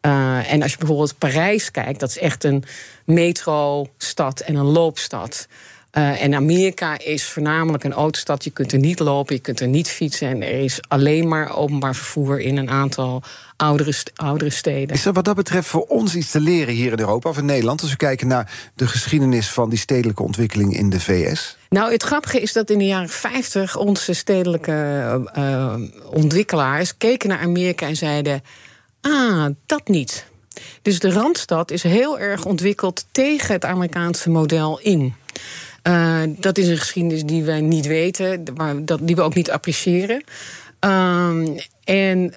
Eh, 0.01 0.53
en 0.53 0.63
als 0.63 0.71
je 0.71 0.79
bijvoorbeeld 0.79 1.19
Parijs 1.19 1.71
kijkt, 1.71 2.01
dat 2.01 2.09
is 2.09 2.19
echt 2.19 2.45
een 2.45 2.65
metrostad 3.05 4.41
en 4.41 4.55
een 4.55 4.65
loopstad. 4.65 5.49
Eh, 5.97 6.23
en 6.23 6.35
Amerika 6.35 6.99
is 6.99 7.25
voornamelijk 7.25 7.85
een 7.85 7.93
autostad. 7.93 8.45
Je 8.45 8.51
kunt 8.51 8.73
er 8.73 8.79
niet 8.79 8.99
lopen, 8.99 9.35
je 9.35 9.41
kunt 9.41 9.61
er 9.61 9.69
niet 9.69 9.89
fietsen. 9.89 10.29
En 10.29 10.43
er 10.43 10.61
is 10.61 10.81
alleen 10.89 11.29
maar 11.29 11.57
openbaar 11.57 11.95
vervoer 11.95 12.41
in 12.41 12.57
een 12.57 12.71
aantal 12.71 13.23
oudere, 13.57 13.95
oudere 14.15 14.51
steden. 14.51 14.97
Is 14.97 15.05
er 15.05 15.13
wat 15.13 15.25
dat 15.25 15.37
betreft 15.37 15.69
voor 15.69 15.85
ons 15.85 16.15
iets 16.15 16.31
te 16.31 16.41
leren 16.41 16.75
hier 16.75 16.93
in 16.93 16.99
Europa 16.99 17.29
of 17.29 17.39
in 17.39 17.45
Nederland... 17.45 17.81
als 17.81 17.91
we 17.91 17.97
kijken 17.97 18.27
naar 18.27 18.71
de 18.75 18.87
geschiedenis 18.87 19.49
van 19.49 19.71
die 19.71 19.79
stedelijke 19.79 20.23
ontwikkeling 20.23 20.77
in 20.77 20.91
de 20.91 21.01
VS? 21.01 21.57
Nou, 21.77 21.93
het 21.93 22.03
grappige 22.03 22.41
is 22.41 22.53
dat 22.53 22.71
in 22.71 22.79
de 22.79 22.87
jaren 22.87 23.09
50 23.09 23.77
onze 23.77 24.13
stedelijke 24.13 24.73
eh, 25.33 25.75
ontwikkelaars 26.11 26.97
keken 26.97 27.29
naar 27.29 27.39
Amerika 27.39 27.87
en 27.87 27.97
zeiden: 27.97 28.43
Ah, 29.01 29.47
dat 29.67 29.89
niet. 29.89 30.27
Dus 30.83 30.99
de 30.99 31.13
randstad 31.13 31.71
is 31.71 31.83
heel 31.83 32.19
erg 32.19 32.45
ontwikkeld 32.45 33.07
tegen 33.11 33.55
het 33.55 33.65
Amerikaanse 33.65 34.31
model 34.31 34.81
in. 34.81 35.15
Eh, 35.83 36.23
dat 36.27 36.59
is 36.59 36.69
een 36.69 36.79
geschiedenis 36.79 37.25
die 37.25 37.45
wij 37.45 37.61
niet 37.61 37.87
weten, 37.87 38.45
maar 38.57 38.85
dat, 38.85 38.99
die 39.03 39.17
we 39.17 39.23
ook 39.23 39.35
niet 39.35 39.51
appreciëren. 39.51 40.25
Ehm, 40.87 41.59
En, 41.85 42.19
uh, 42.19 42.33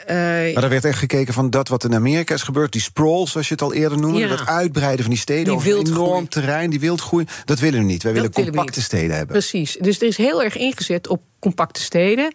maar 0.53 0.63
er 0.63 0.69
werd 0.69 0.85
echt 0.85 0.99
gekeken 0.99 1.33
van 1.33 1.49
dat 1.49 1.67
wat 1.67 1.83
in 1.83 1.95
Amerika 1.95 2.33
is 2.33 2.41
gebeurd, 2.41 2.71
die 2.71 2.81
sprawl, 2.81 3.25
zoals 3.25 3.47
je 3.47 3.53
het 3.53 3.63
al 3.63 3.73
eerder 3.73 3.97
noemde, 3.97 4.19
Ja. 4.19 4.27
dat 4.27 4.45
uitbreiden 4.47 4.99
van 4.99 5.09
die 5.09 5.19
steden 5.19 5.43
Die 5.43 5.53
over 5.53 5.77
enorm 5.77 6.29
terrein, 6.29 6.69
die 6.69 6.79
wildgroei, 6.79 7.25
dat 7.45 7.59
willen 7.59 7.79
we 7.79 7.85
niet. 7.85 8.03
Wij 8.03 8.13
willen 8.13 8.29
willen 8.31 8.51
we 8.51 8.55
compacte 8.55 8.81
steden 8.81 9.15
hebben. 9.15 9.35
Precies. 9.35 9.77
Dus 9.81 10.01
er 10.01 10.07
is 10.07 10.17
heel 10.17 10.43
erg 10.43 10.57
ingezet 10.57 11.07
op 11.07 11.21
compacte 11.39 11.81
steden. 11.81 12.31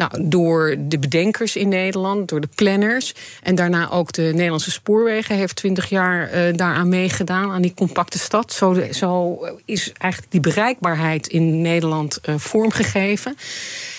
Nou, 0.00 0.28
door 0.28 0.76
de 0.78 0.98
bedenkers 0.98 1.56
in 1.56 1.68
Nederland, 1.68 2.28
door 2.28 2.40
de 2.40 2.48
planners. 2.54 3.14
En 3.42 3.54
daarna 3.54 3.90
ook 3.90 4.12
de 4.12 4.22
Nederlandse 4.22 4.70
Spoorwegen 4.70 5.36
heeft 5.36 5.56
20 5.56 5.88
jaar 5.88 6.28
eh, 6.28 6.54
daaraan 6.54 6.88
meegedaan, 6.88 7.50
aan 7.50 7.62
die 7.62 7.74
compacte 7.74 8.18
stad. 8.18 8.52
Zo, 8.52 8.76
zo 8.90 9.38
is 9.64 9.92
eigenlijk 9.98 10.32
die 10.32 10.40
bereikbaarheid 10.40 11.26
in 11.26 11.62
Nederland 11.62 12.20
eh, 12.20 12.34
vormgegeven. 12.38 13.36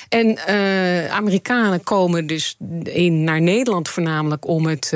En 0.09 0.45
eh, 0.45 1.11
Amerikanen 1.11 1.83
komen 1.83 2.27
dus 2.27 2.57
in, 2.83 3.23
naar 3.23 3.41
Nederland 3.41 3.89
voornamelijk 3.89 4.47
om, 4.47 4.65
het, 4.65 4.93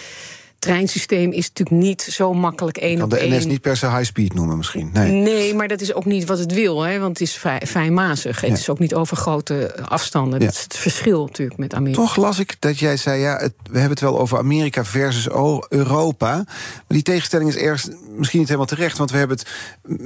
treinsysteem 0.64 1.32
is 1.32 1.48
natuurlijk 1.48 1.84
niet 1.84 2.02
zo 2.02 2.34
makkelijk 2.34 2.76
één 2.76 2.94
Kan 2.94 3.04
op 3.04 3.10
de 3.10 3.18
één. 3.18 3.38
NS 3.38 3.46
niet 3.46 3.60
per 3.60 3.76
se 3.76 3.86
high 3.90 4.04
speed 4.04 4.34
noemen 4.34 4.56
misschien. 4.56 4.90
Nee. 4.92 5.10
Nee, 5.12 5.54
maar 5.54 5.68
dat 5.68 5.80
is 5.80 5.94
ook 5.94 6.04
niet 6.04 6.24
wat 6.24 6.38
het 6.38 6.52
wil, 6.52 6.82
hè, 6.82 6.98
want 6.98 7.18
het 7.18 7.28
is 7.28 7.34
vrij, 7.34 7.60
fijnmazig. 7.66 8.40
Het 8.40 8.50
Ja. 8.50 8.56
is 8.56 8.68
ook 8.68 8.78
niet 8.78 8.94
over 8.94 9.16
grote 9.16 9.76
afstanden. 9.88 10.40
Ja. 10.40 10.46
Dat 10.46 10.54
is 10.54 10.62
het 10.62 10.76
verschil 10.76 11.24
natuurlijk 11.24 11.58
met 11.58 11.74
Amerika. 11.74 12.00
Toch 12.02 12.16
las 12.16 12.38
ik 12.38 12.56
dat 12.58 12.78
jij 12.78 12.96
zei, 12.96 13.20
ja, 13.20 13.36
het, 13.36 13.52
we 13.62 13.78
hebben 13.78 13.90
het 13.90 14.00
wel 14.00 14.18
over 14.18 14.38
Amerika 14.38 14.84
versus 14.84 15.28
Europa. 15.68 16.34
Maar 16.34 16.84
die 16.86 17.02
tegenstelling 17.02 17.48
is 17.48 17.56
ergens 17.56 17.88
misschien 18.16 18.38
niet 18.38 18.48
helemaal 18.48 18.68
terecht. 18.68 18.98
Want 18.98 19.10
we 19.10 19.16
hebben 19.18 19.36
het 19.36 19.48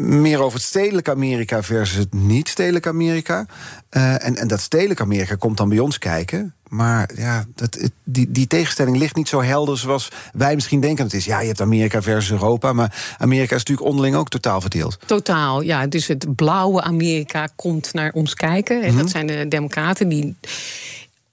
meer 0.01 0.41
over 0.43 0.59
het 0.59 0.67
stedelijk 0.69 1.09
Amerika 1.09 1.63
versus 1.63 1.97
het 1.97 2.15
niet-stedelijk 2.15 2.87
Amerika. 2.87 3.47
Eh, 3.89 4.27
en, 4.27 4.37
en 4.37 4.49
dat 4.49 4.61
stedelijk 4.61 5.01
Amerika 5.01 5.35
komt 5.35 5.57
dan 5.57 5.69
bij 5.69 5.79
ons 5.79 5.99
kijken. 5.99 6.55
Maar 6.69 7.11
ja, 7.17 7.45
dat, 7.55 7.79
die, 8.05 8.31
die 8.31 8.47
tegenstelling 8.47 8.97
ligt 8.97 9.17
niet 9.17 9.29
zo 9.29 9.43
helder 9.43 9.79
zoals 9.79 10.09
wij 10.33 10.55
misschien 10.55 10.81
denken. 10.81 11.05
Het 11.05 11.15
is 11.15 11.25
ja, 11.25 11.41
je 11.41 11.47
hebt 11.47 11.61
Amerika 11.61 12.03
versus 12.03 12.31
Europa. 12.31 12.73
Maar 12.73 13.15
Amerika 13.19 13.55
is 13.55 13.63
natuurlijk 13.63 13.89
onderling 13.89 14.17
ook 14.17 14.29
totaal 14.29 14.61
verdeeld. 14.61 14.99
Totaal, 15.07 15.61
ja. 15.61 15.87
Dus 15.87 16.07
het 16.07 16.37
blauwe 16.37 16.83
Amerika 16.83 17.49
komt 17.57 17.93
naar 17.93 18.13
ons 18.13 18.35
kijken. 18.35 18.83
En 18.83 18.89
Mhm. 18.93 19.03
dat 19.03 19.11
zijn 19.11 19.27
de 19.27 19.49
Democraten 19.49 20.09
die 20.09 20.37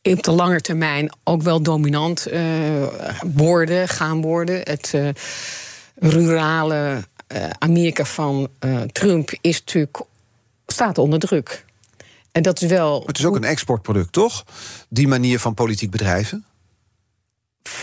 op 0.04 0.24
de 0.24 0.32
lange 0.32 0.62
termijn 0.62 1.14
ook 1.24 1.42
wel 1.42 1.62
dominant 1.62 2.26
eh, 2.26 2.42
worden, 3.34 3.88
gaan 3.88 4.22
worden. 4.22 4.56
Het 4.64 4.92
eh, 4.94 5.08
rurale 5.96 7.04
eh, 7.28 7.50
Amerika 7.60 8.06
van 8.06 8.48
Trump 8.92 9.32
is 9.42 9.60
natuurlijk, 9.60 10.02
staat 10.68 10.98
onder 10.98 11.20
druk. 11.20 11.65
En 12.36 12.42
dat 12.42 12.62
is 12.62 12.70
wel. 12.70 13.04
Het 13.06 13.18
is 13.18 13.26
ook 13.26 13.36
een 13.36 13.44
exportproduct, 13.44 14.12
toch? 14.12 14.44
Die 14.90 15.08
manier 15.08 15.40
van 15.40 15.54
politiek 15.54 15.92
bedrijven. 15.92 16.46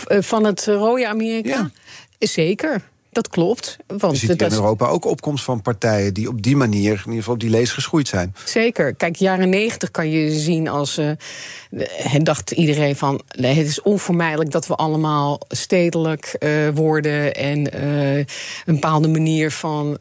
eh, 0.07 0.21
van 0.21 0.43
het 0.43 0.65
rode 0.65 1.07
Amerika. 1.07 1.49
Ja. 1.49 1.71
Zeker, 2.27 2.81
dat 3.13 3.27
klopt. 3.27 3.77
Want 3.87 4.19
Je 4.19 4.27
ziet 4.27 4.41
in 4.41 4.51
Europa 4.51 4.87
ook 4.87 5.05
opkomst 5.05 5.43
van 5.43 5.61
partijen 5.61 6.13
die 6.13 6.27
op 6.27 6.41
die 6.41 6.55
manier, 6.55 6.91
in 6.91 6.99
ieder 6.99 7.13
geval 7.13 7.33
op 7.33 7.39
die 7.39 7.49
lees 7.49 7.71
geschoeid 7.71 8.07
zijn. 8.07 8.35
Zeker. 8.45 8.93
Kijk, 8.93 9.15
jaren 9.15 9.49
negentig 9.49 9.91
kan 9.91 10.09
je 10.09 10.31
zien 10.31 10.67
als. 10.67 10.99
het 11.87 12.25
dacht 12.25 12.51
iedereen 12.51 12.95
van. 12.95 13.21
Nee, 13.37 13.55
het 13.55 13.67
is 13.67 13.81
onvermijdelijk 13.81 14.51
dat 14.51 14.67
we 14.67 14.75
allemaal 14.75 15.39
stedelijk 15.47 16.25
eh, 16.39 16.49
worden. 16.73 17.35
En 17.35 17.71
eh, 17.71 18.17
een 18.17 18.25
bepaalde 18.65 19.07
manier 19.07 19.51
van 19.51 19.97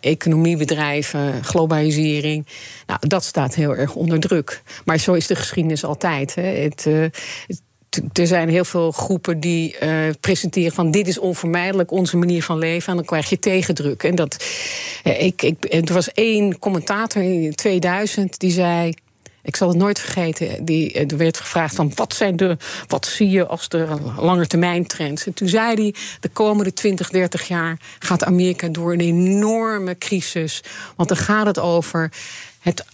economie 0.00 0.56
bedrijven, 0.56 1.44
globalisering. 1.44 2.46
Nou, 2.86 3.00
dat 3.08 3.24
staat 3.24 3.54
heel 3.54 3.76
erg 3.76 3.94
onder 3.94 4.20
druk. 4.20 4.62
Maar 4.84 4.98
zo 4.98 5.12
is 5.12 5.26
de 5.26 5.36
geschiedenis 5.36 5.84
altijd. 5.84 6.34
Hè. 6.34 6.42
Het. 6.42 6.86
Er 8.12 8.26
zijn 8.26 8.48
heel 8.48 8.64
veel 8.64 8.92
groepen 8.92 9.40
die 9.40 9.78
eh, 9.78 9.90
presenteren 10.20 10.72
van 10.72 10.90
dit 10.90 11.08
is 11.08 11.18
onvermijdelijk, 11.18 11.90
onze 11.90 12.16
manier 12.16 12.42
van 12.42 12.58
leven. 12.58 12.88
En 12.88 12.96
dan 12.96 13.04
krijg 13.04 13.28
je 13.28 13.38
tegendruk. 13.38 14.02
En 14.02 14.14
dat, 14.14 14.44
eh, 15.02 15.22
ik, 15.22 15.42
ik, 15.42 15.64
er 15.88 15.94
was 15.94 16.12
één 16.12 16.58
commentator 16.58 17.22
in 17.22 17.54
2000 17.54 18.38
die 18.38 18.50
zei. 18.50 18.94
Ik 19.42 19.56
zal 19.56 19.68
het 19.68 19.76
nooit 19.76 19.98
vergeten. 19.98 20.64
Die, 20.64 20.92
eh, 20.92 21.10
er 21.10 21.16
werd 21.16 21.36
gevraagd 21.36 21.74
van 21.74 21.92
wat, 21.94 22.14
zijn 22.14 22.36
de, 22.36 22.56
wat 22.86 23.06
zie 23.06 23.30
je 23.30 23.46
als 23.46 23.68
de 23.68 23.86
langetermijn 24.18 24.86
trends? 24.86 25.26
En 25.26 25.34
toen 25.34 25.48
zei 25.48 25.74
hij, 25.74 25.94
de 26.20 26.28
komende 26.28 26.72
20, 26.72 27.10
30 27.10 27.48
jaar 27.48 27.78
gaat 27.98 28.24
Amerika 28.24 28.68
door 28.68 28.92
een 28.92 29.00
enorme 29.00 29.98
crisis. 29.98 30.62
Want 30.96 31.08
dan 31.08 31.18
gaat 31.18 31.46
het 31.46 31.58
over 31.58 32.12
het 32.60 32.84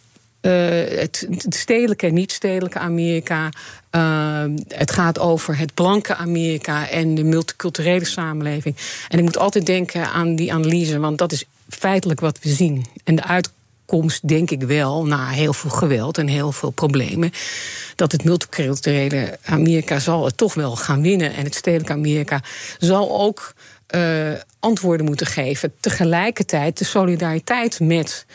het, 0.51 1.27
het 1.31 1.55
stedelijke 1.55 2.07
en 2.07 2.15
niet-stedelijke 2.15 2.79
Amerika. 2.79 3.49
Eh, 3.91 4.45
het 4.69 4.91
gaat 4.91 5.19
over 5.19 5.59
het 5.59 5.75
blanke 5.75 6.15
Amerika 6.15 6.89
en 6.89 7.15
de 7.15 7.25
multiculturele 7.25 8.05
samenleving. 8.05 8.77
En 9.09 9.19
ik 9.19 9.25
moet 9.25 9.39
altijd 9.39 9.67
denken 9.67 10.09
aan 10.09 10.35
die 10.35 10.53
analyse, 10.53 10.99
want 10.99 11.19
dat 11.19 11.33
is 11.33 11.45
feitelijk 11.69 12.21
wat 12.21 12.39
we 12.43 12.49
zien. 12.49 12.87
En 13.05 13.17
de 13.17 13.25
uitkomst, 13.25 14.29
denk 14.29 14.51
ik 14.51 14.63
wel, 14.63 15.07
na 15.07 15.29
heel 15.29 15.53
veel 15.53 15.71
geweld 15.71 16.19
en 16.19 16.27
heel 16.27 16.53
veel 16.53 16.71
problemen, 16.71 17.33
dat 17.97 18.13
het 18.13 18.25
multiculturele 18.25 19.39
Amerika 19.45 19.99
zal 19.99 20.25
het 20.25 20.37
toch 20.37 20.55
wel 20.55 20.77
gaan 20.77 21.03
winnen. 21.03 21.35
En 21.35 21.45
het 21.45 21.55
stedelijke 21.55 21.93
Amerika 21.93 22.41
zal 22.79 23.21
ook 23.21 23.55
eh, 23.87 24.33
antwoorden 24.59 25.07
moeten 25.07 25.27
geven. 25.27 25.73
Tegelijkertijd 25.81 26.79
de 26.79 26.85
solidariteit 26.85 27.81
met 27.81 28.27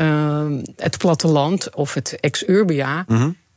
uh, 0.00 0.46
het 0.76 0.98
platteland 0.98 1.74
of 1.74 1.94
het 1.94 2.16
ex-urbia 2.20 3.04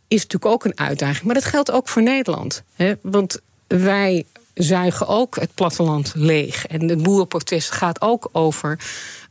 is 0.08 0.22
natuurlijk 0.22 0.46
ook 0.46 0.66
een 0.66 0.78
uitdaging. 0.78 1.24
Maar 1.24 1.34
dat 1.34 1.46
geldt 1.46 1.72
ook 1.72 1.88
voor 1.88 2.04
Nederland. 2.04 2.64
Hè? 2.76 2.94
Want 3.02 3.40
wij 3.68 4.26
zuigen 4.54 5.08
ook 5.08 5.36
het 5.36 5.54
platteland 5.54 6.12
leeg. 6.16 6.66
En 6.66 6.90
het 6.90 7.04
boerenprotest 7.04 7.72
gaat 7.72 8.02
ook 8.02 8.30
over 8.32 8.80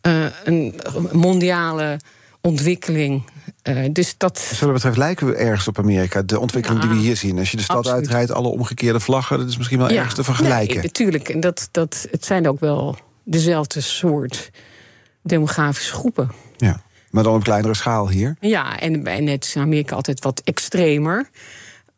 uh, 0.02 0.24
een 0.44 0.80
mondiale 1.12 2.00
ontwikkeling. 2.40 3.22
Uh, 3.62 3.88
dus 3.92 4.14
dat... 4.16 4.46
Wat 4.50 4.60
dat 4.60 4.72
betreft 4.72 4.96
lijken 4.96 5.26
we 5.26 5.34
ergens 5.34 5.68
op 5.68 5.78
Amerika. 5.78 6.22
De 6.22 6.40
ontwikkeling 6.40 6.82
ja, 6.82 6.88
die 6.88 6.98
we 6.98 7.04
hier 7.04 7.16
zien. 7.16 7.38
Als 7.38 7.50
je 7.50 7.56
de 7.56 7.62
stad 7.62 7.76
absoluut. 7.76 7.98
uitrijdt, 7.98 8.30
alle 8.30 8.48
omgekeerde 8.48 9.00
vlaggen... 9.00 9.38
dat 9.38 9.48
is 9.48 9.56
misschien 9.56 9.78
wel 9.78 9.90
ja, 9.90 9.96
ergens 9.96 10.14
te 10.14 10.24
vergelijken. 10.24 10.74
Nee, 10.74 10.84
natuurlijk. 10.84 11.28
En 11.28 11.40
dat, 11.40 11.68
dat, 11.70 12.06
het 12.10 12.24
zijn 12.24 12.48
ook 12.48 12.60
wel 12.60 12.96
dezelfde 13.24 13.80
soort 13.80 14.50
demografische 15.22 15.92
groepen. 15.92 16.30
Ja. 16.56 16.84
Maar 17.16 17.24
dan 17.24 17.34
op 17.34 17.42
kleinere 17.44 17.74
schaal 17.74 18.08
hier? 18.08 18.36
Ja, 18.40 18.78
en, 18.78 19.06
en 19.06 19.26
het 19.26 19.44
is 19.44 19.54
in 19.54 19.62
Amerika 19.62 19.94
altijd 19.94 20.24
wat 20.24 20.40
extremer. 20.44 21.28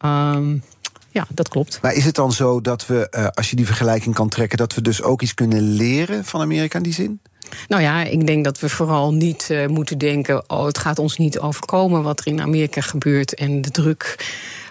Um, 0.04 0.62
ja, 1.10 1.26
dat 1.34 1.48
klopt. 1.48 1.78
Maar 1.82 1.94
is 1.94 2.04
het 2.04 2.14
dan 2.14 2.32
zo 2.32 2.60
dat 2.60 2.86
we, 2.86 3.12
uh, 3.16 3.26
als 3.34 3.50
je 3.50 3.56
die 3.56 3.66
vergelijking 3.66 4.14
kan 4.14 4.28
trekken... 4.28 4.58
dat 4.58 4.74
we 4.74 4.82
dus 4.82 5.02
ook 5.02 5.22
iets 5.22 5.34
kunnen 5.34 5.62
leren 5.62 6.24
van 6.24 6.40
Amerika 6.40 6.76
in 6.76 6.82
die 6.84 6.92
zin? 6.92 7.20
Nou 7.68 7.82
ja, 7.82 8.02
ik 8.02 8.26
denk 8.26 8.44
dat 8.44 8.60
we 8.60 8.68
vooral 8.68 9.14
niet 9.14 9.48
uh, 9.50 9.66
moeten 9.66 9.98
denken... 9.98 10.50
oh, 10.50 10.64
het 10.64 10.78
gaat 10.78 10.98
ons 10.98 11.16
niet 11.16 11.38
overkomen 11.38 12.02
wat 12.02 12.20
er 12.20 12.26
in 12.26 12.40
Amerika 12.40 12.80
gebeurt... 12.80 13.34
en 13.34 13.60
de 13.60 13.70
druk 13.70 14.26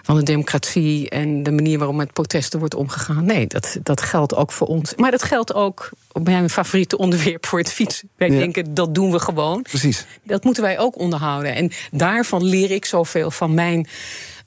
van 0.08 0.16
de 0.16 0.22
democratie 0.22 1.08
en 1.08 1.42
de 1.42 1.50
manier 1.50 1.78
waarop 1.78 1.96
met 1.96 2.12
protesten 2.12 2.58
wordt 2.58 2.74
omgegaan. 2.74 3.24
Nee, 3.24 3.46
dat, 3.46 3.78
dat 3.82 4.00
geldt 4.00 4.34
ook 4.34 4.52
voor 4.52 4.66
ons. 4.66 4.94
Maar 4.94 5.10
dat 5.10 5.22
geldt 5.22 5.54
ook 5.54 5.90
op 6.12 6.24
mijn 6.24 6.50
favoriete 6.50 6.98
onderwerp 6.98 7.46
voor 7.46 7.58
het 7.58 7.72
fietsen. 7.72 8.08
Wij 8.16 8.30
ja. 8.30 8.38
denken, 8.38 8.74
dat 8.74 8.94
doen 8.94 9.10
we 9.10 9.18
gewoon. 9.18 9.62
Precies. 9.62 10.06
Dat 10.22 10.44
moeten 10.44 10.62
wij 10.62 10.78
ook 10.78 10.98
onderhouden. 10.98 11.54
En 11.54 11.70
daarvan 11.90 12.44
leer 12.44 12.70
ik 12.70 12.84
zoveel 12.84 13.30
van 13.30 13.54
mijn... 13.54 13.86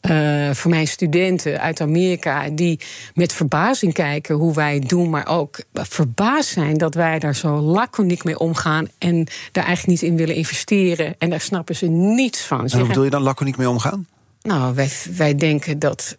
Uh, 0.10 0.52
voor 0.52 0.70
mijn 0.70 0.88
studenten 0.88 1.62
uit 1.62 1.82
Amerika, 1.82 2.50
die 2.50 2.80
met 3.14 3.34
verbazing 3.34 3.94
kijken 3.94 4.36
hoe 4.36 4.54
wij 4.54 4.74
het 4.74 4.90
doen, 4.90 5.10
maar 5.10 5.28
ook 5.28 5.64
verbaasd 5.74 6.50
zijn 6.50 6.78
dat 6.78 6.94
wij 6.94 7.20
daar 7.20 7.36
zo 7.36 7.60
laconiek 7.60 8.24
mee 8.24 8.40
omgaan 8.40 8.88
en 8.98 9.28
daar 9.52 9.66
eigenlijk 9.66 10.02
niet 10.02 10.12
in 10.12 10.18
willen 10.18 10.36
investeren. 10.36 11.16
En 11.18 11.30
daar 11.30 11.42
snappen 11.42 11.76
ze 11.76 11.88
niets 11.88 12.42
van. 12.42 12.68
En 12.68 12.80
hoe 12.80 12.88
bedoel 12.88 13.04
je 13.04 13.10
dan 13.10 13.22
laconiek 13.22 13.58
mee 13.58 13.70
omgaan? 13.70 14.08
Nou, 14.42 14.76
wij, 14.76 14.90
wij 15.16 15.36
denken 15.36 15.80
dat 15.80 16.18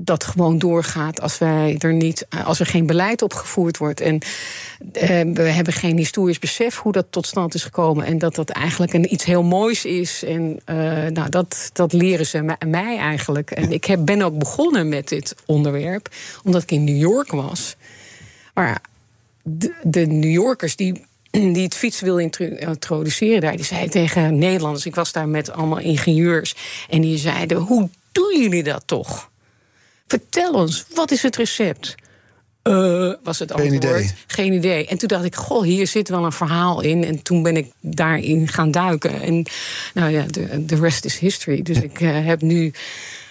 dat 0.00 0.24
gewoon 0.24 0.58
doorgaat 0.58 1.20
als 1.20 1.38
wij 1.38 1.76
er 1.78 1.92
niet, 1.92 2.26
als 2.44 2.60
er 2.60 2.66
geen 2.66 2.86
beleid 2.86 3.22
opgevoerd 3.22 3.78
wordt. 3.78 4.00
En 4.00 4.14
uh, 4.14 5.34
we 5.34 5.42
hebben 5.42 5.72
geen 5.72 5.96
historisch 5.96 6.38
besef 6.38 6.78
hoe 6.78 6.92
dat 6.92 7.06
tot 7.10 7.26
stand 7.26 7.54
is 7.54 7.62
gekomen. 7.62 8.04
En 8.04 8.18
dat 8.18 8.34
dat 8.34 8.50
eigenlijk 8.50 8.92
een, 8.92 9.12
iets 9.12 9.24
heel 9.24 9.42
moois 9.42 9.84
is. 9.84 10.24
En 10.24 10.60
uh, 10.66 10.76
nou, 11.06 11.28
dat, 11.28 11.70
dat 11.72 11.92
leren 11.92 12.26
ze 12.26 12.56
mij 12.66 12.98
eigenlijk. 12.98 13.50
En 13.50 13.72
ik 13.72 13.84
heb, 13.84 14.04
ben 14.04 14.22
ook 14.22 14.38
begonnen 14.38 14.88
met 14.88 15.08
dit 15.08 15.34
onderwerp, 15.46 16.08
omdat 16.44 16.62
ik 16.62 16.70
in 16.70 16.84
New 16.84 16.98
York 17.00 17.30
was. 17.30 17.76
Maar 18.54 18.80
de, 19.42 19.74
de 19.82 20.06
New 20.06 20.30
Yorkers 20.30 20.76
die 20.76 21.06
die 21.30 21.62
het 21.62 21.74
fietsen 21.74 22.04
wil 22.04 22.18
introduceren 22.18 23.40
daar, 23.40 23.56
die 23.56 23.64
zei 23.64 23.88
tegen 23.88 24.38
Nederlanders, 24.38 24.86
ik 24.86 24.94
was 24.94 25.12
daar 25.12 25.28
met 25.28 25.50
allemaal 25.50 25.78
ingenieurs, 25.78 26.54
en 26.88 27.00
die 27.00 27.18
zeiden: 27.18 27.58
Hoe 27.58 27.88
doen 28.12 28.40
jullie 28.42 28.62
dat 28.62 28.82
toch? 28.86 29.30
Vertel 30.06 30.52
ons, 30.52 30.84
wat 30.94 31.10
is 31.10 31.22
het 31.22 31.36
recept? 31.36 31.94
Uh, 32.62 33.12
was 33.22 33.38
het 33.38 33.52
antwoord. 33.52 33.84
Geen 33.84 33.92
idee. 33.92 34.10
Geen 34.26 34.52
idee. 34.52 34.86
En 34.86 34.98
toen 34.98 35.08
dacht 35.08 35.24
ik, 35.24 35.34
goh, 35.34 35.62
hier 35.62 35.86
zit 35.86 36.08
wel 36.08 36.24
een 36.24 36.32
verhaal 36.32 36.80
in. 36.80 37.04
En 37.04 37.22
toen 37.22 37.42
ben 37.42 37.56
ik 37.56 37.72
daarin 37.80 38.48
gaan 38.48 38.70
duiken. 38.70 39.20
En 39.20 39.46
nou 39.94 40.10
ja, 40.10 40.24
de 40.60 40.76
rest 40.76 41.04
is 41.04 41.18
history. 41.18 41.62
Dus 41.62 41.80
ik 41.80 42.00
uh, 42.00 42.26
heb 42.26 42.40
nu, 42.40 42.72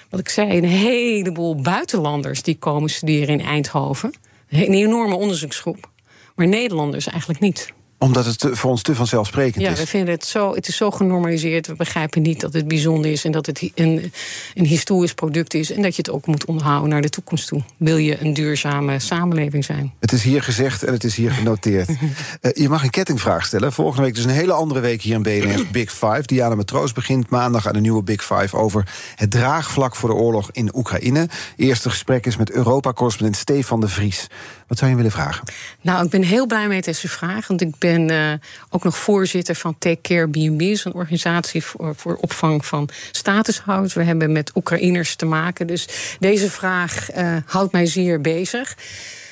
wat 0.10 0.20
ik 0.20 0.30
zei, 0.30 0.58
een 0.58 0.64
heleboel 0.64 1.56
buitenlanders 1.56 2.42
die 2.42 2.58
komen 2.58 2.90
studeren 2.90 3.40
in 3.40 3.46
Eindhoven. 3.46 4.14
Een 4.50 4.74
enorme 4.74 5.16
onderzoeksgroep. 5.16 5.90
Maar 6.36 6.48
Nederlanders 6.48 7.08
eigenlijk 7.08 7.40
niet 7.40 7.74
omdat 8.00 8.26
het 8.26 8.46
voor 8.52 8.70
ons 8.70 8.82
te 8.82 8.96
vanzelfsprekend 8.96 9.64
ja, 9.64 9.72
is. 9.72 9.78
Ja, 9.78 9.84
we 9.84 9.90
vinden 9.90 10.14
het 10.14 10.26
zo. 10.26 10.54
Het 10.54 10.68
is 10.68 10.76
zo 10.76 10.92
genormaliseerd. 10.92 11.68
We 11.68 11.76
begrijpen 11.76 12.22
niet 12.22 12.40
dat 12.40 12.54
het 12.54 12.68
bijzonder 12.68 13.12
is 13.12 13.26
en 13.26 13.32
dat 13.32 13.46
het 13.46 13.72
een, 13.76 14.12
een 14.54 14.66
historisch 14.66 15.14
product 15.14 15.54
is. 15.54 15.72
En 15.72 15.82
dat 15.82 15.96
je 15.96 16.02
het 16.02 16.12
ook 16.12 16.26
moet 16.26 16.46
onderhouden 16.46 16.90
naar 16.90 17.02
de 17.02 17.10
toekomst 17.10 17.48
toe. 17.48 17.62
Wil 17.78 17.98
je 17.98 18.22
een 18.22 18.34
duurzame 18.34 19.00
samenleving 19.00 19.66
zijn? 19.66 19.94
Het 20.00 20.12
is 20.12 20.24
hier 20.24 20.44
gezegd 20.44 20.84
en 20.84 20.94
het 20.94 21.04
is 21.04 21.16
hier 21.16 21.32
genoteerd. 21.32 21.90
uh, 21.90 21.96
je 22.64 22.70
mag 22.70 22.84
een 22.84 22.90
kettingvraag 22.90 23.46
stellen. 23.46 23.74
Volgende 23.74 24.02
week 24.02 24.16
dus 24.16 24.24
een 24.24 24.30
hele 24.30 24.54
andere 24.54 24.80
week 24.80 25.02
hier 25.02 25.16
in 25.16 25.24
BNR's 25.24 25.70
Big 25.72 25.92
Five. 25.92 26.22
Diana 26.26 26.56
Matroos 26.56 26.94
begint 26.94 27.30
maandag 27.30 27.68
aan 27.68 27.76
een 27.76 27.82
nieuwe 27.82 28.04
Big 28.04 28.24
Five 28.26 28.58
over 28.58 28.88
het 29.16 29.32
draagvlak 29.32 29.96
voor 29.96 30.10
de 30.10 30.16
oorlog 30.16 30.50
in 30.52 30.76
Oekraïne. 30.76 31.30
Eerste 31.56 31.90
gesprek 31.90 32.26
is 32.26 32.38
met 32.38 32.52
Europa-correspondent 32.52 33.38
Stefan 33.38 33.80
de 33.80 33.88
Vries. 33.88 34.28
Wat 34.68 34.78
zou 34.78 34.90
je 34.90 34.98
willen 34.98 35.12
vragen? 35.12 35.44
Nou, 35.82 36.06
ik 36.06 36.10
ben 36.10 36.24
heel 36.24 36.46
blij 36.46 36.68
met 36.68 36.84
deze 36.84 37.10
vraag. 37.10 37.48
Want 37.48 37.62
ik 37.62 37.78
ben 37.78 37.87
uh, 37.96 38.34
ook 38.70 38.84
nog 38.84 38.98
voorzitter 38.98 39.56
van 39.56 39.76
Take 39.80 40.02
Care 40.02 40.28
BNB, 40.28 40.62
een 40.84 40.94
organisatie 40.94 41.64
voor, 41.64 41.96
voor 41.96 42.16
opvang 42.16 42.66
van 42.66 42.90
statushouders. 43.12 43.94
We 43.94 44.04
hebben 44.04 44.32
met 44.32 44.52
Oekraïners 44.56 45.16
te 45.16 45.26
maken. 45.26 45.68
Dus 45.68 45.88
deze 46.20 46.52
vraag 46.52 47.16
uh, 47.18 47.38
houdt 47.46 47.72
mij 47.72 47.86
zeer 47.86 48.22
bezig. 48.22 48.76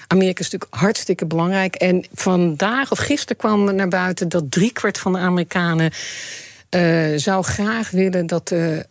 Amerika 0.07 0.39
is 0.39 0.49
natuurlijk 0.49 0.81
hartstikke 0.81 1.25
belangrijk. 1.25 1.75
En 1.75 2.05
vandaag 2.13 2.91
of 2.91 2.99
gisteren 2.99 3.37
kwam 3.37 3.75
naar 3.75 3.87
buiten 3.87 4.29
dat 4.29 4.51
driekwart 4.51 4.97
van 4.97 5.13
de 5.13 5.19
Amerikanen 5.19 5.91
uh, 6.69 7.07
zou 7.15 7.43
graag 7.43 7.89
willen 7.89 8.27
dat 8.27 8.47
de 8.47 8.85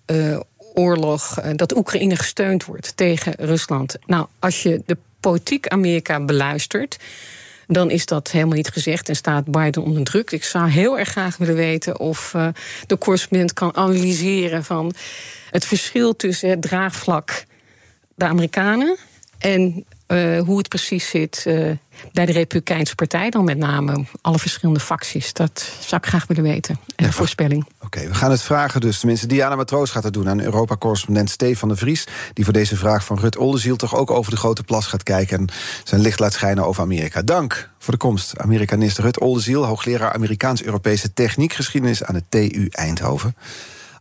oorlog, 0.75 1.41
dat 1.57 1.77
Oekraïne 1.77 2.17
gesteund 2.17 2.65
wordt 2.65 2.97
tegen 2.97 3.33
Rusland. 3.39 3.97
Nou, 4.07 4.27
als 4.39 4.63
je 4.63 4.83
de 4.87 4.97
politiek 5.21 5.69
Amerika 5.69 6.21
beluistert, 6.21 6.99
dan 7.67 7.91
is 7.91 8.07
dat 8.07 8.31
helemaal 8.31 8.57
niet 8.57 8.71
gezegd 8.71 9.09
en 9.09 9.17
staat 9.17 9.45
Biden 9.45 9.83
onder 9.83 10.05
druk. 10.05 10.31
Ik 10.31 10.45
zou 10.45 10.69
heel 10.69 10.99
erg 10.99 11.09
graag 11.09 11.37
willen 11.37 11.55
weten 11.55 12.01
of 12.01 12.33
uh, 12.37 12.49
de 12.87 12.99
correspondent 12.99 13.53
kan 13.53 13.77
analyseren 13.77 14.65
van 14.65 14.95
het 15.51 15.65
verschil 15.65 16.17
tussen 16.17 16.49
het 16.49 16.63
draagvlak 16.63 17.45
de 18.15 18.25
Amerikanen 18.25 18.97
en 19.39 19.85
uh, 20.15 20.41
hoe 20.41 20.59
het 20.59 20.69
precies 20.69 21.09
zit 21.09 21.45
uh, 21.47 21.71
bij 22.13 22.27
de 22.27 22.33
Republikeinse 22.33 22.95
Partij, 22.95 23.31
dan 23.31 23.45
met 23.45 23.59
name 23.59 24.05
alle 24.21 24.39
verschillende 24.39 24.81
facties. 24.81 25.33
Dat 25.33 25.71
zou 25.81 26.01
ik 26.01 26.09
graag 26.09 26.27
willen 26.27 26.43
weten. 26.43 26.79
En 26.97 27.05
ja, 27.05 27.13
voorspelling. 27.13 27.67
Oké, 27.81 28.09
we 28.09 28.15
gaan 28.15 28.31
het 28.31 28.43
vragen 28.43 28.81
dus. 28.81 28.99
Tenminste, 28.99 29.27
Diana 29.27 29.57
Matroos 29.57 29.91
gaat 29.91 30.05
het 30.05 30.13
doen 30.13 30.29
aan 30.29 30.41
Europa-correspondent 30.41 31.31
Stefan 31.31 31.69
de 31.69 31.77
Vries. 31.77 32.07
Die 32.33 32.45
voor 32.45 32.53
deze 32.53 32.77
vraag 32.77 33.05
van 33.05 33.19
Rut 33.19 33.37
Oldenziel 33.37 33.77
toch 33.77 33.95
ook 33.97 34.11
over 34.11 34.31
de 34.31 34.37
grote 34.37 34.63
plas 34.63 34.87
gaat 34.87 35.03
kijken. 35.03 35.39
En 35.39 35.49
zijn 35.85 36.01
licht 36.01 36.19
laat 36.19 36.33
schijnen 36.33 36.67
over 36.67 36.83
Amerika. 36.83 37.23
Dank 37.23 37.71
voor 37.79 37.93
de 37.93 37.99
komst. 37.99 38.39
Amerikanist 38.39 38.99
Rut 38.99 39.21
Oldenziel, 39.21 39.65
hoogleraar 39.65 40.13
Amerikaans-Europese 40.13 41.13
techniekgeschiedenis 41.13 42.05
aan 42.05 42.15
de 42.15 42.23
TU 42.29 42.69
Eindhoven. 42.71 43.37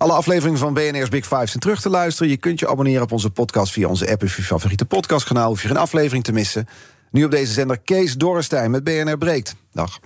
Alle 0.04 0.14
afleveringen 0.14 0.60
van 0.60 0.74
BNR's 0.74 1.10
Big 1.10 1.24
Five 1.24 1.46
zijn 1.46 1.60
terug 1.60 1.82
te 1.82 1.90
luisteren. 1.90 2.32
Je 2.32 2.38
kunt 2.38 2.60
je 2.60 2.68
abonneren 2.68 3.02
op 3.02 3.12
onze 3.12 3.30
podcast 3.30 3.72
via 3.72 3.88
onze 3.88 4.12
app 4.12 4.24
of 4.24 4.36
je 4.36 4.44
favoriete 4.44 4.86
podcastkanaal. 4.86 5.48
Hoef 5.48 5.62
je 5.62 5.68
geen 5.68 5.78
aflevering 5.78 6.24
te 6.24 6.32
missen. 6.32 6.68
Nu 7.12 7.24
op 7.24 7.32
deze 7.32 7.54
zender 7.54 7.80
Kees 7.80 8.14
Dorrestein 8.14 8.72
met 8.72 8.84
BNR 8.84 9.18
Breekt. 9.18 9.56
Dag. 9.72 10.00